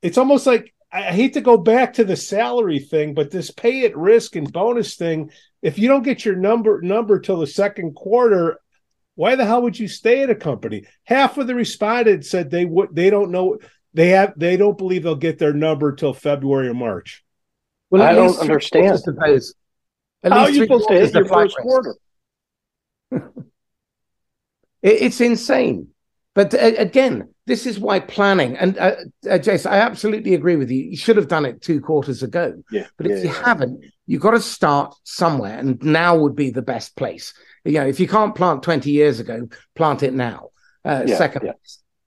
It's 0.04 0.20
almost 0.20 0.46
like 0.46 0.74
I 0.98 1.12
hate 1.12 1.34
to 1.34 1.42
go 1.42 1.58
back 1.58 1.94
to 1.94 2.04
the 2.04 2.16
salary 2.16 2.80
thing, 2.80 3.14
but 3.14 3.30
this 3.30 3.52
pay 3.52 3.86
at 3.86 3.96
risk 3.96 4.36
and 4.36 4.52
bonus 4.52 4.96
thing, 4.96 5.32
if 5.62 5.78
you 5.78 5.88
don't 5.88 6.04
get 6.04 6.26
your 6.26 6.36
number 6.36 6.82
number 6.82 7.20
till 7.20 7.40
the 7.40 7.48
second 7.48 7.96
quarter, 7.96 8.60
why 9.16 9.36
the 9.36 9.46
hell 9.46 9.62
would 9.62 9.78
you 9.78 9.88
stay 9.88 10.24
at 10.24 10.30
a 10.30 10.36
company? 10.36 10.86
Half 11.04 11.38
of 11.38 11.48
the 11.48 11.56
respondents 11.56 12.30
said 12.30 12.50
they 12.50 12.66
would 12.66 12.96
they 12.96 13.10
don't 13.10 13.32
know 13.32 13.60
they 13.94 14.10
have 14.10 14.34
they 14.38 14.58
don't 14.58 14.78
believe 14.78 15.04
they'll 15.04 15.16
get 15.16 15.38
their 15.40 15.54
number 15.54 15.94
till 15.94 16.14
February 16.14 16.68
or 16.68 16.74
March. 16.74 17.24
Well, 17.90 18.02
I 18.02 18.14
don't 18.14 18.38
understand. 18.40 19.00
How 20.24 20.32
are 20.32 20.50
you 20.50 20.64
supposed 20.64 20.88
to 20.90 20.94
hit 20.96 21.14
your 21.14 21.26
first 21.26 21.58
quarter? 21.58 21.96
it's 24.82 25.22
insane. 25.22 25.90
But 26.38 26.54
uh, 26.54 26.74
again, 26.78 27.34
this 27.48 27.66
is 27.66 27.80
why 27.80 28.00
planning 28.00 28.56
and 28.58 28.78
uh, 28.78 28.96
uh, 29.28 29.40
Jason, 29.40 29.74
I 29.74 29.78
absolutely 29.78 30.36
agree 30.36 30.56
with 30.56 30.70
you. 30.70 30.84
You 30.84 30.96
should 30.96 31.18
have 31.18 31.28
done 31.28 31.46
it 31.46 31.64
two 31.64 31.82
quarters 31.82 32.22
ago. 32.22 32.62
Yeah. 32.72 32.86
But 32.96 33.08
if 33.08 33.12
yeah, 33.12 33.24
you 33.24 33.30
yeah. 33.32 33.44
haven't, 33.44 33.84
you've 34.06 34.22
got 34.22 34.36
to 34.38 34.40
start 34.40 34.94
somewhere, 35.04 35.58
and 35.58 35.82
now 35.82 36.16
would 36.16 36.36
be 36.36 36.52
the 36.52 36.62
best 36.62 36.96
place. 36.96 37.34
You 37.66 37.80
know, 37.80 37.88
if 37.88 38.00
you 38.00 38.08
can't 38.08 38.36
plant 38.36 38.62
twenty 38.62 38.92
years 38.92 39.20
ago, 39.20 39.50
plant 39.76 40.04
it 40.04 40.14
now. 40.14 40.50
Uh, 40.86 41.06
Yeah, 41.08 41.18
second. 41.18 41.54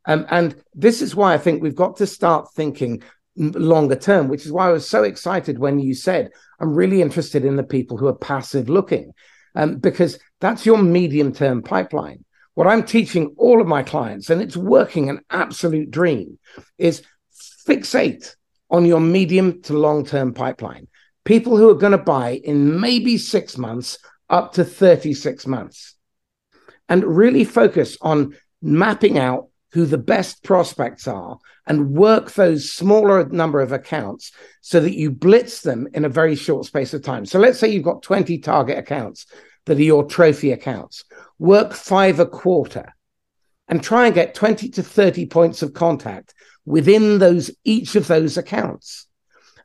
Um, 0.06 0.26
and 0.30 0.54
this 0.74 1.02
is 1.02 1.16
why 1.16 1.34
I 1.34 1.38
think 1.38 1.60
we've 1.60 1.74
got 1.74 1.96
to 1.96 2.06
start 2.06 2.54
thinking 2.54 3.02
longer 3.36 3.96
term, 3.96 4.28
which 4.28 4.46
is 4.46 4.52
why 4.52 4.68
I 4.68 4.72
was 4.72 4.88
so 4.88 5.02
excited 5.02 5.58
when 5.58 5.80
you 5.80 5.92
said, 5.92 6.30
I'm 6.60 6.72
really 6.72 7.02
interested 7.02 7.44
in 7.44 7.56
the 7.56 7.64
people 7.64 7.96
who 7.96 8.06
are 8.06 8.14
passive 8.14 8.68
looking, 8.68 9.10
um, 9.56 9.78
because 9.78 10.20
that's 10.40 10.64
your 10.64 10.78
medium 10.78 11.32
term 11.32 11.62
pipeline. 11.62 12.24
What 12.60 12.68
I'm 12.68 12.84
teaching 12.84 13.34
all 13.38 13.62
of 13.62 13.66
my 13.66 13.82
clients, 13.82 14.28
and 14.28 14.42
it's 14.42 14.54
working 14.54 15.08
an 15.08 15.20
absolute 15.30 15.90
dream, 15.90 16.38
is 16.76 17.02
fixate 17.66 18.36
on 18.68 18.84
your 18.84 19.00
medium 19.00 19.62
to 19.62 19.72
long 19.72 20.04
term 20.04 20.34
pipeline. 20.34 20.86
People 21.24 21.56
who 21.56 21.70
are 21.70 21.74
going 21.74 21.92
to 21.92 21.96
buy 21.96 22.32
in 22.44 22.78
maybe 22.78 23.16
six 23.16 23.56
months 23.56 23.96
up 24.28 24.52
to 24.52 24.64
36 24.66 25.46
months, 25.46 25.96
and 26.86 27.02
really 27.02 27.44
focus 27.44 27.96
on 28.02 28.36
mapping 28.60 29.16
out 29.16 29.48
who 29.72 29.86
the 29.86 29.96
best 29.96 30.44
prospects 30.44 31.08
are 31.08 31.38
and 31.66 31.92
work 31.92 32.32
those 32.32 32.70
smaller 32.70 33.26
number 33.30 33.62
of 33.62 33.72
accounts 33.72 34.32
so 34.60 34.80
that 34.80 34.98
you 34.98 35.10
blitz 35.10 35.62
them 35.62 35.88
in 35.94 36.04
a 36.04 36.10
very 36.10 36.36
short 36.36 36.66
space 36.66 36.92
of 36.92 37.02
time. 37.02 37.24
So 37.24 37.38
let's 37.38 37.58
say 37.58 37.68
you've 37.68 37.84
got 37.84 38.02
20 38.02 38.36
target 38.40 38.76
accounts 38.76 39.24
that 39.64 39.78
are 39.78 39.82
your 39.82 40.04
trophy 40.04 40.52
accounts. 40.52 41.04
Work 41.40 41.72
five 41.72 42.20
a 42.20 42.26
quarter 42.26 42.94
and 43.66 43.82
try 43.82 44.04
and 44.04 44.14
get 44.14 44.34
20 44.34 44.68
to 44.68 44.82
30 44.82 45.24
points 45.24 45.62
of 45.62 45.72
contact 45.72 46.34
within 46.66 47.18
those 47.18 47.50
each 47.64 47.96
of 47.96 48.08
those 48.08 48.36
accounts 48.36 49.06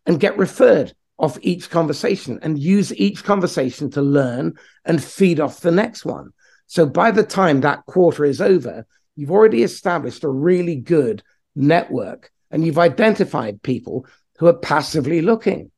and 0.05 0.17
get 0.17 0.37
referred 0.37 0.93
off 1.19 1.37
each 1.41 1.69
conversation 1.69 2.39
and 2.41 2.57
use 2.57 2.95
each 2.95 3.25
conversation 3.25 3.91
to 3.91 4.01
learn 4.01 4.53
and 4.85 5.03
feed 5.03 5.41
off 5.41 5.59
the 5.59 5.69
next 5.69 6.05
one. 6.05 6.31
So 6.67 6.85
by 6.85 7.11
the 7.11 7.23
time 7.23 7.59
that 7.59 7.85
quarter 7.87 8.23
is 8.23 8.39
over, 8.39 8.87
you've 9.17 9.31
already 9.31 9.61
established 9.61 10.23
a 10.23 10.29
really 10.29 10.77
good 10.77 11.23
network 11.57 12.31
and 12.51 12.65
you've 12.65 12.79
identified 12.79 13.61
people 13.61 14.07
who 14.37 14.47
are 14.47 14.57
passively 14.57 15.19
looking. 15.19 15.71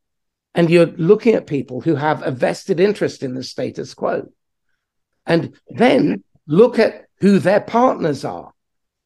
And 0.54 0.70
you're 0.70 0.86
looking 0.86 1.34
at 1.34 1.48
people 1.48 1.82
who 1.82 1.96
have 1.96 2.22
a 2.22 2.30
vested 2.30 2.80
interest 2.80 3.24
in 3.24 3.34
the 3.34 3.44
status 3.44 3.96
quo. 3.96 4.32
And 5.28 5.60
then 5.70 6.24
look 6.48 6.80
at 6.80 7.06
who 7.20 7.38
their 7.38 7.62
partners 7.62 8.26
are. 8.26 8.52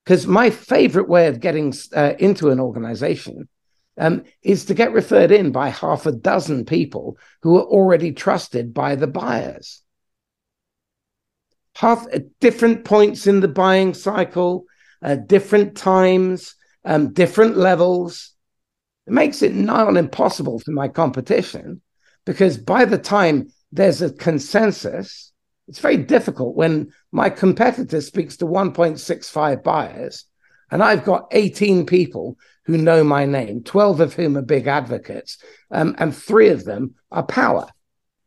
Because 0.06 0.26
my 0.26 0.50
favorite 0.50 1.10
way 1.10 1.28
of 1.28 1.40
getting 1.40 1.74
uh, 1.94 2.14
into 2.18 2.50
an 2.50 2.60
organization 2.60 3.50
um, 3.98 4.24
is 4.42 4.66
to 4.66 4.74
get 4.74 4.94
referred 4.94 5.32
in 5.32 5.52
by 5.52 5.70
half 5.70 6.06
a 6.06 6.12
dozen 6.12 6.66
people 6.66 7.18
who 7.42 7.58
are 7.58 7.64
already 7.64 8.12
trusted 8.12 8.74
by 8.74 8.96
the 8.96 9.08
buyers. 9.08 9.82
Half 11.76 12.08
at 12.14 12.40
different 12.40 12.86
points 12.86 13.28
in 13.28 13.40
the 13.40 13.48
buying 13.48 13.94
cycle, 13.94 14.66
uh, 15.02 15.16
different 15.16 15.76
times, 15.76 16.56
um, 16.86 17.14
different 17.14 17.58
levels. 17.58 18.32
It 19.08 19.14
makes 19.14 19.42
it 19.42 19.70
on 19.70 19.98
impossible 19.98 20.60
for 20.60 20.72
my 20.72 20.88
competition 20.88 21.82
because 22.26 22.58
by 22.58 22.86
the 22.86 22.98
time 22.98 23.50
there's 23.72 24.02
a 24.02 24.12
consensus, 24.12 25.31
it's 25.72 25.80
very 25.80 25.96
difficult 25.96 26.54
when 26.54 26.92
my 27.14 27.30
competitor 27.30 28.02
speaks 28.02 28.36
to 28.36 28.46
1.65 28.46 29.64
buyers 29.64 30.26
and 30.70 30.84
I've 30.84 31.06
got 31.06 31.30
18 31.32 31.86
people 31.86 32.38
who 32.66 32.78
know 32.78 33.06
my 33.06 33.26
name, 33.26 33.64
12 33.64 34.02
of 34.02 34.14
whom 34.14 34.36
are 34.36 34.42
big 34.42 34.68
advocates, 34.68 35.38
um, 35.72 35.96
and 35.98 36.14
three 36.14 36.50
of 36.50 36.66
them 36.66 36.96
are 37.10 37.24
power. 37.24 37.68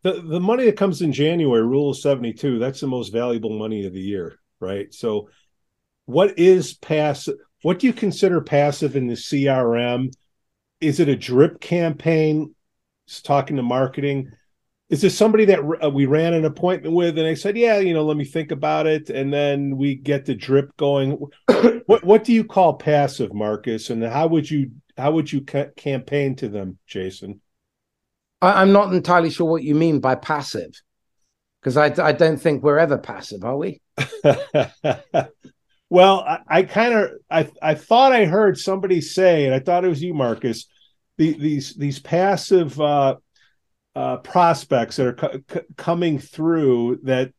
The 0.04 0.22
the 0.22 0.40
money 0.40 0.64
that 0.64 0.78
comes 0.78 1.02
in 1.02 1.12
January, 1.12 1.62
rule 1.62 1.90
of 1.90 1.98
72, 1.98 2.58
that's 2.58 2.80
the 2.80 2.86
most 2.86 3.12
valuable 3.12 3.58
money 3.58 3.84
of 3.84 3.92
the 3.92 4.00
year, 4.00 4.38
right? 4.58 4.92
So 4.94 5.28
what 6.06 6.38
is 6.38 6.72
passive? 6.72 7.36
What 7.60 7.78
do 7.78 7.86
you 7.86 7.92
consider 7.92 8.40
passive 8.40 8.96
in 8.96 9.06
the 9.06 9.16
CRM? 9.16 10.14
Is 10.80 10.98
it 10.98 11.08
a 11.10 11.16
drip 11.16 11.60
campaign? 11.60 12.54
It's 13.06 13.20
talking 13.20 13.56
to 13.56 13.62
marketing. 13.62 14.32
Is 14.94 15.00
this 15.00 15.18
somebody 15.18 15.44
that 15.46 15.58
uh, 15.82 15.90
we 15.90 16.06
ran 16.06 16.34
an 16.34 16.44
appointment 16.44 16.94
with 16.94 17.18
and 17.18 17.26
they 17.26 17.34
said, 17.34 17.58
"Yeah, 17.58 17.80
you 17.80 17.92
know, 17.92 18.04
let 18.04 18.16
me 18.16 18.24
think 18.24 18.52
about 18.52 18.86
it," 18.86 19.10
and 19.10 19.32
then 19.32 19.76
we 19.76 19.96
get 19.96 20.24
the 20.24 20.36
drip 20.36 20.76
going? 20.76 21.18
what 21.86 22.04
what 22.04 22.22
do 22.22 22.32
you 22.32 22.44
call 22.44 22.74
passive, 22.74 23.34
Marcus? 23.34 23.90
And 23.90 24.04
how 24.04 24.28
would 24.28 24.48
you 24.48 24.70
how 24.96 25.10
would 25.10 25.32
you 25.32 25.40
ca- 25.40 25.72
campaign 25.76 26.36
to 26.36 26.48
them, 26.48 26.78
Jason? 26.86 27.40
I, 28.40 28.62
I'm 28.62 28.70
not 28.70 28.94
entirely 28.94 29.30
sure 29.30 29.50
what 29.50 29.64
you 29.64 29.74
mean 29.74 29.98
by 29.98 30.14
passive 30.14 30.70
because 31.60 31.76
I, 31.76 31.86
I 32.00 32.12
don't 32.12 32.40
think 32.40 32.62
we're 32.62 32.78
ever 32.78 32.96
passive, 32.96 33.42
are 33.42 33.56
we? 33.56 33.80
well, 35.90 36.20
I, 36.20 36.38
I 36.46 36.62
kind 36.62 36.94
of 36.94 37.10
I 37.28 37.50
I 37.60 37.74
thought 37.74 38.12
I 38.12 38.26
heard 38.26 38.58
somebody 38.58 39.00
say, 39.00 39.46
and 39.46 39.56
I 39.56 39.58
thought 39.58 39.84
it 39.84 39.88
was 39.88 40.04
you, 40.04 40.14
Marcus. 40.14 40.68
The, 41.18 41.32
these 41.32 41.74
these 41.74 41.98
passive 41.98 42.80
uh, 42.80 43.16
uh, 43.94 44.16
prospects 44.18 44.96
that 44.96 45.06
are 45.06 45.12
co- 45.12 45.38
co- 45.48 45.62
coming 45.76 46.18
through 46.18 47.00
that 47.04 47.32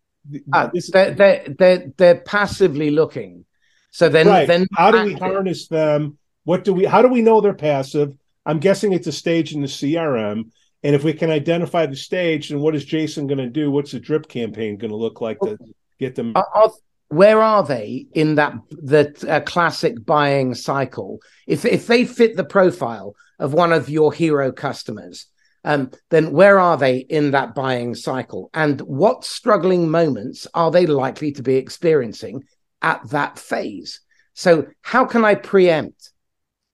Ah, 0.53 0.71
this- 0.73 0.89
they're, 0.89 1.11
they're, 1.13 1.45
they're, 1.59 1.91
they're 1.97 2.21
passively 2.21 2.89
looking. 2.89 3.45
So 3.91 4.09
then, 4.09 4.27
right. 4.27 4.47
then 4.47 4.65
how 4.73 4.89
do 4.91 5.03
we 5.03 5.13
active. 5.13 5.19
harness 5.19 5.67
them? 5.67 6.17
What 6.43 6.63
do 6.63 6.73
we? 6.73 6.85
How 6.85 7.01
do 7.01 7.07
we 7.07 7.21
know 7.21 7.41
they're 7.41 7.53
passive? 7.53 8.13
I'm 8.45 8.59
guessing 8.59 8.91
it's 8.91 9.07
a 9.07 9.11
stage 9.11 9.53
in 9.53 9.61
the 9.61 9.67
CRM. 9.67 10.51
And 10.83 10.93
if 10.95 11.03
we 11.03 11.13
can 11.13 11.31
identify 11.31 11.85
the 11.85 11.95
stage, 11.95 12.49
then 12.49 12.59
what 12.59 12.75
is 12.75 12.85
Jason 12.85 13.25
going 13.25 13.39
to 13.39 13.49
do? 13.49 13.71
What's 13.71 13.91
the 13.91 13.99
drip 13.99 14.27
campaign 14.27 14.77
going 14.77 14.91
to 14.91 14.97
look 14.97 15.21
like 15.21 15.39
to 15.41 15.57
get 15.99 16.15
them? 16.15 16.33
Are- 16.35 16.47
are- 16.53 16.71
where 17.09 17.41
are 17.41 17.63
they 17.63 18.07
in 18.15 18.35
that 18.35 18.53
the 18.69 19.13
uh, 19.29 19.39
classic 19.41 20.03
buying 20.05 20.55
cycle? 20.55 21.19
If 21.47 21.65
if 21.65 21.85
they 21.87 22.05
fit 22.05 22.35
the 22.35 22.43
profile 22.43 23.15
of 23.39 23.53
one 23.53 23.71
of 23.71 23.89
your 23.89 24.11
hero 24.11 24.51
customers, 24.51 25.27
um, 25.65 25.89
then 26.11 26.31
where 26.31 26.59
are 26.59 26.77
they 26.77 26.99
in 26.99 27.31
that 27.31 27.55
buying 27.55 27.95
cycle? 27.95 28.51
And 28.53 28.79
what 28.81 29.25
struggling 29.25 29.89
moments 29.89 30.47
are 30.53 30.69
they 30.69 30.85
likely 30.85 31.31
to 31.33 31.43
be 31.43 31.55
experiencing 31.55 32.43
at 32.83 33.01
that 33.09 33.39
phase? 33.39 33.99
So 34.35 34.67
how 34.83 35.05
can 35.05 35.25
I 35.25 35.33
preempt? 35.33 36.11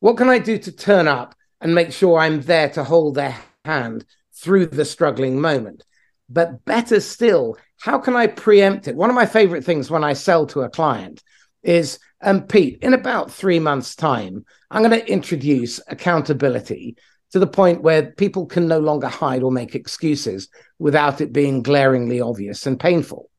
What 0.01 0.17
can 0.17 0.29
I 0.29 0.39
do 0.39 0.57
to 0.57 0.71
turn 0.73 1.07
up 1.07 1.33
and 1.61 1.73
make 1.73 1.93
sure 1.93 2.19
I'm 2.19 2.41
there 2.41 2.69
to 2.71 2.83
hold 2.83 3.15
their 3.15 3.37
hand 3.63 4.03
through 4.33 4.65
the 4.67 4.83
struggling 4.83 5.39
moment? 5.39 5.83
But 6.27 6.65
better 6.65 6.99
still, 6.99 7.57
how 7.79 7.97
can 7.97 8.17
I 8.17 8.27
preempt 8.27 8.89
it? 8.89 8.95
One 8.95 9.09
of 9.09 9.15
my 9.15 9.25
favorite 9.25 9.63
things 9.63 9.89
when 9.89 10.03
I 10.03 10.13
sell 10.13 10.45
to 10.47 10.61
a 10.61 10.69
client 10.69 11.23
is, 11.63 11.97
um, 12.21 12.41
Pete, 12.43 12.79
in 12.81 12.93
about 12.93 13.31
three 13.31 13.59
months' 13.59 13.95
time, 13.95 14.43
I'm 14.69 14.83
going 14.83 14.99
to 14.99 15.11
introduce 15.11 15.79
accountability 15.87 16.97
to 17.31 17.39
the 17.39 17.47
point 17.47 17.81
where 17.81 18.11
people 18.11 18.45
can 18.45 18.67
no 18.67 18.79
longer 18.79 19.07
hide 19.07 19.43
or 19.43 19.51
make 19.51 19.75
excuses 19.75 20.49
without 20.79 21.21
it 21.21 21.31
being 21.33 21.63
glaringly 21.63 22.19
obvious 22.21 22.65
and 22.65 22.79
painful. 22.79 23.29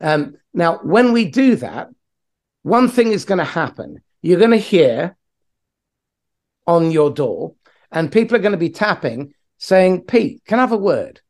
Um, 0.00 0.36
now, 0.52 0.78
when 0.82 1.12
we 1.12 1.26
do 1.26 1.56
that, 1.56 1.88
one 2.62 2.88
thing 2.88 3.12
is 3.12 3.24
going 3.24 3.38
to 3.38 3.44
happen. 3.44 4.02
You're 4.22 4.38
going 4.38 4.50
to 4.50 4.56
hear 4.56 5.16
on 6.66 6.90
your 6.90 7.10
door, 7.10 7.54
and 7.90 8.10
people 8.10 8.36
are 8.36 8.40
going 8.40 8.52
to 8.52 8.58
be 8.58 8.70
tapping 8.70 9.34
saying, 9.58 10.02
Pete, 10.02 10.42
can 10.46 10.58
I 10.58 10.62
have 10.62 10.72
a 10.72 10.76
word? 10.76 11.20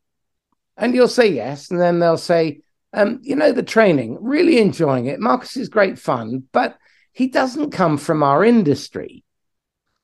And 0.76 0.94
you'll 0.94 1.08
say 1.08 1.28
yes. 1.28 1.70
And 1.70 1.80
then 1.80 1.98
they'll 1.98 2.16
say, 2.16 2.60
um, 2.92 3.20
you 3.22 3.36
know, 3.36 3.52
the 3.52 3.62
training, 3.62 4.18
really 4.20 4.58
enjoying 4.58 5.06
it. 5.06 5.20
Marcus 5.20 5.56
is 5.56 5.68
great 5.68 5.98
fun, 5.98 6.44
but 6.52 6.78
he 7.12 7.28
doesn't 7.28 7.70
come 7.70 7.96
from 7.96 8.22
our 8.22 8.44
industry, 8.44 9.23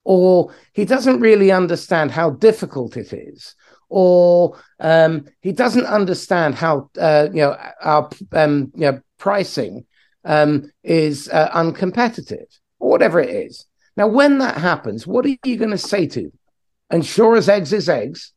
or 0.04 0.54
he 0.72 0.84
doesn't 0.84 1.20
really 1.20 1.50
understand 1.50 2.10
how 2.10 2.30
difficult 2.30 2.96
it 2.96 3.12
is, 3.12 3.54
or 3.88 4.58
um, 4.80 5.26
he 5.40 5.52
doesn't 5.52 5.86
understand 5.86 6.54
how, 6.54 6.90
uh, 6.98 7.28
you 7.32 7.40
know, 7.40 7.56
our 7.82 8.08
um, 8.32 8.72
you 8.74 8.92
know, 8.92 9.00
pricing 9.18 9.84
um, 10.24 10.70
is 10.82 11.28
uh, 11.28 11.50
uncompetitive, 11.50 12.46
or 12.78 12.90
whatever 12.90 13.20
it 13.20 13.30
is. 13.30 13.66
Now, 13.96 14.06
when 14.06 14.38
that 14.38 14.56
happens, 14.56 15.06
what 15.06 15.26
are 15.26 15.36
you 15.44 15.56
going 15.56 15.70
to 15.70 15.78
say 15.78 16.06
to 16.06 16.22
them? 16.22 16.32
and 16.90 17.06
sure 17.06 17.36
as 17.36 17.48
eggs 17.48 17.72
is 17.72 17.88
eggs, 17.88 18.32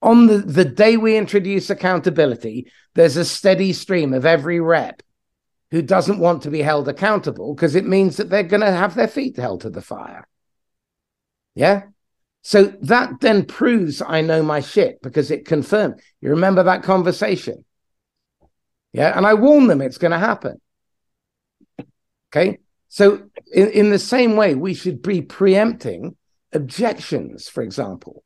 on 0.00 0.26
the, 0.26 0.38
the 0.38 0.64
day 0.64 0.96
we 0.96 1.16
introduce 1.16 1.68
accountability, 1.68 2.70
there's 2.94 3.16
a 3.16 3.24
steady 3.24 3.72
stream 3.72 4.14
of 4.14 4.24
every 4.24 4.60
rep 4.60 5.02
who 5.70 5.82
doesn't 5.82 6.18
want 6.18 6.42
to 6.42 6.50
be 6.50 6.62
held 6.62 6.88
accountable 6.88 7.54
because 7.54 7.74
it 7.74 7.86
means 7.86 8.16
that 8.16 8.30
they're 8.30 8.42
going 8.42 8.60
to 8.60 8.70
have 8.70 8.94
their 8.94 9.08
feet 9.08 9.36
held 9.36 9.62
to 9.62 9.70
the 9.70 9.80
fire. 9.80 10.26
Yeah. 11.54 11.84
So 12.42 12.64
that 12.82 13.20
then 13.20 13.44
proves 13.44 14.02
I 14.02 14.20
know 14.20 14.42
my 14.42 14.60
shit 14.60 15.00
because 15.02 15.30
it 15.30 15.46
confirmed. 15.46 16.00
You 16.20 16.30
remember 16.30 16.62
that 16.64 16.82
conversation? 16.82 17.64
Yeah. 18.92 19.16
And 19.16 19.26
I 19.26 19.34
warn 19.34 19.68
them 19.68 19.80
it's 19.80 19.98
going 19.98 20.10
to 20.12 20.18
happen. 20.18 20.60
Okay. 22.32 22.58
So, 22.88 23.22
in, 23.52 23.68
in 23.68 23.90
the 23.90 23.98
same 23.98 24.36
way, 24.36 24.54
we 24.54 24.74
should 24.74 25.00
be 25.00 25.22
preempting 25.22 26.14
objections, 26.52 27.48
for 27.48 27.62
example, 27.62 28.22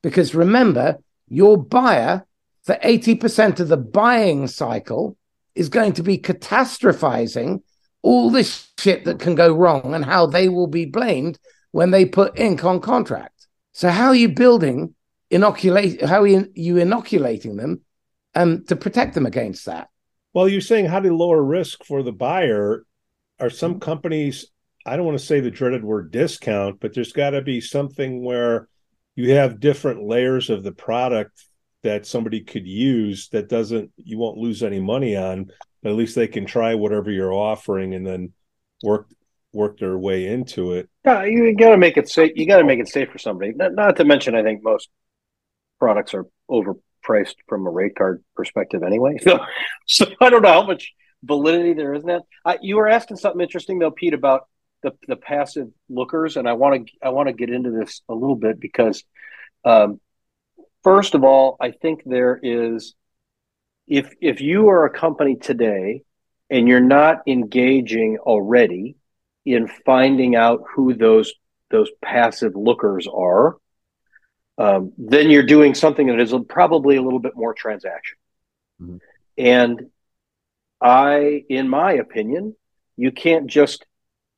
because 0.00 0.32
remember, 0.32 0.98
your 1.28 1.56
buyer 1.56 2.24
for 2.62 2.76
80% 2.76 3.58
of 3.58 3.66
the 3.66 3.76
buying 3.76 4.46
cycle 4.46 5.16
is 5.56 5.68
going 5.68 5.92
to 5.94 6.04
be 6.04 6.18
catastrophizing 6.18 7.62
all 8.02 8.30
this 8.30 8.68
shit 8.78 9.04
that 9.06 9.18
can 9.18 9.34
go 9.34 9.52
wrong 9.52 9.94
and 9.94 10.04
how 10.04 10.26
they 10.26 10.48
will 10.48 10.68
be 10.68 10.84
blamed 10.84 11.38
when 11.76 11.90
they 11.90 12.06
put 12.06 12.40
ink 12.40 12.64
on 12.64 12.80
contract. 12.80 13.46
So 13.72 13.90
how 13.90 14.06
are 14.06 14.14
you 14.14 14.30
building 14.30 14.94
inoculate 15.28 16.00
how 16.00 16.22
are 16.22 16.26
you 16.26 16.76
inoculating 16.78 17.56
them 17.56 17.82
um, 18.34 18.64
to 18.68 18.76
protect 18.76 19.12
them 19.12 19.26
against 19.26 19.66
that? 19.66 19.88
Well, 20.32 20.48
you're 20.48 20.62
saying 20.62 20.86
how 20.86 21.00
to 21.00 21.14
lower 21.14 21.42
risk 21.42 21.84
for 21.84 22.02
the 22.02 22.12
buyer. 22.12 22.86
Are 23.38 23.50
some 23.50 23.72
mm-hmm. 23.72 23.80
companies 23.80 24.46
I 24.86 24.96
don't 24.96 25.04
want 25.04 25.18
to 25.18 25.26
say 25.26 25.40
the 25.40 25.50
dreaded 25.50 25.84
word 25.84 26.10
discount, 26.10 26.80
but 26.80 26.94
there's 26.94 27.12
got 27.12 27.30
to 27.30 27.42
be 27.42 27.60
something 27.60 28.24
where 28.24 28.68
you 29.14 29.32
have 29.32 29.60
different 29.60 30.02
layers 30.02 30.48
of 30.48 30.62
the 30.62 30.72
product 30.72 31.44
that 31.82 32.06
somebody 32.06 32.40
could 32.40 32.66
use 32.66 33.28
that 33.32 33.50
doesn't 33.50 33.90
you 33.98 34.16
won't 34.16 34.38
lose 34.38 34.62
any 34.62 34.80
money 34.80 35.14
on, 35.14 35.50
but 35.82 35.90
at 35.90 35.96
least 35.96 36.14
they 36.14 36.26
can 36.26 36.46
try 36.46 36.74
whatever 36.74 37.10
you're 37.10 37.34
offering 37.34 37.92
and 37.92 38.06
then 38.06 38.32
work 38.82 39.10
work 39.56 39.78
their 39.78 39.98
way 39.98 40.26
into 40.26 40.72
it. 40.74 40.88
Yeah, 41.04 41.24
you 41.24 41.56
got 41.56 41.70
to 41.70 41.78
make 41.78 41.96
it 41.96 42.08
safe. 42.08 42.32
You 42.36 42.46
got 42.46 42.58
to 42.58 42.64
make 42.64 42.78
it 42.78 42.88
safe 42.88 43.10
for 43.10 43.18
somebody. 43.18 43.52
Not, 43.54 43.74
not 43.74 43.96
to 43.96 44.04
mention, 44.04 44.36
I 44.36 44.42
think 44.42 44.62
most 44.62 44.88
products 45.80 46.14
are 46.14 46.26
overpriced 46.50 47.36
from 47.48 47.66
a 47.66 47.70
rate 47.70 47.96
card 47.96 48.22
perspective 48.36 48.82
anyway. 48.82 49.16
So, 49.24 49.38
so 49.86 50.06
I 50.20 50.30
don't 50.30 50.42
know 50.42 50.52
how 50.52 50.66
much 50.66 50.92
validity 51.24 51.72
there 51.72 51.94
is 51.94 52.02
in 52.02 52.08
that. 52.08 52.22
I, 52.44 52.58
you 52.60 52.76
were 52.76 52.88
asking 52.88 53.16
something 53.16 53.40
interesting 53.40 53.78
though, 53.78 53.90
Pete, 53.90 54.14
about 54.14 54.46
the 54.82 54.92
the 55.08 55.16
passive 55.16 55.68
lookers, 55.88 56.36
and 56.36 56.48
I 56.48 56.52
want 56.52 56.86
to 56.86 56.92
I 57.02 57.08
want 57.08 57.28
to 57.28 57.32
get 57.32 57.50
into 57.50 57.70
this 57.70 58.02
a 58.08 58.14
little 58.14 58.36
bit 58.36 58.60
because, 58.60 59.02
um, 59.64 60.00
first 60.84 61.14
of 61.14 61.24
all, 61.24 61.56
I 61.60 61.70
think 61.70 62.02
there 62.04 62.38
is 62.42 62.94
if 63.88 64.12
if 64.20 64.40
you 64.40 64.68
are 64.68 64.84
a 64.84 64.90
company 64.90 65.36
today 65.36 66.02
and 66.50 66.68
you're 66.68 66.80
not 66.80 67.22
engaging 67.26 68.18
already 68.18 68.96
in 69.46 69.68
finding 69.68 70.36
out 70.36 70.64
who 70.74 70.92
those 70.94 71.32
those 71.70 71.90
passive 72.02 72.54
lookers 72.54 73.08
are, 73.12 73.56
um, 74.58 74.92
then 74.98 75.30
you're 75.30 75.42
doing 75.42 75.74
something 75.74 76.06
that 76.08 76.20
is 76.20 76.34
probably 76.48 76.96
a 76.96 77.02
little 77.02 77.18
bit 77.18 77.36
more 77.36 77.54
transaction. 77.54 78.18
Mm-hmm. 78.80 78.96
And 79.38 79.90
I, 80.80 81.44
in 81.48 81.68
my 81.68 81.92
opinion, 81.92 82.54
you 82.96 83.10
can't 83.10 83.46
just 83.46 83.84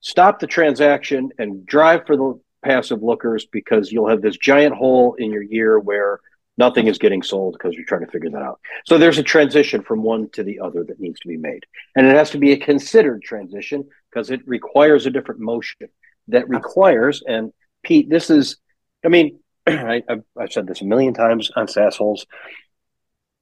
stop 0.01 0.41
the 0.41 0.47
transaction 0.47 1.31
and 1.39 1.67
drive 1.67 2.07
for 2.07 2.17
the 2.17 2.41
passive 2.65 3.03
lookers 3.03 3.47
because 3.47 3.93
you'll 3.93 4.09
have 4.09 4.23
this 4.23 4.37
giant 4.37 4.75
hole 4.75 5.15
in 5.15 5.31
your 5.31 5.43
year 5.43 5.79
where 5.79 6.21
nothing 6.57 6.89
is 6.89 6.99
getting 6.99 7.23
sold 7.23 7.55
because 7.55 7.75
you're 7.75 7.85
trying 7.85 8.05
to 8.05 8.11
figure 8.11 8.31
that 8.31 8.43
out. 8.43 8.61
So 8.87 8.99
there's 8.99 9.19
a 9.19 9.23
transition 9.23 9.83
from 9.83 10.03
one 10.03 10.29
to 10.31 10.43
the 10.43 10.61
other 10.61 10.83
that 10.85 11.01
needs 11.01 11.21
to 11.21 11.29
be 11.29 11.37
made. 11.37 11.65
And 11.95 12.07
it 12.07 12.17
has 12.17 12.31
to 12.31 12.39
be 12.39 12.53
a 12.53 12.57
considered 12.57 13.23
transition 13.23 13.89
because 14.11 14.31
it 14.31 14.41
requires 14.47 15.07
a 15.07 15.11
different 15.11 15.41
motion 15.41 15.89
that 16.29 16.49
requires, 16.49 17.23
and 17.27 17.53
Pete, 17.83 18.09
this 18.09 18.31
is, 18.31 18.57
I 19.05 19.09
mean, 19.09 19.41
I, 19.67 20.03
have 20.09 20.23
said 20.51 20.67
this 20.67 20.83
a 20.83 20.85
million 20.85 21.15
times 21.15 21.51
on 21.55 21.67
SaaSholes. 21.67 22.25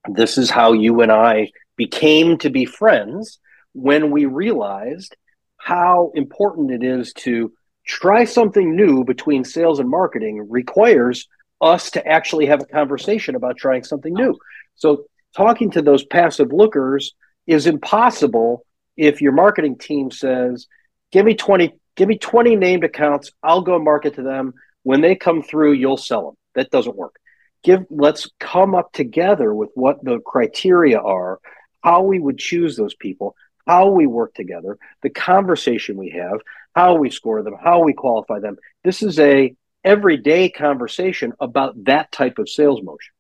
This 0.09 0.39
is 0.39 0.51
how 0.51 0.73
you 0.73 1.01
and 1.01 1.11
I 1.13 1.51
became 1.77 2.39
to 2.39 2.51
be 2.51 2.65
friends 2.65 3.39
when 3.73 4.11
we 4.11 4.25
realized 4.25 5.17
how 5.57 6.13
important 6.15 6.71
it 6.71 6.83
is 6.83 7.13
to 7.13 7.53
try 7.85 8.25
something 8.25 8.75
new 8.75 9.05
between 9.05 9.45
sales 9.45 9.79
and 9.79 9.89
marketing 9.89 10.49
requires 10.49 11.29
us 11.61 11.91
to 11.93 12.07
actually 12.07 12.47
have 12.47 12.61
a 12.61 12.67
conversation 12.67 13.35
about 13.35 13.57
trying 13.57 13.85
something 13.85 14.13
new. 14.13 14.37
So 14.75 15.05
talking 15.35 15.71
to 15.73 15.83
those 15.83 16.05
passive 16.05 16.53
lookers 16.53 17.15
is 17.47 17.67
impossible 17.67 18.66
if 18.97 19.21
your 19.21 19.33
marketing 19.33 19.79
team 19.79 20.11
says, 20.11 20.67
"Give 21.13 21.25
me 21.25 21.35
20 21.35 21.79
give 21.97 22.09
me 22.09 22.19
20 22.19 22.57
named 22.57 22.85
accounts, 22.85 23.33
I'll 23.43 23.63
go 23.63 23.79
market 23.79 24.15
to 24.15 24.23
them. 24.23 24.55
When 24.83 25.01
they 25.01 25.15
come 25.15 25.43
through, 25.43 25.73
you'll 25.73 25.97
sell 25.97 26.27
them." 26.27 26.37
That 26.55 26.71
doesn't 26.71 26.97
work. 26.97 27.17
Give 27.63 27.85
let's 27.91 28.31
come 28.39 28.75
up 28.75 28.93
together 28.93 29.53
with 29.55 29.71
what 29.75 30.03
the 30.05 30.21
criteria 30.21 30.99
are, 30.99 31.41
how 31.83 32.03
we 32.03 32.19
would 32.19 32.39
choose 32.39 32.77
those 32.77 32.95
people, 32.95 33.35
how 33.67 33.89
we 33.89 34.07
work 34.07 34.35
together, 34.35 34.79
the 35.03 35.11
conversation 35.11 35.97
we 35.97 36.11
have, 36.11 36.41
how 36.75 36.95
we 36.95 37.11
score 37.11 37.43
them, 37.43 37.57
how 37.61 37.81
we 37.81 37.93
qualify 37.93 38.39
them. 38.39 38.57
This 38.85 39.03
is 39.03 39.19
a 39.19 39.55
everyday 39.85 40.49
conversation 40.49 41.33
about 41.41 41.85
that 41.85 42.13
type 42.13 42.39
of 42.39 42.49
sales 42.49 42.83
motion. 42.83 43.15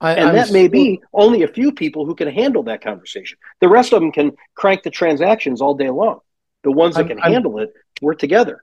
I, 0.00 0.12
and 0.12 0.28
I'm 0.28 0.34
that 0.34 0.52
may 0.52 0.68
be 0.68 1.00
only 1.12 1.42
a 1.42 1.48
few 1.48 1.72
people 1.72 2.04
who 2.04 2.14
can 2.14 2.28
handle 2.28 2.62
that 2.64 2.82
conversation. 2.82 3.38
The 3.60 3.68
rest 3.68 3.92
of 3.92 4.00
them 4.00 4.12
can 4.12 4.32
crank 4.54 4.82
the 4.82 4.90
transactions 4.90 5.60
all 5.60 5.74
day 5.74 5.88
long. 5.88 6.20
The 6.64 6.72
ones 6.72 6.96
that 6.96 7.02
I'm, 7.02 7.08
can 7.08 7.20
I'm, 7.22 7.32
handle 7.32 7.58
it, 7.58 7.70
we're 8.02 8.14
together. 8.14 8.62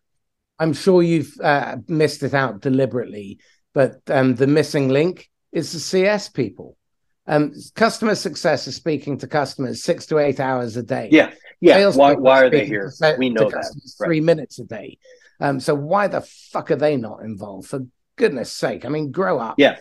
I'm 0.60 0.74
sure 0.74 1.02
you've 1.02 1.36
uh, 1.42 1.78
missed 1.88 2.22
it 2.22 2.34
out 2.34 2.62
deliberately, 2.62 3.40
but 3.74 4.02
um, 4.08 4.36
the 4.36 4.48
missing 4.48 4.90
link 4.90 5.30
is 5.52 5.72
the 5.72 5.80
CS 5.80 6.30
people. 6.30 6.78
Um, 7.26 7.54
customer 7.76 8.16
success 8.16 8.68
is 8.68 8.76
speaking 8.76 9.18
to 9.20 9.28
customers 9.28 9.84
six 9.84 10.06
to 10.08 10.20
eight 10.20 10.40
hours 10.40 10.78
a 10.78 10.84
day. 10.84 11.10
Yeah, 11.12 11.32
yeah. 11.62 11.76
Sales 11.76 11.96
why, 11.96 12.14
why 12.14 12.44
are 12.44 12.50
they 12.50 12.66
here? 12.66 12.92
To, 13.02 13.16
we 13.18 13.30
know 13.30 13.50
that. 13.50 13.56
Right. 13.56 14.08
Three 14.08 14.22
minutes 14.22 14.60
a 14.60 14.66
day. 14.66 14.98
Um, 15.40 15.60
so 15.60 15.74
why 15.74 16.08
the 16.08 16.22
fuck 16.22 16.70
are 16.70 16.76
they 16.76 16.98
not 16.98 17.22
involved? 17.22 17.70
For 17.70 17.86
goodness 18.18 18.52
sake, 18.52 18.86
I 18.86 18.90
mean, 18.90 19.12
grow 19.12 19.40
up. 19.40 19.56
Yeah, 19.58 19.78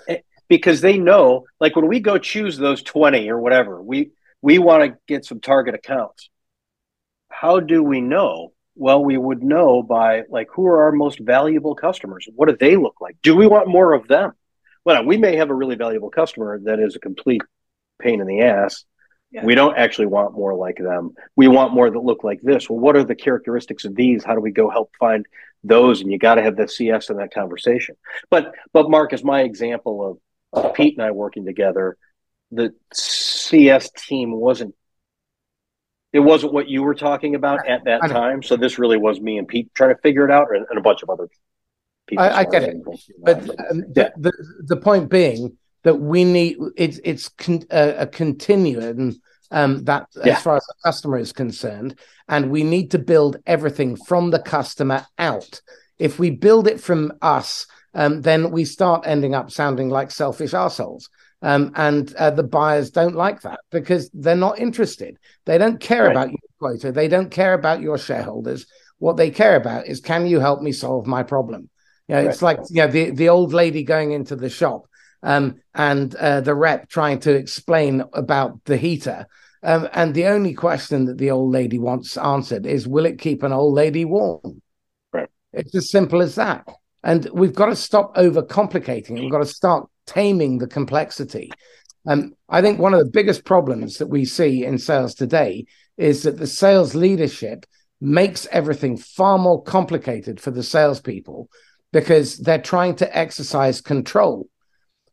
because 0.53 0.83
they 0.83 0.99
know, 0.99 1.45
like 1.61 1.77
when 1.77 1.89
we 1.89 2.01
go 2.01 2.19
choose 2.19 2.59
those 2.59 2.83
twenty 2.83 3.31
or 3.31 3.39
whatever, 3.39 3.83
we 3.83 4.11
we 4.43 4.59
want 4.59 4.85
to 4.85 4.99
get 5.09 5.25
some 5.25 5.41
target 5.41 5.75
accounts. 5.75 6.29
How 7.31 7.61
do 7.61 7.83
we 7.83 8.01
know? 8.01 8.53
Well, 8.75 9.03
we 9.05 9.17
would 9.17 9.43
know 9.43 9.83
by 9.83 10.25
like 10.29 10.49
who 10.53 10.67
are 10.67 10.85
our 10.85 10.93
most 10.93 11.19
valuable 11.21 11.75
customers? 11.75 12.29
What 12.35 12.49
do 12.49 12.57
they 12.59 12.77
look 12.77 13.01
like? 13.01 13.17
Do 13.23 13.35
we 13.35 13.47
want 13.47 13.69
more 13.69 13.95
of 13.95 14.09
them? 14.09 14.33
well, 14.85 15.05
we 15.05 15.17
may 15.17 15.37
have 15.37 15.51
a 15.51 15.55
really 15.55 15.77
valuable 15.77 16.11
customer 16.11 16.59
that 16.65 16.81
is 16.81 16.97
a 16.97 17.01
complete 17.01 17.43
pain 18.01 18.21
in 18.21 18.27
the 18.27 18.41
ass. 18.43 18.85
Yeah. 19.31 19.45
We 19.45 19.55
don't 19.55 19.79
actually 19.79 20.07
want 20.07 20.35
more 20.35 20.55
like 20.55 20.77
them. 20.77 21.15
We 21.37 21.49
want 21.49 21.73
more 21.73 21.89
that 21.89 21.99
look 21.99 22.23
like 22.25 22.41
this. 22.43 22.69
Well, 22.69 22.79
what 22.79 22.97
are 22.97 23.05
the 23.05 23.15
characteristics 23.15 23.85
of 23.85 23.95
these? 23.95 24.25
How 24.25 24.35
do 24.35 24.41
we 24.41 24.51
go 24.51 24.69
help 24.69 24.91
find 24.99 25.25
those? 25.65 26.01
And 26.03 26.13
you 26.13 26.19
got 26.19 26.35
to 26.35 26.43
have 26.43 26.57
the 26.57 26.69
CS 26.69 27.09
in 27.09 27.17
that 27.17 27.33
conversation. 27.33 27.97
But 28.29 28.53
but 28.73 28.91
Mark 28.91 29.15
is 29.15 29.25
my 29.25 29.43
example 29.43 30.07
of, 30.07 30.19
of 30.53 30.75
Pete 30.75 30.97
and 30.97 31.07
I 31.07 31.11
working 31.11 31.45
together. 31.45 31.97
The 32.51 32.75
CS 32.93 33.91
team 33.91 34.33
wasn't 34.33 34.75
it 36.13 36.21
wasn't 36.21 36.53
what 36.53 36.69
you 36.69 36.83
were 36.83 36.95
talking 36.95 37.35
about 37.35 37.67
at 37.67 37.85
that 37.85 38.03
time. 38.03 38.43
So 38.43 38.57
this 38.57 38.79
really 38.79 38.99
was 38.99 39.19
me 39.19 39.39
and 39.39 39.49
Pete 39.49 39.75
trying 39.75 39.95
to 39.95 40.01
figure 40.03 40.27
it 40.27 40.31
out, 40.31 40.49
and, 40.55 40.67
and 40.69 40.79
a 40.79 40.83
bunch 40.83 41.03
of 41.03 41.09
other 41.09 41.29
I, 42.19 42.41
I, 42.41 42.45
get 42.45 42.65
it, 42.65 42.77
but 43.23 43.39
um, 43.71 43.85
yeah. 43.95 44.11
the, 44.17 44.33
the 44.67 44.77
point 44.77 45.09
being 45.09 45.57
that 45.85 45.95
we 45.95 46.25
need 46.25 46.59
it's 46.77 47.01
it's 47.05 47.29
con, 47.29 47.63
uh, 47.71 47.93
a 47.97 48.07
continuum 48.07 49.21
um, 49.51 49.85
that 49.85 50.09
yeah. 50.25 50.35
as 50.35 50.43
far 50.43 50.57
as 50.57 50.65
the 50.67 50.75
customer 50.85 51.19
is 51.19 51.33
concerned, 51.33 51.99
and 52.29 52.51
we 52.51 52.65
need 52.65 52.91
to 52.91 52.99
build 52.99 53.37
everything 53.47 53.97
from 53.97 54.31
the 54.31 54.41
customer 54.41 55.07
out. 55.19 55.63
If 55.99 56.19
we 56.19 56.31
build 56.31 56.67
it 56.67 56.81
from 56.81 57.13
us, 57.23 57.67
um, 57.95 58.23
then 58.23 58.51
we 58.51 58.65
start 58.65 59.05
ending 59.07 59.35
up 59.35 59.51
sounding 59.51 59.89
like 59.89 60.11
selfish 60.11 60.55
assholes. 60.55 61.09
Um, 61.43 61.73
and 61.75 62.15
uh, 62.15 62.31
the 62.31 62.45
buyers 62.45 62.91
don't 62.91 63.17
like 63.17 63.43
that 63.43 63.61
because 63.71 64.09
they're 64.15 64.37
not 64.37 64.61
interested. 64.61 65.19
They 65.45 65.59
don't 65.59 65.81
care 65.81 66.05
right. 66.05 66.13
about 66.13 66.31
your 66.31 66.39
quota. 66.59 66.93
They 66.93 67.09
don't 67.09 67.31
care 67.31 67.55
about 67.55 67.81
your 67.81 67.99
shareholders. 67.99 68.67
What 68.99 69.17
they 69.17 69.31
care 69.31 69.57
about 69.57 69.89
is, 69.89 70.01
can 70.01 70.27
you 70.27 70.39
help 70.39 70.63
me 70.63 70.71
solve 70.71 71.07
my 71.07 71.25
problem? 71.25 71.69
You 72.07 72.17
know, 72.17 72.29
it's 72.29 72.43
like 72.43 72.59
yeah, 72.71 72.87
the 72.87 73.11
the 73.11 73.29
old 73.29 73.53
lady 73.53 73.83
going 73.85 74.13
into 74.13 74.37
the 74.37 74.51
shop 74.51 74.87
um, 75.23 75.57
and 75.75 76.15
uh, 76.17 76.41
the 76.41 76.55
rep 76.55 76.89
trying 76.89 77.21
to 77.21 77.35
explain 77.35 78.05
about 78.13 78.63
the 78.65 78.77
heater. 78.77 79.27
Um, 79.63 79.89
and 79.93 80.13
the 80.13 80.27
only 80.27 80.55
question 80.55 81.07
that 81.07 81.19
the 81.19 81.31
old 81.31 81.53
lady 81.53 81.79
wants 81.79 82.17
answered 82.17 82.67
is, 82.67 82.89
"Will 82.89 83.07
it 83.07 83.19
keep 83.19 83.43
an 83.43 83.53
old 83.53 83.75
lady 83.75 84.05
warm?" 84.05 84.61
Right. 85.13 85.29
It's 85.53 85.75
as 85.75 85.91
simple 85.91 86.21
as 86.21 86.35
that. 86.35 86.69
And 87.03 87.29
we've 87.33 87.55
got 87.55 87.67
to 87.67 87.77
stop 87.77 88.15
overcomplicating. 88.17 89.21
We've 89.21 89.31
got 89.31 89.39
to 89.39 89.47
start 89.47 89.89
taming 90.07 90.59
the 90.59 90.67
complexity. 90.67 91.51
Um, 92.07 92.35
I 92.49 92.63
think 92.63 92.79
one 92.79 92.95
of 92.95 93.01
the 93.01 93.11
biggest 93.11 93.45
problems 93.45 93.99
that 93.99 94.09
we 94.09 94.25
see 94.25 94.65
in 94.65 94.79
sales 94.79 95.15
today 95.15 95.67
is 95.97 96.23
that 96.23 96.39
the 96.39 96.47
sales 96.47 96.95
leadership 96.95 97.67
makes 98.01 98.49
everything 98.51 98.97
far 98.97 99.39
more 99.39 99.63
complicated 99.63 100.41
for 100.41 100.51
the 100.51 100.63
salespeople 100.63 101.49
because 101.93 102.39
they're 102.39 102.61
trying 102.61 102.97
to 102.97 103.17
exercise 103.17 103.81
control. 103.81 104.49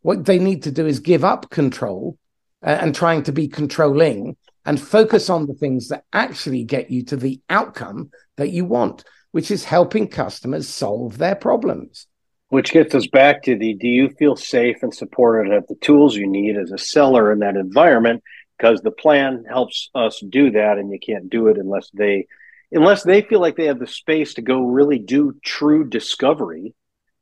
What 0.01 0.25
they 0.25 0.39
need 0.39 0.63
to 0.63 0.71
do 0.71 0.87
is 0.87 0.99
give 0.99 1.23
up 1.23 1.49
control 1.49 2.17
uh, 2.63 2.77
and 2.81 2.95
trying 2.95 3.23
to 3.23 3.31
be 3.31 3.47
controlling 3.47 4.37
and 4.65 4.79
focus 4.79 5.29
on 5.29 5.45
the 5.45 5.53
things 5.53 5.89
that 5.89 6.03
actually 6.13 6.63
get 6.63 6.89
you 6.89 7.03
to 7.05 7.15
the 7.15 7.39
outcome 7.49 8.09
that 8.37 8.49
you 8.49 8.65
want, 8.65 9.03
which 9.31 9.51
is 9.51 9.63
helping 9.63 10.07
customers 10.07 10.67
solve 10.67 11.17
their 11.17 11.35
problems. 11.35 12.07
Which 12.49 12.71
gets 12.71 12.95
us 12.95 13.07
back 13.07 13.43
to 13.43 13.55
the 13.55 13.75
do 13.75 13.87
you 13.87 14.09
feel 14.09 14.35
safe 14.35 14.77
and 14.81 14.93
supported 14.93 15.51
have 15.51 15.67
the 15.67 15.75
tools 15.75 16.15
you 16.15 16.27
need 16.27 16.57
as 16.57 16.71
a 16.71 16.79
seller 16.79 17.31
in 17.31 17.39
that 17.39 17.55
environment? 17.55 18.23
Because 18.57 18.81
the 18.81 18.91
plan 18.91 19.45
helps 19.47 19.89
us 19.93 20.21
do 20.27 20.51
that, 20.51 20.77
and 20.77 20.91
you 20.91 20.99
can't 20.99 21.29
do 21.29 21.47
it 21.47 21.57
unless 21.57 21.89
they 21.93 22.27
unless 22.71 23.03
they 23.03 23.21
feel 23.21 23.39
like 23.39 23.55
they 23.55 23.65
have 23.65 23.79
the 23.79 23.87
space 23.87 24.35
to 24.35 24.41
go 24.41 24.61
really 24.61 24.99
do 24.99 25.35
true 25.43 25.87
discovery. 25.87 26.73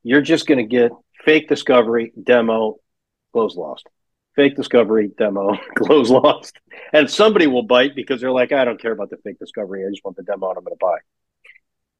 You're 0.03 0.22
just 0.22 0.47
going 0.47 0.58
to 0.58 0.64
get 0.64 0.91
fake 1.26 1.49
discovery, 1.49 2.14
demo, 2.22 2.78
close 3.34 3.55
lost. 3.55 3.88
Fake 4.36 4.55
discovery, 4.55 5.12
demo, 5.18 5.58
close 5.76 6.10
lost. 6.10 6.58
And 6.93 7.10
somebody 7.10 7.47
will 7.47 7.64
bite 7.64 7.95
because 7.95 8.22
they're 8.22 8.32
like, 8.32 8.51
I 8.51 8.66
don't 8.66 8.82
care 8.82 8.91
about 8.91 9.10
the 9.10 9.18
fake 9.18 9.39
discovery. 9.39 9.86
I 9.86 9.89
just 9.89 10.03
want 10.03 10.18
the 10.18 10.24
demo 10.24 10.49
and 10.49 10.58
I'm 10.58 10.64
going 10.64 10.76
to 10.76 10.80
buy. 10.80 10.97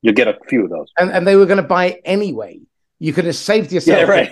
You'll 0.01 0.13
get 0.13 0.27
a 0.27 0.37
few 0.47 0.63
of 0.63 0.69
those. 0.69 0.87
And, 0.97 1.11
and 1.11 1.27
they 1.27 1.35
were 1.35 1.45
going 1.45 1.61
to 1.61 1.67
buy 1.67 1.99
anyway. 2.05 2.59
You 2.99 3.13
could 3.13 3.25
have 3.25 3.35
saved 3.35 3.71
yourself. 3.71 3.99
Yeah, 3.99 4.05
right. 4.05 4.31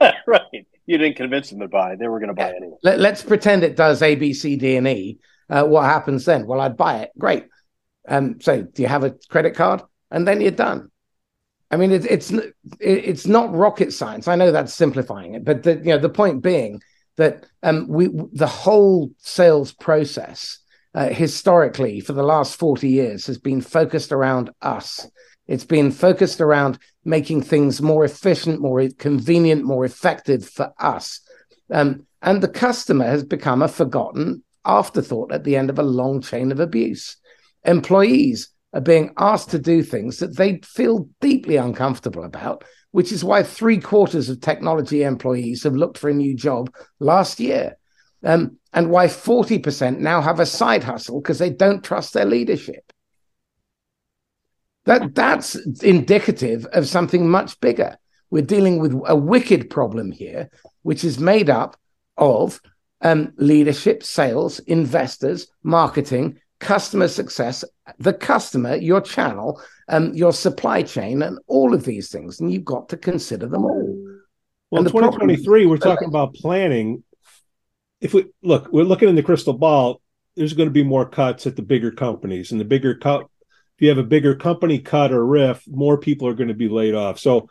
right. 0.26 0.66
You 0.86 0.98
didn't 0.98 1.16
convince 1.16 1.50
them 1.50 1.60
to 1.60 1.68
buy. 1.68 1.96
They 1.96 2.08
were 2.08 2.18
going 2.18 2.28
to 2.28 2.34
buy 2.34 2.54
anyway. 2.54 2.76
Let, 2.82 3.00
us 3.00 3.22
pretend 3.22 3.62
it 3.62 3.76
does 3.76 4.02
A, 4.02 4.14
B, 4.14 4.32
C, 4.32 4.56
D, 4.56 4.76
and 4.76 4.88
E. 4.88 5.18
Uh, 5.50 5.64
what 5.64 5.84
happens 5.84 6.24
then? 6.24 6.46
Well, 6.46 6.60
I'd 6.60 6.76
buy 6.76 7.00
it. 7.00 7.10
Great. 7.18 7.46
Um, 8.06 8.40
so 8.40 8.62
do 8.62 8.82
you 8.82 8.88
have 8.88 9.04
a 9.04 9.14
credit 9.28 9.54
card? 9.54 9.82
And 10.10 10.26
then 10.26 10.40
you're 10.40 10.50
done. 10.50 10.90
I 11.70 11.76
mean, 11.76 11.92
it, 11.92 12.06
it's 12.06 12.32
it's 12.80 13.26
not 13.26 13.54
rocket 13.54 13.92
science. 13.92 14.26
I 14.26 14.36
know 14.36 14.50
that's 14.50 14.72
simplifying 14.72 15.34
it, 15.34 15.44
but 15.44 15.62
the, 15.62 15.74
you 15.74 15.84
know 15.84 15.98
the 15.98 16.08
point 16.08 16.42
being 16.42 16.80
that 17.16 17.44
um, 17.62 17.86
we 17.88 18.08
the 18.32 18.46
whole 18.46 19.10
sales 19.18 19.72
process 19.72 20.60
uh, 20.94 21.08
historically 21.08 22.00
for 22.00 22.12
the 22.12 22.22
last 22.22 22.56
forty 22.56 22.88
years 22.88 23.26
has 23.26 23.38
been 23.38 23.60
focused 23.60 24.12
around 24.12 24.50
us. 24.62 25.06
It's 25.46 25.64
been 25.64 25.90
focused 25.90 26.40
around 26.40 26.78
making 27.04 27.42
things 27.42 27.80
more 27.80 28.04
efficient, 28.04 28.60
more 28.60 28.86
convenient, 28.98 29.64
more 29.64 29.84
effective 29.84 30.48
for 30.48 30.72
us. 30.78 31.20
Um, 31.70 32.06
and 32.20 32.42
the 32.42 32.48
customer 32.48 33.06
has 33.06 33.24
become 33.24 33.62
a 33.62 33.68
forgotten 33.68 34.42
afterthought 34.64 35.32
at 35.32 35.44
the 35.44 35.56
end 35.56 35.70
of 35.70 35.78
a 35.78 35.82
long 35.82 36.20
chain 36.20 36.52
of 36.52 36.60
abuse 36.60 37.16
employees 37.64 38.50
are 38.72 38.80
being 38.80 39.12
asked 39.16 39.50
to 39.50 39.58
do 39.58 39.82
things 39.82 40.18
that 40.18 40.36
they 40.36 40.60
feel 40.62 41.08
deeply 41.20 41.56
uncomfortable 41.56 42.24
about, 42.24 42.64
which 42.90 43.12
is 43.12 43.24
why 43.24 43.42
three 43.42 43.78
quarters 43.78 44.28
of 44.28 44.40
technology 44.40 45.02
employees 45.02 45.62
have 45.62 45.74
looked 45.74 45.96
for 45.96 46.10
a 46.10 46.14
new 46.14 46.34
job 46.34 46.70
last 47.00 47.40
year. 47.40 47.76
Um, 48.22 48.57
and 48.72 48.90
why 48.90 49.06
40% 49.06 49.98
now 49.98 50.20
have 50.20 50.40
a 50.40 50.46
side 50.46 50.84
hustle 50.84 51.20
because 51.20 51.38
they 51.38 51.50
don't 51.50 51.84
trust 51.84 52.12
their 52.12 52.24
leadership. 52.24 52.92
That, 54.84 55.14
that's 55.14 55.54
indicative 55.82 56.66
of 56.72 56.88
something 56.88 57.28
much 57.28 57.60
bigger. 57.60 57.98
We're 58.30 58.42
dealing 58.42 58.78
with 58.78 59.00
a 59.06 59.16
wicked 59.16 59.70
problem 59.70 60.12
here, 60.12 60.50
which 60.82 61.04
is 61.04 61.18
made 61.18 61.50
up 61.50 61.76
of 62.16 62.60
um, 63.00 63.32
leadership, 63.36 64.02
sales, 64.02 64.58
investors, 64.60 65.46
marketing, 65.62 66.38
customer 66.58 67.08
success, 67.08 67.64
the 67.98 68.12
customer, 68.12 68.76
your 68.76 69.00
channel, 69.00 69.60
um, 69.88 70.12
your 70.14 70.32
supply 70.32 70.82
chain, 70.82 71.22
and 71.22 71.38
all 71.46 71.74
of 71.74 71.84
these 71.84 72.10
things. 72.10 72.40
And 72.40 72.52
you've 72.52 72.64
got 72.64 72.88
to 72.90 72.96
consider 72.96 73.46
them 73.46 73.64
all. 73.64 73.96
Well, 74.70 74.82
in 74.82 74.90
2023, 74.90 75.66
we're 75.66 75.78
talking 75.78 76.08
about 76.08 76.34
planning. 76.34 77.02
If 78.00 78.14
we 78.14 78.26
look, 78.42 78.68
we're 78.72 78.84
looking 78.84 79.08
in 79.08 79.14
the 79.14 79.22
crystal 79.22 79.52
ball, 79.52 80.00
there's 80.36 80.54
going 80.54 80.68
to 80.68 80.72
be 80.72 80.84
more 80.84 81.08
cuts 81.08 81.46
at 81.46 81.56
the 81.56 81.62
bigger 81.62 81.90
companies. 81.90 82.52
And 82.52 82.60
the 82.60 82.64
bigger 82.64 82.94
cut, 82.94 83.22
if 83.22 83.82
you 83.82 83.88
have 83.88 83.98
a 83.98 84.04
bigger 84.04 84.34
company 84.34 84.78
cut 84.78 85.12
or 85.12 85.24
RIF, 85.26 85.64
more 85.66 85.98
people 85.98 86.28
are 86.28 86.34
going 86.34 86.48
to 86.48 86.54
be 86.54 86.68
laid 86.68 86.94
off. 86.94 87.18
So 87.18 87.48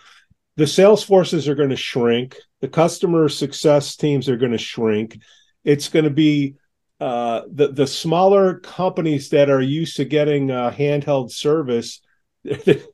the 0.55 0.67
sales 0.67 1.03
forces 1.03 1.47
are 1.47 1.55
going 1.55 1.69
to 1.69 1.75
shrink, 1.75 2.35
the 2.61 2.67
customer 2.67 3.29
success 3.29 3.95
teams 3.95 4.29
are 4.29 4.37
going 4.37 4.53
to 4.53 4.57
shrink. 4.57 5.19
It's 5.63 5.89
going 5.89 6.05
to 6.05 6.11
be 6.11 6.55
uh, 6.99 7.41
the 7.51 7.67
the 7.67 7.85
smaller 7.85 8.59
companies 8.59 9.29
that 9.29 9.49
are 9.49 9.61
used 9.61 9.97
to 9.97 10.05
getting 10.05 10.49
uh, 10.49 10.71
handheld 10.71 11.31
service, 11.31 12.01
good 12.43 12.87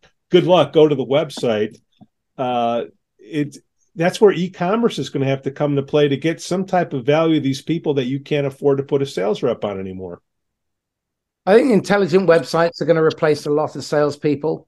luck. 0.45 0.73
Go 0.73 0.87
to 0.87 0.95
the 0.95 1.05
website. 1.05 1.77
Uh, 2.37 2.85
it 3.17 3.57
that's 3.95 4.19
where 4.19 4.31
e-commerce 4.31 4.97
is 4.97 5.09
going 5.09 5.23
to 5.23 5.29
have 5.29 5.43
to 5.43 5.51
come 5.51 5.75
to 5.75 5.83
play 5.83 6.07
to 6.07 6.17
get 6.17 6.41
some 6.41 6.65
type 6.65 6.93
of 6.93 7.05
value 7.05 7.37
of 7.37 7.43
these 7.43 7.61
people 7.61 7.95
that 7.95 8.05
you 8.05 8.19
can't 8.19 8.47
afford 8.47 8.77
to 8.77 8.83
put 8.83 9.01
a 9.01 9.05
sales 9.05 9.43
rep 9.43 9.63
on 9.63 9.79
anymore. 9.79 10.21
I 11.45 11.55
think 11.55 11.71
intelligent 11.71 12.27
websites 12.27 12.81
are 12.81 12.85
going 12.85 12.95
to 12.95 13.03
replace 13.03 13.45
a 13.45 13.51
lot 13.51 13.75
of 13.75 13.83
salespeople. 13.83 14.67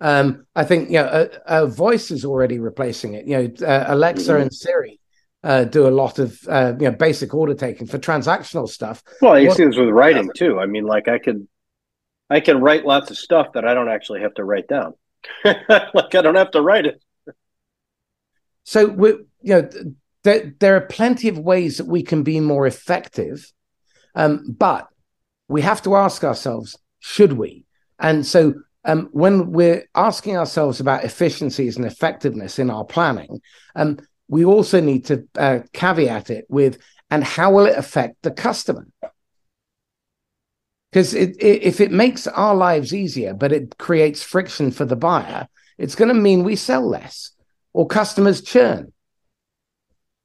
Um, 0.00 0.46
I 0.56 0.64
think 0.64 0.88
you 0.88 0.94
know, 0.94 1.28
a, 1.46 1.62
a 1.62 1.66
voice 1.66 2.10
is 2.10 2.24
already 2.24 2.58
replacing 2.58 3.14
it. 3.14 3.26
You 3.26 3.38
know, 3.38 3.66
uh, 3.66 3.84
Alexa 3.88 4.32
mm-hmm. 4.32 4.42
and 4.42 4.54
Siri 4.54 5.00
uh, 5.44 5.64
do 5.64 5.86
a 5.86 5.90
lot 5.90 6.18
of 6.18 6.40
uh, 6.48 6.72
you 6.80 6.90
know 6.90 6.96
basic 6.96 7.34
order 7.34 7.54
taking 7.54 7.86
for 7.86 7.98
transactional 7.98 8.68
stuff. 8.68 9.02
Well, 9.20 9.38
you 9.38 9.48
what, 9.48 9.56
see 9.56 9.64
this 9.64 9.76
with 9.76 9.90
writing 9.90 10.30
too. 10.34 10.58
I 10.58 10.66
mean, 10.66 10.84
like 10.84 11.06
I 11.06 11.18
could, 11.18 11.46
I 12.30 12.40
can 12.40 12.60
write 12.60 12.86
lots 12.86 13.10
of 13.10 13.18
stuff 13.18 13.48
that 13.54 13.66
I 13.66 13.74
don't 13.74 13.90
actually 13.90 14.22
have 14.22 14.34
to 14.34 14.44
write 14.44 14.66
down. 14.66 14.94
like 15.44 16.14
I 16.14 16.22
don't 16.22 16.34
have 16.34 16.50
to 16.52 16.62
write 16.62 16.86
it. 16.86 17.03
So 18.64 18.86
we, 18.86 19.08
you 19.42 19.62
know, 19.62 19.68
there 20.24 20.54
there 20.58 20.76
are 20.76 20.86
plenty 20.86 21.28
of 21.28 21.38
ways 21.38 21.76
that 21.78 21.86
we 21.86 22.02
can 22.02 22.22
be 22.22 22.40
more 22.40 22.66
effective, 22.66 23.52
um, 24.14 24.44
but 24.58 24.88
we 25.48 25.60
have 25.62 25.82
to 25.82 25.96
ask 25.96 26.24
ourselves, 26.24 26.76
should 27.00 27.34
we? 27.34 27.66
And 27.98 28.26
so 28.26 28.54
um, 28.84 29.08
when 29.12 29.52
we're 29.52 29.86
asking 29.94 30.36
ourselves 30.36 30.80
about 30.80 31.04
efficiencies 31.04 31.76
and 31.76 31.84
effectiveness 31.84 32.58
in 32.58 32.70
our 32.70 32.84
planning, 32.84 33.40
um, 33.76 33.98
we 34.28 34.44
also 34.44 34.80
need 34.80 35.04
to 35.06 35.28
uh, 35.36 35.60
caveat 35.72 36.30
it 36.30 36.46
with, 36.48 36.78
and 37.10 37.22
how 37.22 37.52
will 37.52 37.66
it 37.66 37.76
affect 37.76 38.22
the 38.22 38.30
customer? 38.30 38.86
Because 40.90 41.12
if 41.12 41.80
it 41.80 41.90
makes 41.90 42.26
our 42.28 42.54
lives 42.54 42.94
easier, 42.94 43.34
but 43.34 43.52
it 43.52 43.76
creates 43.78 44.22
friction 44.22 44.70
for 44.70 44.84
the 44.84 44.96
buyer, 44.96 45.48
it's 45.76 45.96
going 45.96 46.08
to 46.08 46.14
mean 46.14 46.44
we 46.44 46.54
sell 46.54 46.88
less 46.88 47.33
or 47.74 47.86
customers 47.86 48.40
churn. 48.40 48.90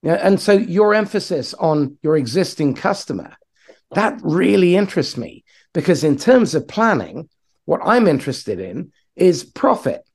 Yeah, 0.01 0.13
and 0.13 0.39
so 0.39 0.53
your 0.53 0.93
emphasis 0.93 1.53
on 1.55 1.97
your 2.01 2.15
existing 2.15 2.75
customer, 2.75 3.35
that 3.91 4.17
really 4.23 4.77
interests 4.77 5.17
me 5.17 5.43
because 5.73 6.05
in 6.05 6.15
terms 6.15 6.55
of 6.55 6.69
planning, 6.69 7.27
what 7.65 7.81
I'm 7.83 8.07
interested 8.07 8.61
in 8.61 8.93
is 9.17 9.43
profit. 9.43 10.07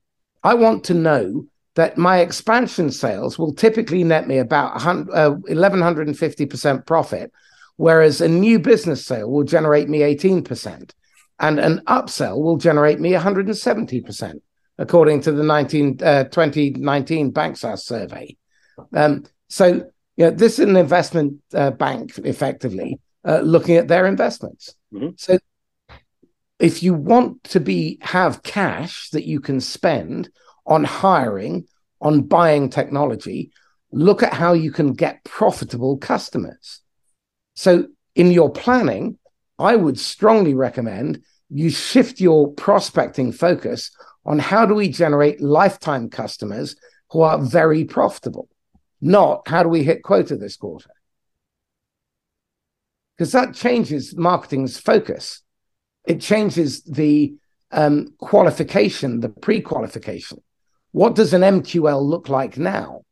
I 0.43 0.55
want 0.55 0.85
to 0.85 0.95
know 0.95 1.45
that 1.75 1.99
my 1.99 2.19
expansion 2.19 2.91
sales 2.91 3.39
will 3.39 3.53
typically 3.53 4.05
net 4.05 4.27
me 4.27 4.39
about 4.39 4.79
1150% 4.79 6.79
uh, 6.79 6.83
profit, 6.83 7.33
whereas 7.77 8.21
a 8.21 8.29
new 8.29 8.59
business 8.59 9.05
sale 9.05 9.31
will 9.31 9.45
generate 9.45 9.89
me 9.89 10.01
18%, 10.01 10.93
and 11.41 11.59
an 11.59 11.81
upsell 11.87 12.41
will 12.41 12.57
generate 12.57 13.01
me 13.01 13.13
170%, 13.13 14.41
according 14.79 15.21
to 15.23 15.33
the 15.33 15.43
19, 15.43 16.01
uh, 16.03 16.25
2019 16.25 17.33
BankSAS 17.33 17.81
survey. 17.81 18.37
Um, 18.93 19.25
so, 19.49 19.67
you 20.17 20.27
know, 20.27 20.31
this 20.31 20.59
is 20.59 20.69
an 20.69 20.77
investment 20.77 21.41
uh, 21.53 21.71
bank, 21.71 22.19
effectively, 22.19 23.01
uh, 23.25 23.41
looking 23.41 23.77
at 23.77 23.89
their 23.89 24.07
investments. 24.07 24.75
Mm-hmm. 24.93 25.11
So, 25.17 25.39
if 26.59 26.83
you 26.83 26.95
want 26.95 27.45
to 27.45 27.61
be 27.61 27.99
have 28.01 28.43
cash 28.43 29.11
that 29.11 29.25
you 29.25 29.41
can 29.41 29.61
spend 29.61 30.31
on 30.67 30.85
hiring, 30.85 31.67
on 32.01 32.23
buying 32.23 32.71
technology, 32.71 33.51
look 33.93 34.23
at 34.23 34.33
how 34.33 34.53
you 34.53 34.71
can 34.71 34.93
get 34.93 35.25
profitable 35.25 35.99
customers. 35.99 36.81
So, 37.55 37.89
in 38.15 38.31
your 38.31 38.51
planning, 38.51 39.19
I 39.59 39.77
would 39.77 39.99
strongly 39.99 40.55
recommend 40.55 41.23
you 41.51 41.71
shift 41.71 42.21
your 42.21 42.53
prospecting 42.53 43.31
focus 43.33 43.91
on 44.25 44.39
how 44.39 44.67
do 44.67 44.75
we 44.75 44.89
generate 44.89 45.41
lifetime 45.41 46.09
customers 46.09 46.77
who 47.11 47.23
are 47.23 47.39
very 47.39 47.85
profitable, 47.85 48.49
not 49.01 49.47
how 49.47 49.63
do 49.63 49.69
we 49.69 49.85
hit 49.85 50.03
quota 50.03 50.37
this 50.37 50.57
quarter. 50.57 50.91
Because 53.17 53.33
that 53.33 53.55
changes 53.55 54.17
marketing's 54.17 54.79
focus. 54.79 55.43
It 56.07 56.21
changes 56.21 56.83
the 56.83 57.35
um, 57.71 58.15
qualification, 58.19 59.21
the 59.21 59.29
pre 59.29 59.61
qualification. 59.61 60.39
what 60.93 61.15
does 61.15 61.33
an 61.33 61.43
MQL 61.43 62.03
look 62.03 62.29
like 62.29 62.57
now? 62.57 63.03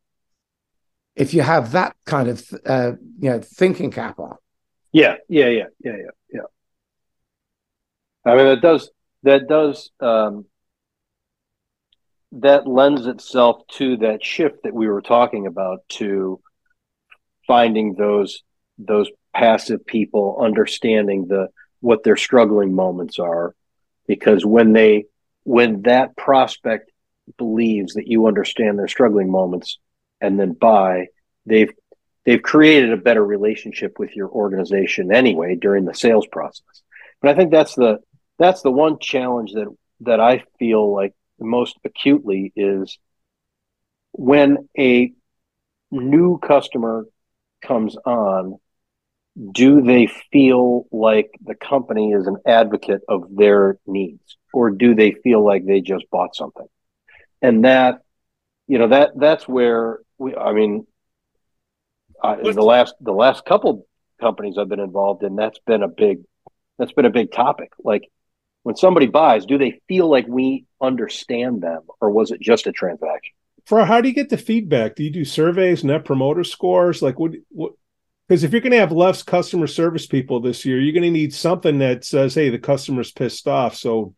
If 1.14 1.34
you 1.34 1.42
have 1.42 1.72
that 1.72 1.94
kind 2.06 2.28
of 2.28 2.48
uh, 2.64 2.92
you 3.18 3.30
know 3.30 3.40
thinking 3.40 3.90
cap 3.90 4.18
on. 4.18 4.36
Yeah, 4.92 5.16
yeah, 5.28 5.48
yeah, 5.48 5.66
yeah, 5.84 5.96
yeah, 5.96 6.10
yeah. 6.32 6.48
I 8.24 8.36
mean, 8.36 8.46
that 8.46 8.62
does 8.62 8.90
that 9.22 9.48
does 9.48 9.90
um, 10.00 10.46
that 12.32 12.66
lends 12.66 13.06
itself 13.06 13.62
to 13.68 13.98
that 13.98 14.24
shift 14.24 14.62
that 14.64 14.74
we 14.74 14.88
were 14.88 15.02
talking 15.02 15.46
about 15.46 15.80
to 15.88 16.40
finding 17.46 17.94
those 17.94 18.42
those 18.78 19.10
passive 19.34 19.84
people 19.86 20.38
understanding 20.40 21.26
the 21.28 21.48
what 21.80 22.04
their 22.04 22.16
struggling 22.16 22.74
moments 22.74 23.18
are. 23.18 23.54
Because 24.06 24.44
when 24.44 24.72
they 24.72 25.04
when 25.44 25.82
that 25.82 26.16
prospect 26.16 26.90
believes 27.36 27.94
that 27.94 28.08
you 28.08 28.26
understand 28.26 28.78
their 28.78 28.88
struggling 28.88 29.30
moments 29.30 29.78
and 30.20 30.38
then 30.40 30.52
buy 30.52 31.06
they've 31.46 31.72
they've 32.24 32.42
created 32.42 32.92
a 32.92 32.96
better 32.96 33.24
relationship 33.24 33.98
with 33.98 34.14
your 34.16 34.28
organization 34.28 35.12
anyway 35.12 35.54
during 35.54 35.84
the 35.84 35.94
sales 35.94 36.26
process. 36.26 36.82
But 37.20 37.30
i 37.30 37.34
think 37.34 37.50
that's 37.50 37.74
the 37.74 37.98
that's 38.38 38.62
the 38.62 38.70
one 38.70 38.98
challenge 38.98 39.52
that 39.52 39.68
that 40.00 40.20
i 40.20 40.44
feel 40.58 40.92
like 40.92 41.14
most 41.42 41.76
acutely 41.84 42.52
is 42.56 42.98
when 44.12 44.68
a 44.78 45.12
new 45.90 46.38
customer 46.38 47.06
comes 47.62 47.96
on 48.04 48.58
do 49.52 49.80
they 49.80 50.08
feel 50.30 50.86
like 50.92 51.30
the 51.42 51.54
company 51.54 52.12
is 52.12 52.26
an 52.26 52.36
advocate 52.44 53.00
of 53.08 53.24
their 53.34 53.78
needs? 53.86 54.36
Or 54.52 54.70
do 54.70 54.94
they 54.94 55.12
feel 55.12 55.42
like 55.42 55.64
they 55.64 55.80
just 55.80 56.04
bought 56.10 56.36
something? 56.36 56.66
And 57.40 57.64
that 57.64 58.00
you 58.68 58.78
know 58.78 58.88
that 58.88 59.10
that's 59.16 59.48
where 59.48 59.98
we 60.18 60.36
i 60.36 60.52
mean 60.52 60.86
uh, 62.22 62.36
the 62.36 62.62
last 62.62 62.94
the 63.00 63.12
last 63.12 63.44
couple 63.44 63.86
companies 64.20 64.56
i've 64.56 64.68
been 64.68 64.78
involved 64.78 65.24
in 65.24 65.34
that's 65.34 65.58
been 65.66 65.82
a 65.82 65.88
big 65.88 66.20
that's 66.78 66.92
been 66.92 67.04
a 67.04 67.10
big 67.10 67.30
topic. 67.30 67.70
Like 67.84 68.10
when 68.62 68.76
somebody 68.76 69.06
buys 69.06 69.46
do 69.46 69.58
they 69.58 69.80
feel 69.88 70.08
like 70.08 70.26
we 70.26 70.64
understand 70.80 71.62
them 71.62 71.82
or 72.00 72.10
was 72.10 72.30
it 72.30 72.40
just 72.40 72.66
a 72.66 72.72
transaction? 72.72 73.34
For 73.66 73.84
how 73.84 74.00
do 74.00 74.08
you 74.08 74.14
get 74.14 74.28
the 74.28 74.36
feedback? 74.36 74.96
Do 74.96 75.04
you 75.04 75.10
do 75.10 75.24
surveys 75.24 75.84
net 75.84 76.04
promoter 76.04 76.44
scores? 76.44 77.02
Like 77.02 77.18
what 77.18 77.32
what 77.48 77.72
because 78.28 78.44
if 78.44 78.52
you're 78.52 78.60
going 78.60 78.72
to 78.72 78.78
have 78.78 78.92
less 78.92 79.22
customer 79.22 79.66
service 79.66 80.06
people 80.06 80.40
this 80.40 80.64
year, 80.64 80.80
you're 80.80 80.94
going 80.94 81.02
to 81.02 81.10
need 81.10 81.34
something 81.34 81.80
that 81.80 82.04
says, 82.04 82.34
"Hey, 82.34 82.48
the 82.48 82.58
customer's 82.58 83.12
pissed 83.12 83.46
off." 83.46 83.76
So, 83.76 84.14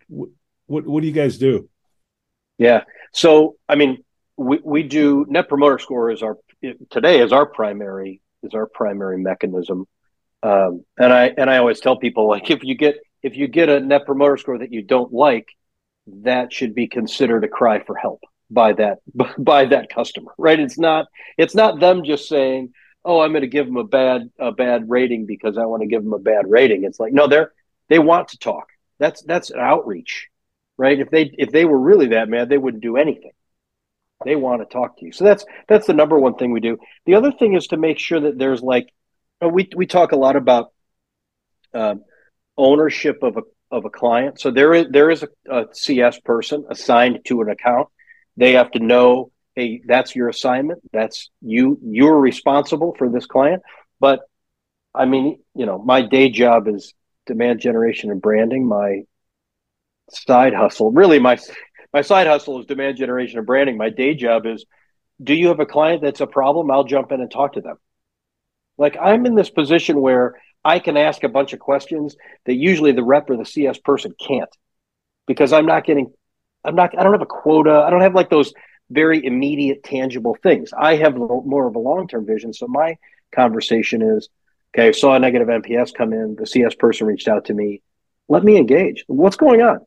what 0.67 0.87
what 0.87 1.01
do 1.01 1.07
you 1.09 1.13
guys 1.13 1.37
do? 1.37 1.69
Yeah, 2.59 2.85
so 3.13 3.57
I 3.69 3.75
mean, 3.75 4.05
we 4.37 4.61
we 4.63 4.83
do 4.85 5.27
Net 5.29 5.49
Promoter 5.49 5.79
Score 5.79 6.11
is 6.11 6.23
our 6.23 6.39
today 6.91 7.21
is 7.21 7.33
our 7.33 7.47
primary 7.47 8.21
is 8.43 8.55
our 8.55 8.67
primary 8.67 9.19
mechanism, 9.19 9.87
um, 10.43 10.85
and 10.97 11.13
I 11.13 11.33
and 11.37 11.51
I 11.51 11.59
always 11.59 11.81
tell 11.81 11.97
people 11.97 12.29
like 12.29 12.51
if 12.51 12.63
you 12.63 12.77
get 12.77 12.97
if 13.25 13.37
you 13.37 13.49
get 13.49 13.69
a 13.69 13.81
Net 13.81 14.07
Promoter 14.07 14.37
Score 14.37 14.59
that 14.59 14.73
you 14.73 14.83
don't 14.83 15.13
like, 15.13 15.49
that 16.07 16.53
should 16.53 16.75
be 16.75 16.87
considered 16.87 17.45
a 17.45 17.49
cry 17.49 17.83
for 17.83 17.97
help 17.97 18.21
by 18.51 18.73
that 18.75 18.99
by 19.39 19.65
that 19.67 19.91
customer, 19.91 20.33
right? 20.39 20.61
It's 20.61 20.79
not 20.79 21.07
it's 21.37 21.55
not 21.55 21.81
them 21.81 22.05
just 22.05 22.29
saying 22.29 22.73
oh, 23.05 23.21
I'm 23.21 23.33
going 23.33 23.43
to 23.43 23.49
give 23.49 23.67
them 23.67 23.77
a 23.77 23.85
bad 23.85 24.31
a 24.39 24.53
bad 24.53 24.89
rating 24.89 25.27
because 25.27 25.59
I 25.59 25.67
want 25.67 25.83
to 25.83 25.89
give 25.89 26.03
them 26.03 26.15
a 26.15 26.19
bad 26.19 26.45
rating. 26.49 26.85
It's 26.85 27.01
like 27.01 27.13
no, 27.13 27.27
they're 27.27 27.53
they 27.89 27.99
want 27.99 28.29
to 28.29 28.39
talk. 28.39 28.69
That's 28.99 29.23
that's 29.23 29.51
an 29.51 29.61
outreach, 29.61 30.29
right? 30.77 30.99
If 30.99 31.11
they 31.11 31.35
if 31.37 31.51
they 31.51 31.65
were 31.65 31.79
really 31.79 32.09
that 32.09 32.29
mad, 32.29 32.49
they 32.49 32.59
wouldn't 32.59 32.83
do 32.83 32.97
anything. 32.97 33.33
They 34.25 34.37
want 34.37 34.63
to 34.63 34.73
talk 34.73 34.99
to 34.99 35.07
you. 35.07 35.13
So 35.13 35.25
that's 35.25 35.45
that's 35.69 35.87
the 35.87 35.93
number 35.93 36.19
one 36.19 36.37
thing 36.37 36.53
we 36.53 36.61
do. 36.61 36.79
The 37.05 37.15
other 37.15 37.33
thing 37.33 37.55
is 37.55 37.69
to 37.69 37.77
make 37.77 37.99
sure 37.99 38.21
that 38.21 38.39
there's 38.39 38.63
like 38.63 38.89
we 39.43 39.69
we 39.75 39.87
talk 39.87 40.13
a 40.13 40.17
lot 40.17 40.37
about 40.37 40.73
um, 41.75 42.05
ownership 42.57 43.23
of 43.23 43.37
a 43.37 43.43
of 43.71 43.85
a 43.85 43.91
client. 43.91 44.41
So 44.41 44.51
there 44.51 44.75
is 44.75 44.87
there 44.91 45.11
is 45.11 45.25
a, 45.25 45.29
a 45.51 45.67
CS 45.73 46.21
person 46.21 46.65
assigned 46.69 47.21
to 47.27 47.41
an 47.43 47.49
account. 47.49 47.89
They 48.37 48.53
have 48.53 48.71
to 48.73 48.79
know 48.79 49.31
hey, 49.55 49.81
that's 49.87 50.17
your 50.17 50.29
assignment. 50.29 50.81
That's 50.93 51.31
you. 51.41 51.79
You're 51.83 52.19
responsible 52.19 52.95
for 52.99 53.09
this 53.09 53.27
client. 53.27 53.63
But 54.01 54.21
I 54.95 55.07
mean, 55.07 55.41
you 55.55 55.67
know, 55.67 55.79
my 55.79 56.03
day 56.03 56.29
job 56.29 56.69
is 56.69 56.95
demand 57.27 57.61
generation 57.61 58.11
and 58.11 58.21
branding. 58.21 58.67
My 58.67 59.03
side 60.11 60.55
hustle, 60.55 60.93
really, 60.93 61.19
my 61.19 61.39
my 61.93 62.03
side 62.03 62.27
hustle 62.27 62.61
is 62.61 62.67
demand 62.67 62.97
generation 62.97 63.39
and 63.39 63.47
branding. 63.47 63.77
My 63.77 63.91
day 63.91 64.15
job 64.15 64.47
is, 64.47 64.65
do 65.23 65.35
you 65.35 65.49
have 65.49 65.61
a 65.61 65.67
client 65.67 66.03
that's 66.03 66.21
a 66.21 66.27
problem? 66.27 66.71
I'll 66.71 66.85
jump 66.85 67.13
in 67.13 67.21
and 67.21 67.31
talk 67.31 67.55
to 67.55 67.61
them. 67.61 67.77
Like 68.77 68.97
I'm 69.01 69.27
in 69.27 69.37
this 69.37 69.51
position 69.51 70.01
where 70.01 70.35
I 70.65 70.79
can 70.79 70.97
ask 70.97 71.23
a 71.25 71.29
bunch 71.29 71.53
of 71.53 71.61
questions 71.61 72.17
that 72.47 72.55
usually 72.55 72.93
the 72.93 73.03
rep 73.03 73.29
or 73.29 73.37
the 73.37 73.45
CS 73.45 73.79
person 73.79 74.15
can't 74.19 74.51
because 75.27 75.53
I'm 75.53 75.67
not 75.67 75.85
getting, 75.85 76.13
I'm 76.65 76.75
not, 76.75 76.99
I 76.99 77.03
don't 77.03 77.13
have 77.13 77.23
a 77.23 77.27
quota. 77.27 77.85
I 77.87 77.91
don't 77.91 78.01
have 78.01 78.15
like 78.15 78.31
those 78.31 78.53
very 78.91 79.25
immediate, 79.25 79.83
tangible 79.83 80.37
things. 80.43 80.71
I 80.77 80.97
have 80.97 81.17
more 81.17 81.67
of 81.67 81.77
a 81.77 81.79
long 81.79 82.09
term 82.09 82.27
vision. 82.27 82.53
So 82.53 82.67
my 82.67 82.97
conversation 83.35 84.03
is 84.03 84.29
okay, 84.75 84.89
I 84.89 84.93
saw 84.93 85.15
a 85.15 85.19
negative 85.19 85.49
NPS 85.49 85.95
come 85.95 86.13
in. 86.13 86.37
The 86.37 86.47
CS 86.47 86.75
person 86.75 87.07
reached 87.07 87.29
out 87.29 87.47
to 87.47 87.55
me. 87.55 87.83
Let 88.29 88.43
me 88.43 88.57
engage. 88.57 89.05
What's 89.07 89.37
going 89.37 89.63
on? 89.63 89.81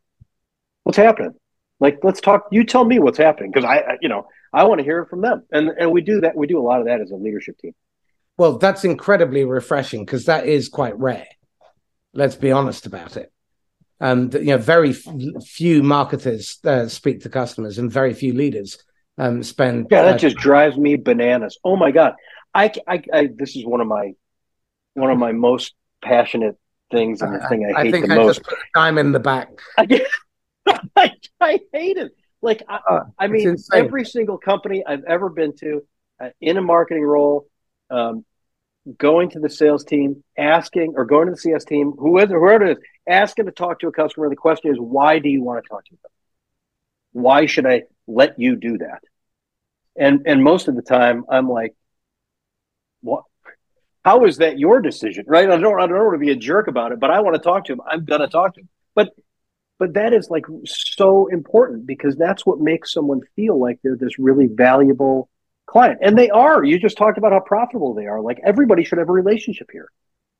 What's 0.84 0.98
happening? 0.98 1.34
Like, 1.80 2.00
let's 2.04 2.22
talk. 2.22 2.48
You 2.52 2.64
tell 2.64 2.86
me 2.86 3.00
what's 3.00 3.18
happening 3.18 3.52
because 3.52 3.66
I, 3.66 3.98
you 4.02 4.10
know, 4.10 4.28
I 4.54 4.64
want 4.64 4.80
to 4.80 4.84
hear 4.84 5.02
it 5.02 5.10
from 5.10 5.22
them. 5.22 5.44
And 5.52 5.70
and 5.70 5.92
we 5.92 6.02
do 6.02 6.22
that. 6.22 6.36
We 6.36 6.48
do 6.48 6.60
a 6.60 6.62
lot 6.62 6.80
of 6.80 6.88
that 6.88 7.02
as 7.02 7.12
a 7.12 7.16
leadership 7.16 7.58
team. 7.58 7.74
Well, 8.38 8.58
that's 8.58 8.86
incredibly 8.86 9.44
refreshing 9.46 10.06
because 10.06 10.26
that 10.26 10.46
is 10.46 10.70
quite 10.70 10.98
rare. 10.98 11.28
Let's 12.14 12.36
be 12.36 12.52
honest 12.52 12.86
about 12.86 13.18
it. 13.18 13.32
Um, 14.00 14.30
you 14.34 14.46
know, 14.46 14.58
very 14.58 14.92
f- 14.92 15.44
few 15.44 15.82
marketers 15.82 16.60
uh, 16.64 16.88
speak 16.88 17.22
to 17.24 17.30
customers, 17.30 17.80
and 17.80 17.92
very 17.92 18.14
few 18.14 18.34
leaders 18.34 18.78
um, 19.18 19.42
spend. 19.42 19.88
Yeah, 19.90 20.04
that 20.04 20.16
uh, 20.16 20.18
just 20.20 20.38
drives 20.38 20.78
me 20.78 20.98
bananas. 20.98 21.58
Oh 21.64 21.76
my 21.76 21.90
god, 21.90 22.14
I, 22.54 22.72
I, 22.88 23.02
I, 23.12 23.30
this 23.36 23.56
is 23.56 23.66
one 23.66 23.82
of 23.82 23.88
my 23.88 24.14
one 24.94 25.10
of 25.10 25.18
my 25.18 25.32
most 25.32 25.74
passionate 26.04 26.58
things 26.92 27.22
and 27.22 27.34
the 27.34 27.44
uh, 27.44 27.50
thing 27.50 27.66
I, 27.66 27.80
I 27.80 27.84
hate 27.84 28.06
the 28.06 28.14
I 28.14 28.16
most. 28.16 28.42
I'm 28.76 28.98
in 28.98 29.12
the 29.12 29.20
back. 29.20 29.50
I, 29.78 31.14
I, 31.40 31.60
hate 31.74 31.98
it. 31.98 32.12
Like 32.42 32.64
I, 32.70 32.80
uh, 32.90 33.00
I 33.18 33.28
mean, 33.28 33.56
every 33.74 34.06
single 34.06 34.38
company 34.38 34.84
I've 34.86 35.04
ever 35.06 35.30
been 35.30 35.56
to, 35.58 35.82
uh, 36.22 36.30
in 36.40 36.58
a 36.58 36.62
marketing 36.62 37.04
role, 37.04 37.48
um, 37.90 38.26
going 38.98 39.30
to 39.32 39.40
the 39.40 39.50
sales 39.50 39.84
team, 39.84 40.24
asking, 40.38 40.94
or 40.96 41.06
going 41.06 41.28
to 41.28 41.32
the 41.32 41.38
CS 41.38 41.66
team, 41.66 41.94
whoever, 41.98 42.40
whoever 42.40 42.66
it 42.66 42.78
is, 42.78 42.84
asking 43.08 43.46
to 43.46 43.52
talk 43.52 43.80
to 43.80 43.88
a 43.88 43.92
customer. 43.92 44.30
The 44.30 44.36
question 44.36 44.72
is, 44.72 44.78
why 44.80 45.20
do 45.20 45.30
you 45.30 45.44
want 45.44 45.64
to 45.64 45.70
talk 45.70 45.86
to 45.86 45.92
them? 45.92 46.12
Why 47.12 47.46
should 47.46 47.66
I 47.66 47.84
let 48.08 48.40
you 48.40 48.56
do 48.56 48.78
that? 48.80 49.02
And 49.96 50.24
and 50.28 50.44
most 50.44 50.68
of 50.68 50.76
the 50.76 50.82
time, 50.82 51.26
I'm 51.30 51.50
like, 51.50 51.74
what? 53.02 53.24
How 54.06 54.26
is 54.26 54.38
that 54.38 54.60
your 54.60 54.80
decision, 54.80 55.26
right? 55.28 55.50
I 55.50 55.58
don't 55.58 55.82
I 55.82 55.88
don't 55.88 55.98
want 55.98 56.14
to 56.14 56.26
be 56.26 56.32
a 56.32 56.36
jerk 56.36 56.68
about 56.68 56.92
it, 56.92 57.00
but 57.00 57.10
I 57.10 57.22
want 57.22 57.36
to 57.36 57.42
talk 57.42 57.66
to 57.66 57.74
him. 57.74 57.82
I'm 57.86 58.06
gonna 58.06 58.28
talk 58.28 58.54
to 58.56 58.62
him. 58.62 58.70
But 58.94 59.14
but 59.80 59.94
that 59.94 60.14
is 60.14 60.30
like 60.30 60.46
so 60.66 61.28
important 61.28 61.88
because 61.88 62.16
that's 62.16 62.46
what 62.46 62.60
makes 62.60 62.94
someone 62.94 63.22
feel 63.36 63.60
like 63.60 63.80
they're 63.84 63.98
this 63.98 64.20
really 64.20 64.48
valuable 64.48 65.30
client. 65.68 66.00
And 66.02 66.18
they 66.18 66.30
are. 66.30 66.64
You 66.64 66.80
just 66.80 66.98
talked 66.98 67.18
about 67.18 67.32
how 67.32 67.42
profitable 67.42 67.94
they 67.94 68.08
are. 68.08 68.22
Like 68.22 68.40
everybody 68.44 68.84
should 68.84 68.98
have 68.98 69.10
a 69.10 69.14
relationship 69.14 69.70
here. 69.72 69.90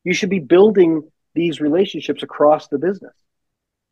You 0.04 0.14
should 0.14 0.30
be 0.30 0.40
building 0.40 1.08
these 1.34 1.60
relationships 1.60 2.22
across 2.22 2.68
the 2.68 2.78
business. 2.78 3.14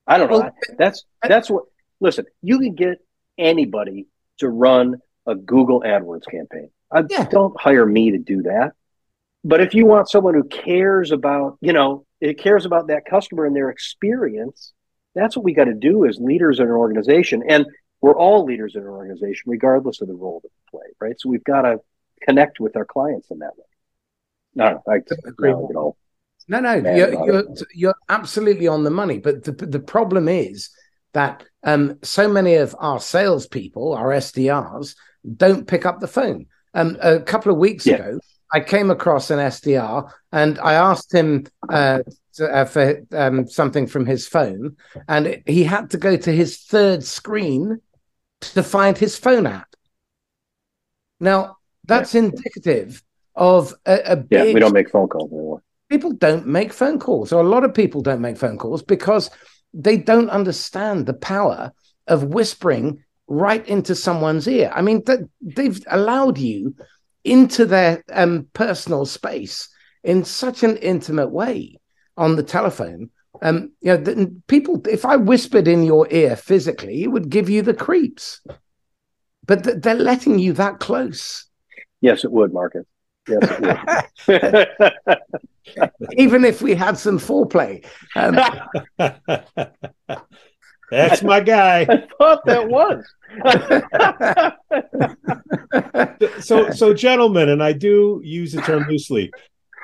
I 0.07 0.19
don't 0.19 0.31
know. 0.31 0.39
Well, 0.39 0.55
that's 0.79 1.05
that's 1.23 1.51
what 1.51 1.65
listen, 2.01 2.27
you 2.43 2.59
can 2.59 2.75
get 2.75 2.99
anybody 3.39 4.07
to 4.39 4.49
run 4.49 4.97
a 5.27 5.35
Google 5.35 5.81
AdWords 5.83 6.27
campaign. 6.31 6.71
I 6.91 7.03
yeah. 7.09 7.25
don't 7.25 7.59
hire 7.61 7.87
me 7.87 8.13
to 8.13 8.19
do 8.19 8.43
that. 8.43 8.73
But 9.45 9.61
if 9.61 9.75
you 9.75 9.87
want 9.87 10.09
someone 10.09 10.35
who 10.35 10.45
cares 10.45 11.13
about, 11.13 11.59
you 11.61 11.73
know, 11.73 12.05
it 12.21 12.39
cares 12.39 12.65
about 12.65 12.89
that 12.89 13.05
customer 13.05 13.45
and 13.45 13.55
their 13.55 13.71
experience, 13.71 14.73
that's 15.15 15.37
what 15.37 15.45
we 15.45 15.55
got 15.55 15.65
to 15.65 15.75
do 15.75 16.07
as 16.07 16.19
leaders 16.19 16.59
in 16.59 16.67
an 16.67 16.73
organization. 16.73 17.43
And 17.49 17.67
we're 18.01 18.17
all 18.17 18.45
leaders 18.45 18.75
in 18.75 18.83
an 18.83 18.89
organization, 18.89 19.45
regardless 19.51 20.01
of 20.01 20.09
the 20.09 20.15
role 20.15 20.41
that 20.43 20.51
we 20.51 20.79
play, 20.79 20.89
right? 21.01 21.19
So 21.19 21.29
we've 21.29 21.45
got 21.45 21.63
to 21.63 21.81
connect 22.23 22.61
with 22.61 22.77
our 22.77 22.85
clients 22.85 23.31
in 23.31 23.39
that 23.41 23.57
way. 23.57 23.65
No, 24.55 24.83
I 24.89 24.97
agree. 25.27 25.53
No, 26.49 26.61
no, 26.61 26.75
you're, 26.75 27.27
you're, 27.27 27.45
you're 27.75 27.95
absolutely 28.09 28.69
on 28.69 28.85
the 28.85 28.91
money. 28.91 29.19
But 29.19 29.45
the 29.45 29.53
the 29.53 29.81
problem 29.81 30.29
is 30.29 30.71
that 31.13 31.45
um, 31.65 31.99
so 32.03 32.29
many 32.29 32.55
of 32.55 32.75
our 32.79 33.01
salespeople, 33.01 33.95
our 33.95 34.11
SDRs, 34.11 34.95
don't 35.37 35.67
pick 35.67 35.85
up 35.85 36.01
the 36.01 36.09
phone. 36.09 36.47
Um, 36.75 36.97
a 37.01 37.21
couple 37.21 37.51
of 37.51 37.59
weeks 37.59 37.87
yeah. 37.87 37.95
ago, 37.95 38.21
I 38.53 38.61
came 38.61 38.91
across 38.91 39.31
an 39.31 39.39
SDR 39.39 40.11
and 40.31 40.59
I 40.61 40.75
asked 40.75 41.13
him 41.13 41.47
uh, 41.69 42.01
to, 42.35 42.47
uh, 42.47 42.65
for 42.65 43.03
um, 43.13 43.49
something 43.49 43.87
from 43.87 44.07
his 44.07 44.29
phone, 44.29 44.77
and 45.09 45.43
he 45.47 45.65
had 45.65 45.91
to 45.91 45.99
go 45.99 46.17
to 46.17 46.33
his 46.33 46.59
third 46.59 47.03
screen 47.03 47.81
to 48.41 48.63
find 48.63 48.97
his 48.97 49.17
phone 49.17 49.47
app. 49.47 49.69
Now, 51.21 51.57
that's 51.85 52.15
yeah. 52.15 52.23
indicative 52.23 53.03
of 53.35 53.75
a, 53.87 54.13
a 54.13 54.25
yeah. 54.31 54.53
We 54.53 54.61
don't 54.61 54.73
make 54.73 54.91
phone 54.91 55.09
calls 55.09 55.31
anymore. 55.33 55.63
People 55.89 56.13
don't 56.13 56.47
make 56.47 56.73
phone 56.73 56.99
calls, 56.99 57.33
or 57.33 57.41
a 57.41 57.49
lot 57.49 57.65
of 57.65 57.73
people 57.73 58.03
don't 58.03 58.21
make 58.21 58.37
phone 58.37 58.59
calls 58.59 58.83
because 58.83 59.31
they 59.73 59.97
don't 59.97 60.31
understand 60.31 61.07
the 61.07 61.15
power 61.15 61.73
of 62.07 62.25
whispering 62.25 63.05
right 63.29 63.67
into 63.69 63.95
someone's 63.95 64.49
ear. 64.49 64.71
I 64.75 64.83
mean, 64.83 65.05
th- 65.05 65.21
they've 65.41 65.81
allowed 65.89 66.39
you 66.39 66.75
into 67.25 67.67
their 67.67 68.05
um, 68.13 68.49
personal 68.53 69.05
space 69.05 69.69
in 70.05 70.25
such 70.25 70.63
an 70.63 70.77
intimate 70.77 71.31
way 71.31 71.81
on 72.17 72.37
the 72.37 72.43
telephone. 72.43 73.11
Um, 73.43 73.73
you 73.81 73.93
know, 73.93 73.97
the, 73.97 74.41
people. 74.47 74.83
If 74.89 75.05
I 75.05 75.17
whispered 75.17 75.69
in 75.69 75.83
your 75.83 76.07
ear 76.11 76.37
physically, 76.37 77.03
it 77.03 77.09
would 77.09 77.31
give 77.31 77.49
you 77.49 77.63
the 77.63 77.75
creeps. 77.75 78.41
But 79.47 79.65
th- 79.65 79.77
they're 79.81 79.95
letting 79.95 80.39
you 80.39 80.53
that 80.55 80.81
close. 80.81 81.47
Yes, 82.01 82.25
it 82.25 82.33
would, 82.33 82.53
Marcus. 82.53 82.85
Yes, 83.29 84.09
it 84.29 84.69
would. 85.07 85.19
Even 86.19 86.45
if 86.45 86.63
we 86.63 86.75
had 86.75 86.99
some 86.99 87.19
foreplay. 87.19 87.85
Um, 88.15 88.39
That's 90.91 91.23
my 91.23 91.41
guy. 91.41 91.81
I 91.81 92.07
thought 92.19 92.45
that 92.47 92.69
was. 92.69 93.05
so, 96.45 96.71
so, 96.71 96.95
gentlemen, 96.95 97.49
and 97.49 97.63
I 97.63 97.73
do 97.73 98.21
use 98.23 98.53
the 98.53 98.63
term 98.63 98.87
loosely. 98.89 99.33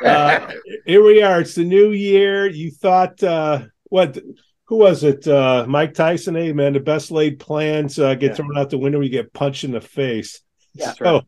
Uh, 0.05 0.53
here 0.87 1.03
we 1.03 1.23
are. 1.23 1.41
It's 1.41 1.55
the 1.55 1.65
new 1.65 1.91
year. 1.93 2.47
You 2.49 2.71
thought 2.71 3.23
uh, 3.23 3.65
what? 3.85 4.19
Who 4.67 4.77
was 4.77 5.05
it? 5.05 5.27
Uh, 5.27 5.67
Mike 5.69 5.95
Tyson. 5.95 6.35
Hey, 6.35 6.53
man, 6.53 6.73
the 6.73 6.81
best 6.81 7.11
laid 7.11 7.39
plans 7.39 7.99
uh, 7.99 8.15
get 8.15 8.31
yeah. 8.31 8.35
thrown 8.35 8.59
out 8.59 8.71
the 8.71 8.79
window. 8.79 9.01
You 9.01 9.11
get 9.11 9.33
punched 9.33 9.65
in 9.65 9.73
the 9.73 9.81
face. 9.81 10.41
Yeah. 10.75 10.93
So, 10.93 11.05
right. 11.05 11.25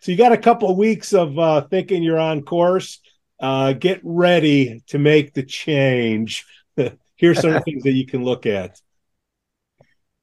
so 0.00 0.12
you 0.12 0.16
got 0.16 0.32
a 0.32 0.38
couple 0.38 0.70
of 0.70 0.76
weeks 0.76 1.12
of 1.12 1.38
uh, 1.38 1.62
thinking 1.62 2.02
you're 2.02 2.18
on 2.18 2.42
course. 2.42 3.00
Uh, 3.38 3.72
get 3.72 4.00
ready 4.04 4.82
to 4.86 4.98
make 4.98 5.34
the 5.34 5.42
change. 5.42 6.46
Here's 7.16 7.40
some 7.40 7.62
things 7.64 7.82
that 7.82 7.92
you 7.92 8.06
can 8.06 8.24
look 8.24 8.46
at. 8.46 8.80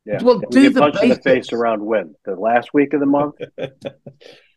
Yeah. 0.06 0.24
Well, 0.24 0.40
do 0.40 0.70
the 0.70 0.80
punch 0.80 1.04
in 1.04 1.10
the 1.10 1.16
face 1.18 1.54
around 1.54 1.86
when 1.86 2.16
the 2.26 2.36
last 2.36 2.74
week 2.74 2.94
of 2.94 3.00
the 3.00 3.06
month. 3.06 3.36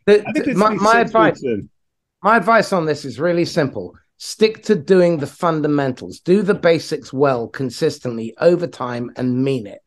the, 0.07 0.55
my, 0.57 0.71
my 0.71 1.01
advice, 1.01 1.45
my 2.23 2.37
advice 2.37 2.73
on 2.73 2.87
this 2.87 3.05
is 3.05 3.19
really 3.19 3.45
simple: 3.45 3.95
stick 4.17 4.63
to 4.65 4.75
doing 4.75 5.19
the 5.19 5.27
fundamentals, 5.27 6.21
do 6.21 6.43
the 6.43 6.55
basics 6.55 7.13
well, 7.13 7.49
consistently 7.49 8.35
over 8.39 8.67
time, 8.67 9.11
and 9.17 9.43
mean 9.43 9.67
it. 9.67 9.81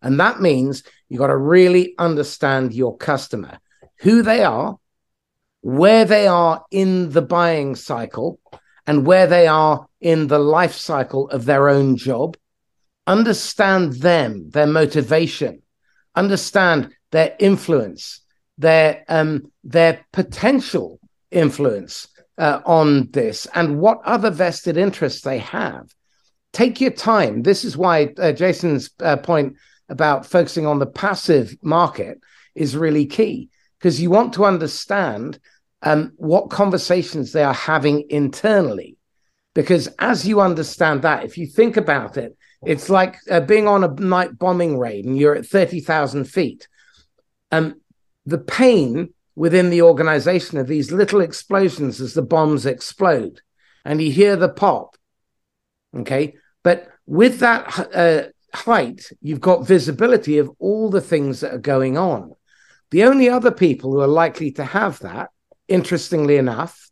And 0.00 0.18
that 0.20 0.40
means 0.40 0.84
you 1.08 1.18
got 1.18 1.26
to 1.26 1.36
really 1.36 1.94
understand 1.98 2.72
your 2.72 2.96
customer, 2.96 3.58
who 3.98 4.22
they 4.22 4.44
are, 4.44 4.78
where 5.62 6.04
they 6.04 6.26
are 6.26 6.64
in 6.70 7.10
the 7.10 7.22
buying 7.22 7.74
cycle, 7.74 8.38
and 8.86 9.04
where 9.04 9.26
they 9.26 9.46
are 9.48 9.86
in 10.00 10.28
the 10.28 10.38
life 10.38 10.74
cycle 10.74 11.28
of 11.30 11.44
their 11.44 11.68
own 11.68 11.96
job. 11.96 12.36
Understand 13.06 13.94
them, 13.94 14.50
their 14.50 14.68
motivation, 14.68 15.62
understand 16.14 16.94
their 17.10 17.34
influence, 17.40 18.20
their 18.56 19.04
um, 19.08 19.50
their 19.64 20.06
potential 20.12 20.99
influence 21.30 22.08
uh, 22.38 22.60
on 22.64 23.10
this, 23.10 23.46
and 23.54 23.80
what 23.80 24.00
other 24.04 24.30
vested 24.30 24.76
interests 24.76 25.22
they 25.22 25.38
have. 25.38 25.92
Take 26.52 26.80
your 26.80 26.90
time. 26.90 27.42
This 27.42 27.64
is 27.64 27.76
why 27.76 28.12
uh, 28.18 28.32
Jason's 28.32 28.90
uh, 29.00 29.16
point 29.18 29.56
about 29.88 30.26
focusing 30.26 30.66
on 30.66 30.78
the 30.78 30.86
passive 30.86 31.54
market 31.62 32.18
is 32.54 32.76
really 32.76 33.06
key 33.06 33.50
because 33.78 34.00
you 34.00 34.10
want 34.10 34.34
to 34.34 34.44
understand 34.44 35.38
um, 35.82 36.12
what 36.16 36.50
conversations 36.50 37.32
they 37.32 37.44
are 37.44 37.54
having 37.54 38.04
internally. 38.10 38.96
Because 39.54 39.88
as 39.98 40.26
you 40.26 40.40
understand 40.40 41.02
that, 41.02 41.24
if 41.24 41.38
you 41.38 41.46
think 41.46 41.76
about 41.76 42.16
it, 42.16 42.36
it's 42.64 42.90
like 42.90 43.16
uh, 43.30 43.40
being 43.40 43.66
on 43.66 43.82
a 43.82 43.88
night 43.88 44.38
bombing 44.38 44.78
raid 44.78 45.06
and 45.06 45.16
you're 45.16 45.34
at 45.34 45.46
30,000 45.46 46.24
feet. 46.24 46.68
Um, 47.50 47.80
the 48.26 48.38
pain 48.38 49.12
within 49.40 49.70
the 49.70 49.80
organization 49.80 50.58
of 50.58 50.66
these 50.66 50.92
little 50.92 51.22
explosions 51.22 51.98
as 51.98 52.12
the 52.12 52.20
bombs 52.20 52.66
explode 52.66 53.40
and 53.86 54.02
you 54.02 54.12
hear 54.12 54.36
the 54.36 54.50
pop. 54.50 54.98
Okay. 55.96 56.34
But 56.62 56.88
with 57.06 57.38
that 57.38 57.88
uh, 57.94 58.24
height, 58.54 59.10
you've 59.22 59.40
got 59.40 59.66
visibility 59.66 60.36
of 60.36 60.50
all 60.58 60.90
the 60.90 61.00
things 61.00 61.40
that 61.40 61.54
are 61.54 61.70
going 61.74 61.96
on. 61.96 62.34
The 62.90 63.04
only 63.04 63.30
other 63.30 63.50
people 63.50 63.90
who 63.92 64.00
are 64.00 64.06
likely 64.24 64.52
to 64.52 64.64
have 64.66 64.98
that, 64.98 65.30
interestingly 65.68 66.36
enough, 66.36 66.90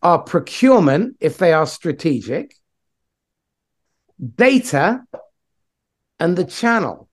are 0.00 0.20
procurement 0.20 1.18
if 1.20 1.36
they 1.36 1.52
are 1.52 1.66
strategic 1.66 2.54
data 4.36 5.02
and 6.18 6.34
the 6.34 6.46
channel 6.46 7.10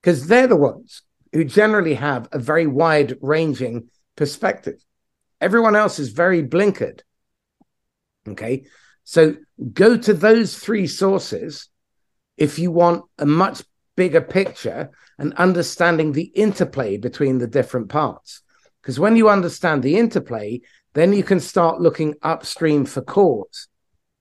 because 0.00 0.26
they're 0.26 0.46
the 0.46 0.56
ones 0.56 1.02
who 1.34 1.44
generally 1.44 1.94
have 1.94 2.28
a 2.30 2.38
very 2.38 2.66
wide 2.66 3.18
ranging 3.20 3.90
perspective. 4.16 4.82
Everyone 5.40 5.74
else 5.74 5.98
is 5.98 6.10
very 6.10 6.42
blinkered. 6.42 7.00
Okay? 8.28 8.66
So 9.02 9.34
go 9.72 9.96
to 9.98 10.14
those 10.14 10.56
three 10.56 10.86
sources 10.86 11.68
if 12.36 12.58
you 12.60 12.70
want 12.70 13.04
a 13.18 13.26
much 13.26 13.64
bigger 13.96 14.20
picture 14.20 14.92
and 15.18 15.34
understanding 15.34 16.12
the 16.12 16.30
interplay 16.36 16.98
between 16.98 17.38
the 17.38 17.48
different 17.48 17.88
parts. 17.88 18.40
Because 18.80 19.00
when 19.00 19.16
you 19.16 19.28
understand 19.28 19.82
the 19.82 19.96
interplay 19.96 20.60
then 20.92 21.12
you 21.12 21.24
can 21.24 21.40
start 21.40 21.80
looking 21.80 22.14
upstream 22.22 22.84
for 22.84 23.02
cause. 23.02 23.66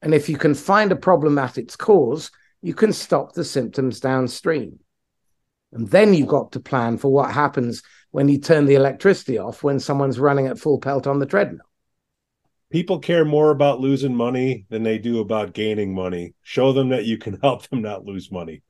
And 0.01 0.15
if 0.15 0.27
you 0.27 0.37
can 0.37 0.55
find 0.55 0.91
a 0.91 0.95
problem 0.95 1.37
at 1.37 1.59
its 1.59 1.75
cause, 1.75 2.31
you 2.63 2.73
can 2.73 2.91
stop 2.91 3.33
the 3.33 3.43
symptoms 3.43 3.99
downstream. 3.99 4.79
And 5.73 5.89
then 5.89 6.13
you've 6.13 6.27
got 6.27 6.51
to 6.53 6.59
plan 6.59 6.97
for 6.97 7.11
what 7.11 7.31
happens 7.31 7.81
when 8.11 8.29
you 8.29 8.37
turn 8.37 8.65
the 8.65 8.75
electricity 8.75 9.37
off 9.37 9.63
when 9.63 9.79
someone's 9.79 10.19
running 10.19 10.47
at 10.47 10.59
full 10.59 10.79
pelt 10.79 11.07
on 11.07 11.19
the 11.19 11.25
treadmill. 11.25 11.65
People 12.71 12.99
care 12.99 13.25
more 13.25 13.51
about 13.51 13.79
losing 13.79 14.15
money 14.15 14.65
than 14.69 14.83
they 14.83 14.97
do 14.97 15.19
about 15.19 15.53
gaining 15.53 15.93
money. 15.93 16.33
Show 16.41 16.73
them 16.73 16.89
that 16.89 17.05
you 17.05 17.17
can 17.17 17.39
help 17.43 17.67
them 17.69 17.81
not 17.81 18.05
lose 18.05 18.31
money. 18.31 18.61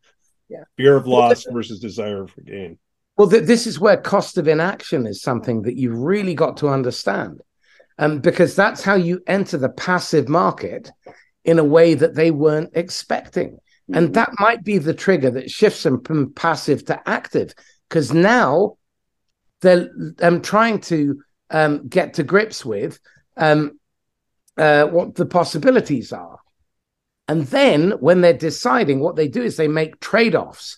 Yeah. 0.49 0.63
Fear 0.77 0.97
of 0.97 1.07
loss 1.07 1.45
versus 1.49 1.79
desire 1.79 2.27
for 2.27 2.41
gain. 2.41 2.77
Well, 3.17 3.29
th- 3.29 3.45
this 3.45 3.67
is 3.67 3.79
where 3.79 3.97
cost 3.97 4.37
of 4.37 4.47
inaction 4.47 5.05
is 5.05 5.21
something 5.21 5.63
that 5.63 5.77
you've 5.77 5.97
really 5.97 6.35
got 6.35 6.57
to 6.57 6.69
understand. 6.69 7.41
Um, 7.99 8.19
because 8.19 8.55
that's 8.55 8.81
how 8.81 8.95
you 8.95 9.21
enter 9.27 9.57
the 9.57 9.69
passive 9.69 10.27
market 10.27 10.89
in 11.45 11.59
a 11.59 11.63
way 11.63 11.93
that 11.93 12.15
they 12.15 12.31
weren't 12.31 12.71
expecting. 12.73 13.59
And 13.89 14.07
mm-hmm. 14.07 14.13
that 14.13 14.31
might 14.39 14.63
be 14.63 14.77
the 14.77 14.93
trigger 14.93 15.31
that 15.31 15.51
shifts 15.51 15.83
them 15.83 16.01
from 16.03 16.33
passive 16.33 16.85
to 16.85 17.01
active 17.07 17.53
because 17.89 18.13
now 18.13 18.77
they're 19.61 19.89
um, 20.21 20.41
trying 20.41 20.79
to 20.81 21.21
um, 21.49 21.87
get 21.87 22.15
to 22.15 22.23
grips 22.23 22.65
with 22.65 22.99
um, 23.37 23.79
uh, 24.57 24.85
what 24.85 25.15
the 25.15 25.25
possibilities 25.25 26.13
are. 26.13 26.39
And 27.27 27.43
then 27.47 27.91
when 27.99 28.21
they're 28.21 28.33
deciding, 28.33 28.99
what 28.99 29.15
they 29.15 29.27
do 29.27 29.41
is 29.41 29.55
they 29.55 29.67
make 29.67 29.99
trade 29.99 30.35
offs. 30.35 30.77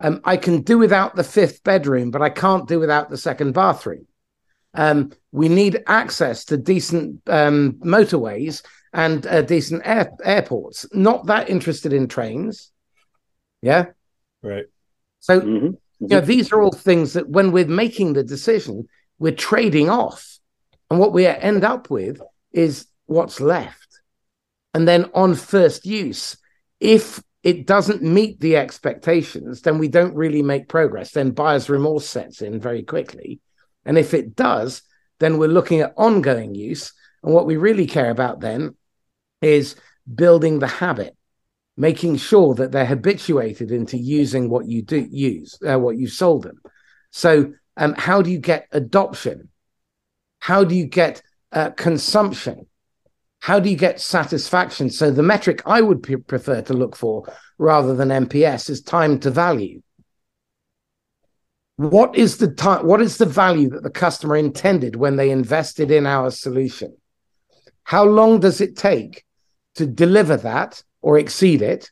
Um, 0.00 0.20
I 0.24 0.36
can 0.36 0.62
do 0.62 0.78
without 0.78 1.14
the 1.14 1.24
fifth 1.24 1.62
bedroom, 1.62 2.10
but 2.10 2.22
I 2.22 2.30
can't 2.30 2.68
do 2.68 2.80
without 2.80 3.10
the 3.10 3.16
second 3.16 3.52
bathroom. 3.52 4.06
Um, 4.74 5.12
we 5.30 5.48
need 5.48 5.84
access 5.86 6.44
to 6.46 6.56
decent 6.56 7.20
um, 7.28 7.74
motorways 7.74 8.62
and 8.94 9.26
uh, 9.26 9.42
decent 9.42 9.82
air, 9.84 10.12
airports. 10.24 10.86
Not 10.92 11.26
that 11.26 11.50
interested 11.50 11.92
in 11.92 12.06
trains. 12.06 12.70
Yeah. 13.60 13.86
Right. 14.40 14.66
So, 15.18 15.40
mm-hmm. 15.40 15.66
Mm-hmm. 15.66 15.66
you 16.00 16.08
know, 16.08 16.20
these 16.20 16.52
are 16.52 16.62
all 16.62 16.72
things 16.72 17.14
that 17.14 17.28
when 17.28 17.50
we're 17.50 17.66
making 17.66 18.12
the 18.12 18.22
decision, 18.22 18.88
we're 19.18 19.34
trading 19.34 19.90
off. 19.90 20.38
And 20.90 21.00
what 21.00 21.12
we 21.12 21.26
end 21.26 21.64
up 21.64 21.90
with 21.90 22.20
is 22.52 22.86
what's 23.06 23.40
left. 23.40 24.00
And 24.72 24.86
then 24.86 25.10
on 25.12 25.34
first 25.34 25.86
use, 25.86 26.36
if 26.78 27.22
it 27.42 27.66
doesn't 27.66 28.02
meet 28.02 28.38
the 28.40 28.56
expectations, 28.56 29.62
then 29.62 29.78
we 29.78 29.88
don't 29.88 30.14
really 30.14 30.42
make 30.42 30.68
progress. 30.68 31.10
Then 31.10 31.32
buyer's 31.32 31.68
remorse 31.68 32.06
sets 32.06 32.42
in 32.42 32.60
very 32.60 32.82
quickly. 32.82 33.40
And 33.84 33.98
if 33.98 34.14
it 34.14 34.36
does, 34.36 34.82
then 35.18 35.38
we're 35.38 35.48
looking 35.48 35.80
at 35.80 35.94
ongoing 35.96 36.54
use. 36.54 36.92
And 37.22 37.34
what 37.34 37.46
we 37.46 37.56
really 37.56 37.86
care 37.86 38.10
about 38.10 38.40
then 38.40 38.76
is 39.44 39.76
building 40.12 40.58
the 40.58 40.66
habit, 40.66 41.16
making 41.76 42.16
sure 42.16 42.54
that 42.54 42.72
they're 42.72 42.86
habituated 42.86 43.70
into 43.70 43.96
using 43.96 44.48
what 44.48 44.66
you 44.66 44.82
do 44.82 45.06
use, 45.10 45.58
uh, 45.68 45.78
what 45.78 45.96
you 45.96 46.08
sold 46.08 46.42
them. 46.44 46.60
So, 47.10 47.52
um, 47.76 47.94
how 47.96 48.22
do 48.22 48.30
you 48.30 48.38
get 48.38 48.68
adoption? 48.72 49.48
How 50.38 50.64
do 50.64 50.74
you 50.74 50.86
get 50.86 51.22
uh, 51.52 51.70
consumption? 51.70 52.66
How 53.40 53.60
do 53.60 53.68
you 53.68 53.76
get 53.76 54.00
satisfaction? 54.00 54.90
So, 54.90 55.10
the 55.10 55.22
metric 55.22 55.62
I 55.66 55.80
would 55.80 56.02
p- 56.02 56.16
prefer 56.16 56.62
to 56.62 56.72
look 56.74 56.96
for 56.96 57.32
rather 57.58 57.94
than 57.94 58.08
NPS 58.08 58.70
is 58.70 58.82
time 58.82 59.18
to 59.20 59.30
value. 59.30 59.80
what 61.76 62.14
is 62.14 62.36
the 62.38 62.48
time 62.48 62.86
what 62.86 63.00
is 63.00 63.18
the 63.18 63.26
value 63.26 63.68
that 63.68 63.82
the 63.82 63.90
customer 63.90 64.36
intended 64.36 64.94
when 64.96 65.16
they 65.16 65.30
invested 65.30 65.90
in 65.90 66.06
our 66.06 66.30
solution 66.30 66.96
how 67.82 68.04
long 68.04 68.38
does 68.40 68.60
it 68.60 68.76
take 68.76 69.24
to 69.74 69.86
deliver 69.86 70.36
that 70.36 70.82
or 71.02 71.18
exceed 71.18 71.62
it 71.62 71.90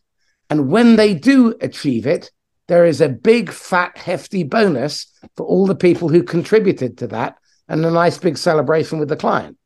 and 0.51 0.71
when 0.71 0.97
they 0.97 1.15
do 1.15 1.55
achieve 1.61 2.07
it 2.07 2.31
there 2.69 2.85
is 2.85 3.01
a 3.01 3.09
big 3.09 3.51
fat 3.51 3.97
hefty 3.99 4.43
bonus 4.43 5.07
for 5.37 5.47
all 5.47 5.67
the 5.67 5.75
people 5.75 6.09
who 6.09 6.23
contributed 6.23 6.97
to 6.99 7.07
that 7.07 7.37
and 7.69 7.85
a 7.85 7.91
nice 7.91 8.19
big 8.19 8.39
celebration 8.39 8.99
with 8.99 9.09
the 9.09 9.17
client 9.17 9.57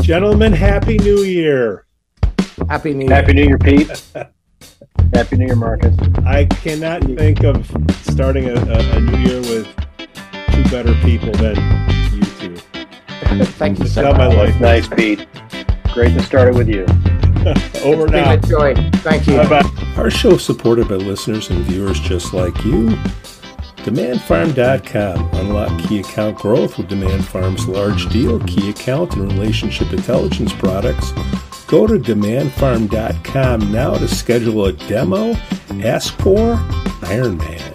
gentlemen 0.00 0.52
happy 0.52 0.98
new 0.98 1.22
year 1.22 1.86
happy 2.68 2.94
new 2.94 3.06
year 3.06 3.14
Happy 3.14 3.32
New 3.32 3.44
Year, 3.44 3.58
Pete. 3.58 4.04
Happy 5.14 5.36
New 5.36 5.46
Year, 5.46 5.56
Marcus. 5.56 5.96
I 6.24 6.44
cannot 6.46 7.02
think 7.02 7.42
of 7.42 7.66
starting 8.02 8.48
a, 8.48 8.54
a, 8.54 8.96
a 8.96 9.00
new 9.00 9.18
year 9.18 9.40
with 9.40 9.66
two 10.52 10.62
better 10.70 10.94
people 11.02 11.32
than 11.32 11.56
you 12.12 12.22
two. 12.38 12.56
thank 13.58 13.78
you 13.78 13.86
so 13.86 14.02
not 14.02 14.16
my 14.16 14.28
much 14.28 14.36
life. 14.36 14.60
Nice, 14.60 14.88
Pete. 14.88 15.26
Great 15.94 16.12
to 16.14 16.22
start 16.24 16.48
it 16.48 16.54
with 16.56 16.68
you. 16.68 16.82
Over 17.84 18.02
It's 18.02 18.10
been 18.10 18.14
a 18.14 18.36
joy 18.38 18.74
thank 18.98 19.28
you 19.28 19.36
Bye 19.36 19.62
bye. 19.62 19.94
Our 19.96 20.10
show 20.10 20.32
is 20.32 20.44
supported 20.44 20.88
by 20.88 20.96
listeners 20.96 21.50
and 21.50 21.60
viewers 21.66 22.00
just 22.00 22.34
like 22.34 22.64
you. 22.64 22.88
DemandFarm.com. 23.84 25.28
Unlock 25.34 25.78
key 25.78 26.00
account 26.00 26.36
growth 26.36 26.78
with 26.78 26.88
DemandFarm's 26.88 27.68
large 27.68 28.08
deal, 28.08 28.40
key 28.40 28.70
account, 28.70 29.14
and 29.14 29.30
relationship 29.30 29.92
intelligence 29.92 30.52
products. 30.52 31.12
Go 31.68 31.86
to 31.86 31.94
DemandFarm.com 31.94 33.70
now 33.70 33.94
to 33.94 34.08
schedule 34.08 34.64
a 34.64 34.72
demo. 34.72 35.34
Ask 35.84 36.12
for 36.18 36.54
Iron 37.04 37.38
Man. 37.38 37.72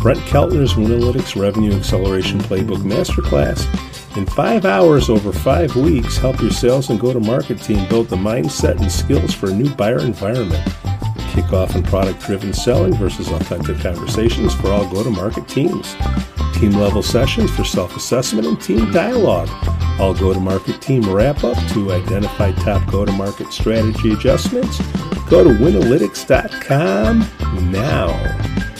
Brent 0.00 0.20
Keltner's 0.20 0.74
Winalytics 0.74 1.40
Revenue 1.40 1.72
Acceleration 1.72 2.40
Playbook 2.40 2.82
Masterclass. 2.82 3.91
In 4.14 4.26
five 4.26 4.66
hours 4.66 5.08
over 5.08 5.32
five 5.32 5.74
weeks, 5.74 6.18
help 6.18 6.42
your 6.42 6.50
sales 6.50 6.90
and 6.90 7.00
go 7.00 7.14
to 7.14 7.20
market 7.20 7.58
team 7.62 7.88
build 7.88 8.08
the 8.08 8.16
mindset 8.16 8.78
and 8.78 8.92
skills 8.92 9.32
for 9.32 9.48
a 9.48 9.54
new 9.54 9.74
buyer 9.74 10.00
environment. 10.00 10.62
Kickoff 11.32 11.74
and 11.74 11.82
product 11.82 12.20
driven 12.20 12.52
selling 12.52 12.94
versus 12.94 13.30
authentic 13.30 13.78
conversations 13.78 14.54
for 14.54 14.70
all 14.70 14.86
go 14.90 15.02
to 15.02 15.08
market 15.08 15.48
teams. 15.48 15.96
Team 16.56 16.72
level 16.72 17.02
sessions 17.02 17.50
for 17.56 17.64
self 17.64 17.96
assessment 17.96 18.46
and 18.46 18.60
team 18.60 18.92
dialogue. 18.92 19.48
All 19.98 20.12
go 20.12 20.34
to 20.34 20.40
market 20.40 20.82
team 20.82 21.10
wrap 21.10 21.42
up 21.42 21.56
to 21.70 21.92
identify 21.92 22.52
top 22.52 22.90
go 22.92 23.06
to 23.06 23.12
market 23.12 23.50
strategy 23.50 24.12
adjustments. 24.12 24.78
Go 25.30 25.42
to 25.42 25.50
winalytics.com 25.50 27.20
now. 27.72 28.71